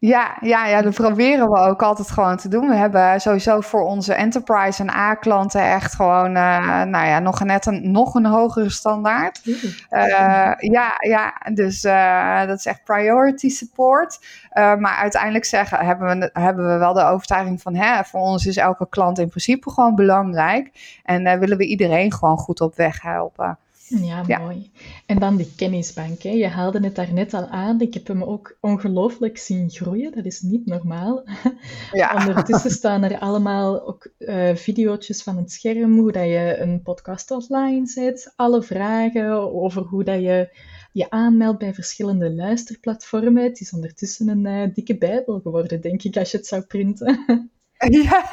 Ja, 0.00 0.36
ja, 0.40 0.66
ja, 0.66 0.82
dat 0.82 0.94
proberen 0.94 1.50
we 1.50 1.58
ook 1.58 1.82
altijd 1.82 2.10
gewoon 2.10 2.36
te 2.36 2.48
doen. 2.48 2.68
We 2.68 2.74
hebben 2.74 3.20
sowieso 3.20 3.60
voor 3.60 3.82
onze 3.82 4.14
enterprise 4.14 4.82
en 4.82 4.90
A-klanten 4.90 5.62
echt 5.62 5.94
gewoon, 5.94 6.36
uh, 6.36 6.82
nou 6.82 7.06
ja, 7.06 7.18
nog 7.18 7.44
net 7.44 7.66
een, 7.66 7.90
nog 7.90 8.14
een 8.14 8.26
hogere 8.26 8.70
standaard. 8.70 9.40
Uh, 9.44 10.52
ja, 10.58 10.94
ja, 10.98 11.34
dus 11.52 11.84
uh, 11.84 12.46
dat 12.46 12.58
is 12.58 12.66
echt 12.66 12.84
priority 12.84 13.48
support. 13.48 14.18
maar 14.54 14.96
uiteindelijk 14.96 15.44
zeggen, 15.44 15.78
hebben, 15.78 16.18
we, 16.18 16.30
hebben 16.32 16.72
we 16.72 16.78
wel 16.78 16.92
de 16.92 17.04
overtuiging 17.04 17.62
van, 17.62 17.74
hè, 17.74 18.04
voor 18.04 18.20
ons 18.20 18.46
is 18.46 18.56
elke 18.56 18.88
klant 18.88 19.18
in 19.18 19.28
principe 19.28 19.70
gewoon 19.70 19.94
belangrijk. 19.94 20.70
En 21.04 21.38
willen 21.38 21.56
we 21.56 21.66
iedereen 21.66 22.12
gewoon 22.12 22.38
goed 22.38 22.60
op 22.60 22.76
weg 22.76 23.02
helpen. 23.02 23.58
Ja, 23.98 24.38
mooi. 24.38 24.70
En 25.06 25.18
dan 25.18 25.36
die 25.36 25.52
kennisbank. 25.56 26.22
Hè. 26.22 26.30
Je 26.30 26.46
haalde 26.46 26.80
het 26.80 26.94
daarnet 26.94 27.34
al 27.34 27.46
aan. 27.46 27.80
Ik 27.80 27.94
heb 27.94 28.06
hem 28.06 28.22
ook 28.22 28.56
ongelooflijk 28.60 29.38
zien 29.38 29.70
groeien. 29.70 30.12
Dat 30.12 30.24
is 30.24 30.40
niet 30.40 30.66
normaal. 30.66 31.22
Ja. 31.92 32.26
Ondertussen 32.26 32.70
staan 32.70 33.02
er 33.02 33.18
allemaal 33.18 33.86
ook 33.86 34.10
uh, 34.18 34.54
video's 34.54 35.22
van 35.22 35.36
het 35.36 35.52
scherm, 35.52 35.98
hoe 35.98 36.12
dat 36.12 36.24
je 36.24 36.56
een 36.58 36.82
podcast 36.82 37.30
online 37.30 37.86
zet, 37.86 38.32
alle 38.36 38.62
vragen 38.62 39.52
over 39.54 39.82
hoe 39.82 40.04
dat 40.04 40.20
je 40.20 40.56
je 40.92 41.10
aanmeldt 41.10 41.58
bij 41.58 41.74
verschillende 41.74 42.34
luisterplatformen. 42.34 43.42
Het 43.42 43.60
is 43.60 43.72
ondertussen 43.72 44.28
een 44.28 44.46
uh, 44.46 44.74
dikke 44.74 44.98
bijbel 44.98 45.40
geworden, 45.40 45.80
denk 45.80 46.02
ik, 46.02 46.16
als 46.16 46.30
je 46.30 46.36
het 46.36 46.46
zou 46.46 46.62
printen. 46.62 47.18
Ja. 47.88 48.24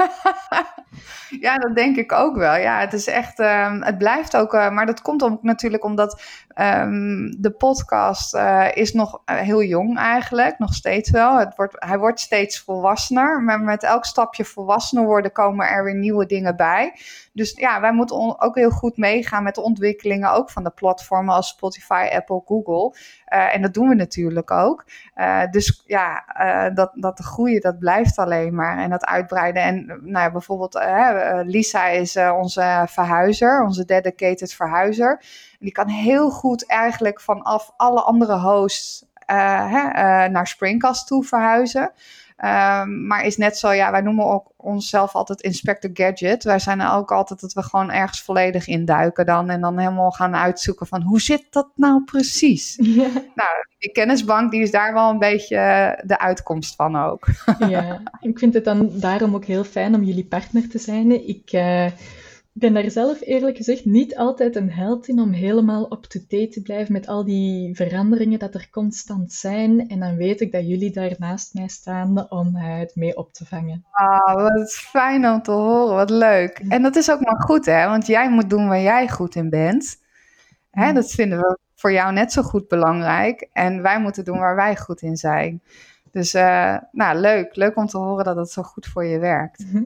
ja, 1.39 1.57
dat 1.57 1.75
denk 1.75 1.97
ik 1.97 2.11
ook 2.11 2.35
wel. 2.35 2.55
Ja, 2.55 2.79
het 2.79 2.93
is 2.93 3.07
echt, 3.07 3.39
um, 3.39 3.83
het 3.83 3.97
blijft 3.97 4.37
ook, 4.37 4.53
uh, 4.53 4.69
maar 4.69 4.85
dat 4.85 5.01
komt 5.01 5.23
ook 5.23 5.43
natuurlijk 5.43 5.83
omdat 5.83 6.21
um, 6.59 7.41
de 7.41 7.51
podcast 7.51 8.35
uh, 8.35 8.67
is 8.73 8.93
nog 8.93 9.21
uh, 9.25 9.35
heel 9.35 9.63
jong 9.63 9.97
eigenlijk, 9.97 10.59
nog 10.59 10.73
steeds 10.73 11.09
wel. 11.09 11.37
Het 11.37 11.55
wordt, 11.55 11.75
hij 11.77 11.97
wordt 11.97 12.19
steeds 12.19 12.59
volwassener, 12.59 13.41
maar 13.41 13.59
met 13.59 13.83
elk 13.83 14.05
stapje 14.05 14.45
volwassener 14.45 15.05
worden 15.05 15.31
komen 15.31 15.69
er 15.69 15.83
weer 15.83 15.95
nieuwe 15.95 16.25
dingen 16.25 16.55
bij. 16.55 16.93
Dus 17.33 17.53
ja, 17.55 17.81
wij 17.81 17.93
moeten 17.93 18.41
ook 18.41 18.55
heel 18.55 18.69
goed 18.69 18.97
meegaan 18.97 19.43
met 19.43 19.55
de 19.55 19.61
ontwikkelingen 19.61 20.31
ook 20.31 20.49
van 20.49 20.63
de 20.63 20.69
platformen 20.69 21.35
als 21.35 21.47
Spotify, 21.47 22.09
Apple, 22.11 22.41
Google. 22.45 22.97
Uh, 23.33 23.55
en 23.55 23.61
dat 23.61 23.73
doen 23.73 23.87
we 23.87 23.95
natuurlijk 23.95 24.51
ook. 24.51 24.85
Dus 25.51 25.83
ja, 25.85 26.23
dat, 26.73 26.91
dat 26.93 27.19
groeien, 27.19 27.61
dat 27.61 27.79
blijft 27.79 28.17
alleen 28.17 28.55
maar. 28.55 28.77
En 28.77 28.89
dat 28.89 29.05
uitbreiden. 29.05 29.61
En 29.61 29.85
nou 29.85 30.25
ja, 30.25 30.31
bijvoorbeeld 30.31 30.79
Lisa 31.45 31.87
is 31.87 32.17
onze 32.17 32.85
verhuizer, 32.87 33.63
onze 33.63 33.85
dedicated 33.85 34.53
verhuizer. 34.53 35.21
En 35.59 35.65
die 35.65 35.71
kan 35.71 35.87
heel 35.87 36.29
goed 36.29 36.67
eigenlijk 36.67 37.21
vanaf 37.21 37.73
alle 37.77 38.01
andere 38.01 38.39
hosts 38.39 39.05
hè, 39.25 40.27
naar 40.29 40.47
Springcast 40.47 41.07
toe 41.07 41.23
verhuizen. 41.23 41.91
Um, 42.45 43.07
maar 43.07 43.25
is 43.25 43.37
net 43.37 43.57
zo, 43.57 43.71
ja, 43.71 43.91
wij 43.91 44.01
noemen 44.01 44.25
ook 44.25 44.51
onszelf 44.57 45.13
altijd 45.13 45.41
Inspector 45.41 45.89
Gadget. 45.93 46.43
Wij 46.43 46.59
zijn 46.59 46.81
ook 46.81 47.11
altijd 47.11 47.41
dat 47.41 47.53
we 47.53 47.63
gewoon 47.63 47.91
ergens 47.91 48.21
volledig 48.21 48.67
induiken 48.67 49.25
dan. 49.25 49.49
En 49.49 49.61
dan 49.61 49.77
helemaal 49.77 50.11
gaan 50.11 50.35
uitzoeken 50.35 50.87
van 50.87 51.01
hoe 51.01 51.21
zit 51.21 51.47
dat 51.49 51.67
nou 51.75 52.03
precies? 52.03 52.75
Ja. 52.97 53.07
Nou, 53.35 53.49
die 53.77 53.91
kennisbank 53.91 54.51
die 54.51 54.61
is 54.61 54.71
daar 54.71 54.93
wel 54.93 55.09
een 55.09 55.19
beetje 55.19 55.57
de 56.05 56.19
uitkomst 56.19 56.75
van 56.75 56.97
ook. 56.97 57.25
Ja, 57.69 58.01
ik 58.19 58.39
vind 58.39 58.53
het 58.53 58.65
dan 58.65 58.89
daarom 58.93 59.35
ook 59.35 59.45
heel 59.45 59.63
fijn 59.63 59.95
om 59.95 60.03
jullie 60.03 60.25
partner 60.25 60.69
te 60.69 60.79
zijn. 60.79 61.27
Ik... 61.27 61.53
Uh 61.53 61.85
ben 62.59 62.73
daar 62.73 62.91
zelf 62.91 63.21
eerlijk 63.21 63.57
gezegd 63.57 63.85
niet 63.85 64.15
altijd 64.15 64.55
een 64.55 64.71
held 64.71 65.07
in 65.07 65.19
om 65.19 65.31
helemaal 65.31 65.93
up-to-date 65.93 66.47
te 66.47 66.61
blijven 66.61 66.93
met 66.93 67.07
al 67.07 67.25
die 67.25 67.75
veranderingen 67.75 68.39
dat 68.39 68.53
er 68.53 68.67
constant 68.71 69.33
zijn. 69.33 69.87
En 69.87 69.99
dan 69.99 70.15
weet 70.15 70.41
ik 70.41 70.51
dat 70.51 70.67
jullie 70.67 70.91
daar 70.91 71.15
naast 71.17 71.53
mij 71.53 71.67
staan 71.67 72.31
om 72.31 72.55
het 72.55 72.95
mee 72.95 73.17
op 73.17 73.33
te 73.33 73.45
vangen. 73.45 73.85
Ah, 73.91 74.33
wat 74.33 74.71
fijn 74.71 75.27
om 75.27 75.41
te 75.41 75.51
horen, 75.51 75.95
wat 75.95 76.09
leuk. 76.09 76.61
En 76.69 76.81
dat 76.81 76.95
is 76.95 77.11
ook 77.11 77.21
maar 77.21 77.41
goed, 77.41 77.65
hè? 77.65 77.87
Want 77.87 78.07
jij 78.07 78.29
moet 78.29 78.49
doen 78.49 78.67
waar 78.67 78.81
jij 78.81 79.09
goed 79.09 79.35
in 79.35 79.49
bent. 79.49 80.01
Hè, 80.71 80.93
dat 80.93 81.11
vinden 81.11 81.39
we 81.39 81.57
voor 81.75 81.91
jou 81.91 82.13
net 82.13 82.31
zo 82.31 82.41
goed 82.41 82.67
belangrijk. 82.67 83.49
En 83.53 83.81
wij 83.81 83.99
moeten 84.01 84.25
doen 84.25 84.39
waar 84.39 84.55
wij 84.55 84.77
goed 84.77 85.01
in 85.01 85.17
zijn. 85.17 85.61
Dus 86.11 86.33
uh, 86.33 86.77
nou, 86.91 87.17
leuk. 87.17 87.55
Leuk 87.55 87.77
om 87.77 87.87
te 87.87 87.97
horen 87.97 88.25
dat 88.25 88.35
het 88.35 88.51
zo 88.51 88.61
goed 88.63 88.85
voor 88.85 89.05
je 89.05 89.19
werkt. 89.19 89.65
Mhm. 89.71 89.83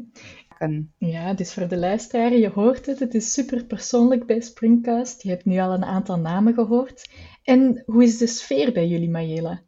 Maken. 0.62 0.94
Ja, 0.98 1.34
dus 1.34 1.54
voor 1.54 1.68
de 1.68 1.78
luisteraar, 1.78 2.34
je 2.34 2.50
hoort 2.50 2.86
het, 2.86 3.00
het 3.00 3.14
is 3.14 3.34
super 3.34 3.64
persoonlijk 3.64 4.26
bij 4.26 4.42
Springcast. 4.42 5.24
Je 5.24 5.30
hebt 5.30 5.46
nu 5.46 5.60
al 5.60 5.74
een 5.74 5.86
aantal 5.86 6.18
namen 6.18 6.54
gehoord. 6.54 7.10
En 7.44 7.84
hoe 7.86 8.04
is 8.04 8.18
de 8.18 8.28
sfeer 8.28 8.72
bij 8.72 8.88
jullie, 8.88 9.10
Mayela? 9.10 9.62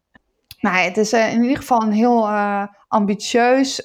Nou, 0.60 0.78
het 0.78 0.98
is 0.98 1.14
in 1.14 1.42
ieder 1.42 1.58
geval 1.58 1.82
een 1.82 1.92
heel 1.92 2.28
ambitieus 2.88 3.76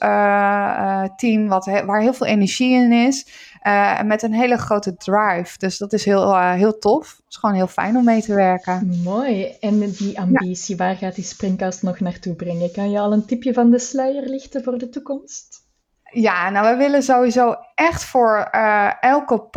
team 1.16 1.48
wat 1.48 1.66
waar 1.66 2.00
heel 2.00 2.12
veel 2.12 2.26
energie 2.26 2.74
in 2.74 2.92
is. 2.92 3.46
Uh, 3.66 4.02
met 4.02 4.22
een 4.22 4.32
hele 4.32 4.56
grote 4.56 4.96
drive. 4.96 5.58
Dus 5.58 5.78
dat 5.78 5.92
is 5.92 6.04
heel, 6.04 6.38
heel 6.38 6.78
tof. 6.78 7.16
Het 7.16 7.24
is 7.28 7.36
gewoon 7.36 7.54
heel 7.54 7.66
fijn 7.66 7.96
om 7.96 8.04
mee 8.04 8.22
te 8.22 8.34
werken. 8.34 9.00
Mooi. 9.04 9.56
En 9.60 9.90
die 9.90 10.20
ambitie, 10.20 10.76
waar 10.76 10.96
gaat 10.96 11.14
die 11.14 11.24
springkast 11.24 11.82
nog 11.82 12.00
naartoe 12.00 12.34
brengen? 12.34 12.72
Kan 12.72 12.90
je 12.90 12.98
al 12.98 13.12
een 13.12 13.26
tipje 13.26 13.52
van 13.52 13.70
de 13.70 13.78
sluier 13.78 14.28
lichten 14.28 14.62
voor 14.62 14.78
de 14.78 14.88
toekomst? 14.88 15.67
Ja, 16.10 16.50
nou, 16.50 16.70
we 16.70 16.76
willen 16.76 17.02
sowieso 17.02 17.56
echt 17.74 18.04
voor 18.04 18.48
uh, 18.54 19.02
elke 19.02 19.48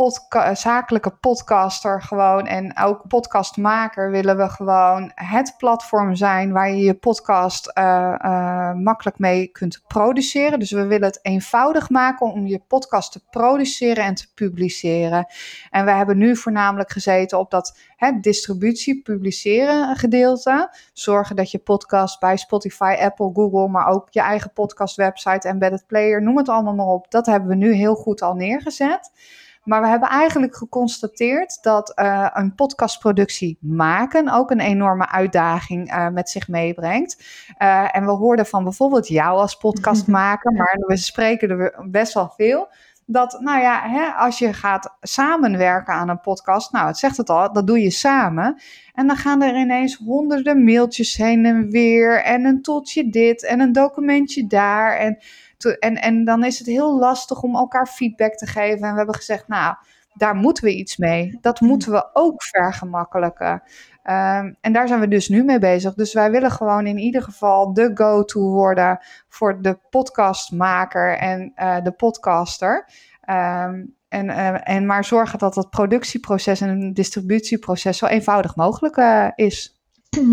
zakelijke 0.52 1.10
podcaster 1.10 2.02
gewoon 2.02 2.46
en 2.46 2.78
ook 2.78 3.06
podcastmaker 3.08 4.10
willen 4.10 4.36
we 4.36 4.48
gewoon 4.48 5.10
het 5.14 5.54
platform 5.58 6.14
zijn 6.14 6.52
waar 6.52 6.70
je 6.70 6.84
je 6.84 6.94
podcast 6.94 7.70
uh, 7.78 8.14
uh, 8.24 8.72
makkelijk 8.72 9.18
mee 9.18 9.46
kunt 9.46 9.82
produceren. 9.86 10.58
Dus 10.58 10.70
we 10.70 10.86
willen 10.86 11.08
het 11.08 11.18
eenvoudig 11.22 11.90
maken 11.90 12.26
om 12.26 12.46
je 12.46 12.58
podcast 12.68 13.12
te 13.12 13.24
produceren 13.30 14.04
en 14.04 14.14
te 14.14 14.26
publiceren. 14.34 15.26
En 15.70 15.84
we 15.84 15.90
hebben 15.90 16.18
nu 16.18 16.36
voornamelijk 16.36 16.90
gezeten 16.90 17.38
op 17.38 17.50
dat 17.50 17.78
hè, 17.96 18.20
distributie, 18.20 19.02
publiceren 19.02 19.96
gedeelte. 19.96 20.76
Zorgen 20.92 21.36
dat 21.36 21.50
je 21.50 21.58
podcast 21.58 22.20
bij 22.20 22.36
Spotify, 22.36 22.96
Apple, 23.00 23.30
Google, 23.34 23.68
maar 23.68 23.86
ook 23.86 24.06
je 24.10 24.20
eigen 24.20 24.52
podcast 24.52 24.96
website, 24.96 25.48
embedded 25.48 25.86
player, 25.86 26.22
noem 26.22 26.36
het 26.36 26.41
allemaal 26.48 26.74
maar 26.74 26.86
op. 26.86 27.10
Dat 27.10 27.26
hebben 27.26 27.48
we 27.48 27.54
nu 27.54 27.72
heel 27.72 27.94
goed 27.94 28.22
al 28.22 28.34
neergezet. 28.34 29.10
Maar 29.62 29.80
we 29.80 29.88
hebben 29.88 30.08
eigenlijk 30.08 30.56
geconstateerd 30.56 31.62
dat 31.62 31.92
uh, 31.96 32.28
een 32.32 32.54
podcastproductie 32.54 33.58
maken 33.60 34.28
ook 34.28 34.50
een 34.50 34.60
enorme 34.60 35.08
uitdaging 35.08 35.92
uh, 35.92 36.08
met 36.08 36.30
zich 36.30 36.48
meebrengt. 36.48 37.24
Uh, 37.58 37.96
en 37.96 38.04
we 38.04 38.10
hoorden 38.10 38.46
van 38.46 38.64
bijvoorbeeld 38.64 39.08
jou 39.08 39.38
als 39.38 39.56
podcastmaker, 39.56 40.52
maar 40.58 40.76
we 40.86 40.96
spreken 40.96 41.50
er 41.50 41.84
best 41.90 42.14
wel 42.14 42.32
veel 42.36 42.68
dat, 43.06 43.38
nou 43.40 43.60
ja, 43.60 43.88
hè, 43.88 44.06
als 44.06 44.38
je 44.38 44.52
gaat 44.52 44.96
samenwerken 45.00 45.94
aan 45.94 46.08
een 46.08 46.20
podcast, 46.20 46.72
nou, 46.72 46.86
het 46.86 46.98
zegt 46.98 47.16
het 47.16 47.30
al, 47.30 47.52
dat 47.52 47.66
doe 47.66 47.80
je 47.80 47.90
samen. 47.90 48.60
En 48.94 49.06
dan 49.06 49.16
gaan 49.16 49.42
er 49.42 49.56
ineens 49.56 49.96
honderden 49.96 50.64
mailtjes 50.64 51.16
heen 51.16 51.44
en 51.44 51.70
weer, 51.70 52.22
en 52.22 52.44
een 52.44 52.62
toeltje 52.62 53.10
dit, 53.10 53.44
en 53.44 53.60
een 53.60 53.72
documentje 53.72 54.46
daar. 54.46 54.96
En, 54.96 55.18
en, 55.70 55.94
en 55.94 56.24
dan 56.24 56.44
is 56.44 56.58
het 56.58 56.66
heel 56.66 56.98
lastig 56.98 57.42
om 57.42 57.56
elkaar 57.56 57.86
feedback 57.86 58.34
te 58.34 58.46
geven. 58.46 58.82
En 58.82 58.90
we 58.90 58.96
hebben 58.96 59.14
gezegd, 59.14 59.48
nou, 59.48 59.74
daar 60.14 60.34
moeten 60.34 60.64
we 60.64 60.74
iets 60.74 60.96
mee. 60.96 61.38
Dat 61.40 61.60
moeten 61.60 61.92
we 61.92 62.10
ook 62.12 62.42
vergemakkelijken. 62.42 63.62
Um, 64.04 64.56
en 64.60 64.72
daar 64.72 64.88
zijn 64.88 65.00
we 65.00 65.08
dus 65.08 65.28
nu 65.28 65.44
mee 65.44 65.58
bezig. 65.58 65.94
Dus 65.94 66.12
wij 66.12 66.30
willen 66.30 66.50
gewoon 66.50 66.86
in 66.86 66.98
ieder 66.98 67.22
geval 67.22 67.72
de 67.72 67.90
go-to 67.94 68.40
worden 68.40 68.98
voor 69.28 69.62
de 69.62 69.78
podcastmaker 69.90 71.18
en 71.18 71.52
uh, 71.56 71.82
de 71.82 71.92
podcaster. 71.92 72.88
Um, 73.30 73.94
en, 74.08 74.26
uh, 74.26 74.68
en 74.68 74.86
maar 74.86 75.04
zorgen 75.04 75.38
dat 75.38 75.54
het 75.54 75.70
productieproces 75.70 76.60
en 76.60 76.92
distributieproces 76.92 77.98
zo 77.98 78.06
eenvoudig 78.06 78.56
mogelijk 78.56 78.96
uh, 78.96 79.28
is. 79.34 79.80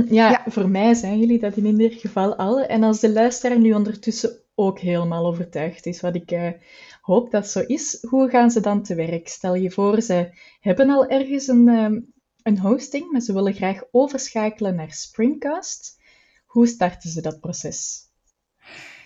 Ja, 0.09 0.30
ja, 0.30 0.41
voor 0.47 0.69
mij 0.69 0.93
zijn 0.93 1.19
jullie 1.19 1.39
dat 1.39 1.55
in 1.55 1.65
ieder 1.65 1.91
geval 1.91 2.36
al. 2.36 2.59
En 2.59 2.84
als 2.84 2.99
de 2.99 3.11
luisteraar 3.11 3.59
nu 3.59 3.73
ondertussen 3.73 4.30
ook 4.60 4.80
helemaal 4.80 5.26
overtuigd 5.26 5.86
is, 5.86 6.01
wat 6.01 6.16
ik 6.16 6.57
hoop 7.01 7.32
dat 7.32 7.47
zo 7.47 7.60
is, 7.60 8.05
hoe 8.10 8.30
gaan 8.30 8.51
ze 8.51 8.60
dan 8.60 8.84
te 8.84 8.95
werk? 8.95 9.28
Stel 9.28 9.55
je 9.55 9.72
voor, 9.72 10.01
ze 10.01 10.30
hebben 10.60 10.89
al 10.89 11.07
ergens 11.07 11.47
een, 11.47 11.68
um, 11.68 12.14
een 12.43 12.60
hosting, 12.60 13.12
maar 13.12 13.22
ze 13.22 13.34
willen 13.34 13.53
graag 13.53 13.82
overschakelen 13.91 14.76
naar 14.76 14.91
Springcast. 14.91 16.01
Hoe 16.45 16.68
starten 16.68 17.10
ze 17.10 17.22
dat 17.22 17.39
proces? 17.39 18.07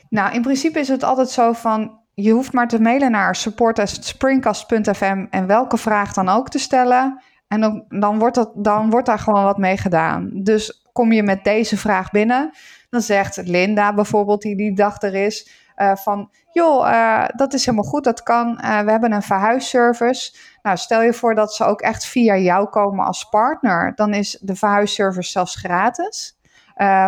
Nou, 0.09 0.33
in 0.33 0.41
principe 0.41 0.79
is 0.79 0.87
het 0.87 1.03
altijd 1.03 1.29
zo 1.29 1.53
van, 1.53 1.99
je 2.13 2.31
hoeft 2.31 2.53
maar 2.53 2.67
te 2.67 2.81
mailen 2.81 3.11
naar 3.11 3.35
support.springcast.fm 3.35 5.25
en 5.29 5.47
welke 5.47 5.77
vraag 5.77 6.13
dan 6.13 6.29
ook 6.29 6.49
te 6.49 6.59
stellen. 6.59 7.23
En 7.47 7.61
dan, 7.61 7.85
dan, 7.89 8.19
wordt 8.19 8.35
dat, 8.35 8.51
dan 8.55 8.89
wordt 8.89 9.05
daar 9.05 9.19
gewoon 9.19 9.43
wat 9.43 9.57
mee 9.57 9.77
gedaan. 9.77 10.29
Dus 10.33 10.82
kom 10.93 11.11
je 11.11 11.23
met 11.23 11.43
deze 11.43 11.77
vraag 11.77 12.11
binnen, 12.11 12.51
dan 12.89 13.01
zegt 13.01 13.37
Linda 13.37 13.93
bijvoorbeeld, 13.93 14.41
die 14.41 14.55
die 14.55 14.75
dag 14.75 15.01
er 15.01 15.15
is, 15.15 15.61
uh, 15.77 15.95
van 15.95 16.29
joh, 16.51 16.87
uh, 16.87 17.25
dat 17.35 17.53
is 17.53 17.65
helemaal 17.65 17.89
goed, 17.89 18.03
dat 18.03 18.23
kan. 18.23 18.47
Uh, 18.63 18.79
we 18.79 18.91
hebben 18.91 19.11
een 19.11 19.21
verhuisservice. 19.21 20.35
Nou, 20.61 20.77
stel 20.77 21.01
je 21.01 21.13
voor 21.13 21.35
dat 21.35 21.53
ze 21.53 21.63
ook 21.63 21.81
echt 21.81 22.05
via 22.05 22.37
jou 22.37 22.69
komen 22.69 23.05
als 23.05 23.29
partner. 23.29 23.95
Dan 23.95 24.13
is 24.13 24.37
de 24.41 24.55
verhuisservice 24.55 25.31
zelfs 25.31 25.55
gratis. 25.55 26.37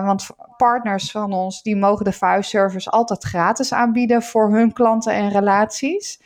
want 0.03 0.27
partners 0.57 1.11
van 1.11 1.33
ons, 1.33 1.61
die 1.61 1.75
mogen 1.75 2.05
de 2.05 2.11
verhuisservice 2.11 2.89
altijd 2.89 3.23
gratis 3.23 3.73
aanbieden 3.73 4.23
voor 4.23 4.51
hun 4.51 4.73
klanten 4.73 5.13
en 5.13 5.29
relaties. 5.29 6.19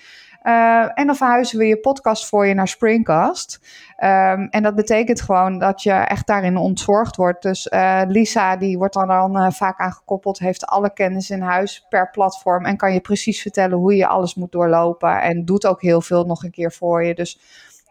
Uh, 0.43 0.99
en 0.99 1.05
dan 1.05 1.15
verhuizen 1.15 1.57
we 1.57 1.65
je 1.65 1.77
podcast 1.77 2.25
voor 2.25 2.45
je 2.45 2.53
naar 2.53 2.67
Springcast. 2.67 3.59
Um, 3.97 4.47
en 4.49 4.63
dat 4.63 4.75
betekent 4.75 5.21
gewoon 5.21 5.59
dat 5.59 5.83
je 5.83 5.91
echt 5.91 6.27
daarin 6.27 6.57
ontzorgd 6.57 7.15
wordt. 7.15 7.41
Dus 7.41 7.67
uh, 7.73 8.01
Lisa, 8.07 8.57
die 8.57 8.77
wordt 8.77 8.93
dan, 8.93 9.07
dan 9.07 9.37
uh, 9.37 9.51
vaak 9.51 9.79
aangekoppeld, 9.79 10.39
heeft 10.39 10.65
alle 10.65 10.93
kennis 10.93 11.29
in 11.29 11.41
huis 11.41 11.85
per 11.89 12.09
platform. 12.09 12.65
En 12.65 12.77
kan 12.77 12.93
je 12.93 12.99
precies 12.99 13.41
vertellen 13.41 13.77
hoe 13.77 13.95
je 13.95 14.07
alles 14.07 14.35
moet 14.35 14.51
doorlopen. 14.51 15.21
En 15.21 15.45
doet 15.45 15.65
ook 15.65 15.81
heel 15.81 16.01
veel 16.01 16.25
nog 16.25 16.43
een 16.43 16.51
keer 16.51 16.71
voor 16.71 17.03
je. 17.03 17.15
Dus 17.15 17.39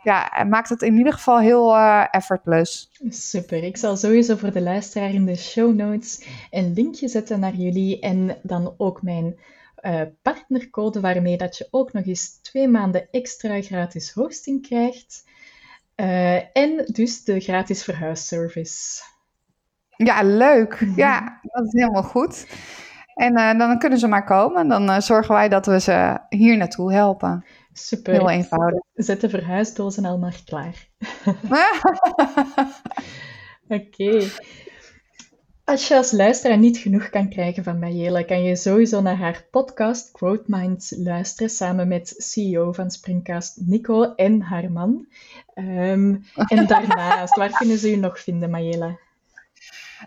ja, 0.02 0.44
maakt 0.48 0.68
het 0.68 0.82
in 0.82 0.96
ieder 0.96 1.12
geval 1.12 1.38
heel 1.38 1.76
effortless. 2.10 2.90
Super. 3.08 3.64
Ik 3.64 3.76
zal 3.76 3.96
sowieso 3.96 4.36
voor 4.36 4.52
de 4.52 4.62
luisteraar 4.62 5.10
in 5.10 5.24
de 5.24 5.36
show 5.36 5.74
notes 5.74 6.26
een 6.50 6.72
linkje 6.74 7.08
zetten 7.08 7.40
naar 7.40 7.54
jullie 7.54 8.00
en 8.00 8.36
dan 8.42 8.74
ook 8.76 9.02
mijn 9.02 9.36
uh, 9.88 10.02
partnercode 10.22 11.00
waarmee 11.00 11.36
dat 11.36 11.56
je 11.56 11.68
ook 11.70 11.92
nog 11.92 12.04
eens 12.04 12.40
twee 12.40 12.68
maanden 12.68 13.08
extra 13.10 13.62
gratis 13.62 14.12
hosting 14.12 14.62
krijgt. 14.62 15.24
Uh, 15.96 16.56
en 16.56 16.84
dus 16.86 17.24
de 17.24 17.40
gratis 17.40 17.84
verhuisservice. 17.84 19.02
Ja, 19.96 20.22
leuk. 20.22 20.80
Mhm. 20.80 20.96
Ja, 20.96 21.40
dat 21.42 21.66
is 21.66 21.72
helemaal 21.72 22.02
goed. 22.02 22.46
En 23.14 23.38
uh, 23.38 23.58
dan 23.58 23.78
kunnen 23.78 23.98
ze 23.98 24.08
maar 24.08 24.24
komen. 24.24 24.68
Dan 24.68 25.02
zorgen 25.02 25.34
wij 25.34 25.48
dat 25.48 25.66
we 25.66 25.80
ze 25.80 26.18
hier 26.28 26.56
naartoe 26.56 26.92
helpen. 26.92 27.44
Super. 27.72 28.12
Heel 28.12 28.30
eenvoudig. 28.30 28.80
Zet 28.94 29.20
de 29.20 29.28
verhuisdozen 29.28 30.04
al 30.04 30.18
maar 30.18 30.40
klaar. 30.44 30.88
Oké. 33.68 33.84
Okay. 33.84 34.30
Als 35.68 35.88
je 35.88 35.96
als 35.96 36.12
luisteraar 36.12 36.58
niet 36.58 36.78
genoeg 36.78 37.08
kan 37.08 37.28
krijgen 37.28 37.64
van 37.64 37.78
Mayela, 37.78 38.22
kan 38.22 38.42
je 38.42 38.56
sowieso 38.56 39.00
naar 39.00 39.16
haar 39.16 39.44
podcast 39.50 40.10
Quote 40.10 40.42
Minds 40.46 40.94
luisteren 40.96 41.50
samen 41.50 41.88
met 41.88 42.14
CEO 42.16 42.72
van 42.72 42.90
Springcast 42.90 43.60
Nico 43.66 44.14
en 44.14 44.40
haar 44.40 44.72
man. 44.72 45.06
Um, 45.54 46.24
en 46.34 46.66
daarnaast, 46.66 47.36
waar 47.36 47.50
kunnen 47.50 47.78
ze 47.78 47.92
u 47.92 47.96
nog 47.96 48.20
vinden, 48.20 48.50
Mayela? 48.50 48.98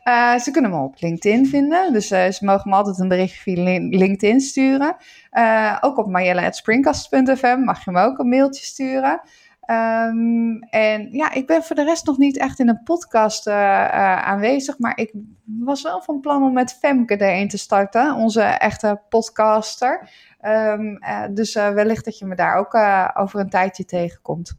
Uh, 0.04 0.38
ze 0.38 0.52
kunnen 0.52 0.72
me 0.72 0.78
op 0.78 0.96
LinkedIn 1.00 1.48
vinden, 1.48 1.94
dus 1.94 2.12
uh, 2.12 2.30
ze 2.30 2.46
mogen 2.46 2.70
me 2.70 2.76
altijd 2.76 3.00
een 3.00 3.08
berichtje 3.08 3.42
via 3.42 3.80
LinkedIn 3.90 4.40
sturen. 4.40 4.96
Uh, 5.32 5.78
ook 5.82 5.98
op 5.98 6.08
mayela.springcast.fm 6.08 7.60
mag 7.64 7.86
je 7.86 7.92
me 7.92 8.02
ook 8.02 8.18
een 8.18 8.30
mailtje 8.30 8.66
sturen. 8.66 9.22
Um, 9.70 10.64
en 10.64 11.10
ja, 11.12 11.32
ik 11.32 11.48
ben 11.48 11.64
voor 11.64 11.76
de 11.76 11.84
rest 11.84 12.06
nog 12.06 12.18
niet 12.18 12.38
echt 12.38 12.60
in 12.60 12.70
een 12.70 12.84
podcast 12.84 13.48
uh, 13.48 13.54
uh, 13.54 14.28
aanwezig, 14.28 14.80
maar 14.80 14.98
ik 14.98 15.12
was 15.44 15.82
wel 15.82 16.02
van 16.02 16.20
plan 16.20 16.44
om 16.44 16.54
met 16.54 16.74
Femke 16.74 17.18
er 17.18 17.42
een 17.42 17.48
te 17.48 17.58
starten, 17.58 18.16
onze 18.16 18.42
echte 18.42 19.02
podcaster. 19.10 20.10
Um, 20.46 21.00
uh, 21.04 21.24
dus 21.32 21.54
wellicht 21.54 22.06
dat 22.06 22.18
je 22.18 22.26
me 22.26 22.36
daar 22.36 22.56
ook 22.56 22.76
over 23.18 23.40
een 23.40 23.50
tijdje 23.50 23.86
tegenkomt. 23.86 24.54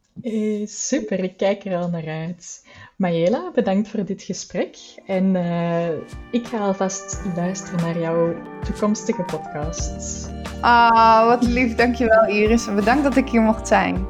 super, 0.65 1.19
ik 1.19 1.37
kijk 1.37 1.65
er 1.65 1.77
al 1.77 1.89
naar 1.89 2.07
uit. 2.07 2.67
Mayela, 2.97 3.51
bedankt 3.53 3.87
voor 3.87 4.05
dit 4.05 4.23
gesprek. 4.23 4.77
En 5.05 5.35
ik 6.31 6.47
ga 6.47 6.57
alvast 6.57 7.21
luisteren 7.35 7.79
naar 7.81 7.99
jouw 7.99 8.33
toekomstige 8.63 9.23
podcast. 9.23 10.31
Ah, 10.61 11.27
wat 11.27 11.43
lief, 11.43 11.75
dankjewel 11.75 12.27
Iris. 12.27 12.67
En 12.67 12.75
bedankt 12.75 13.03
dat 13.03 13.15
ik 13.15 13.29
hier 13.29 13.41
mocht 13.41 13.67
zijn. 13.67 14.05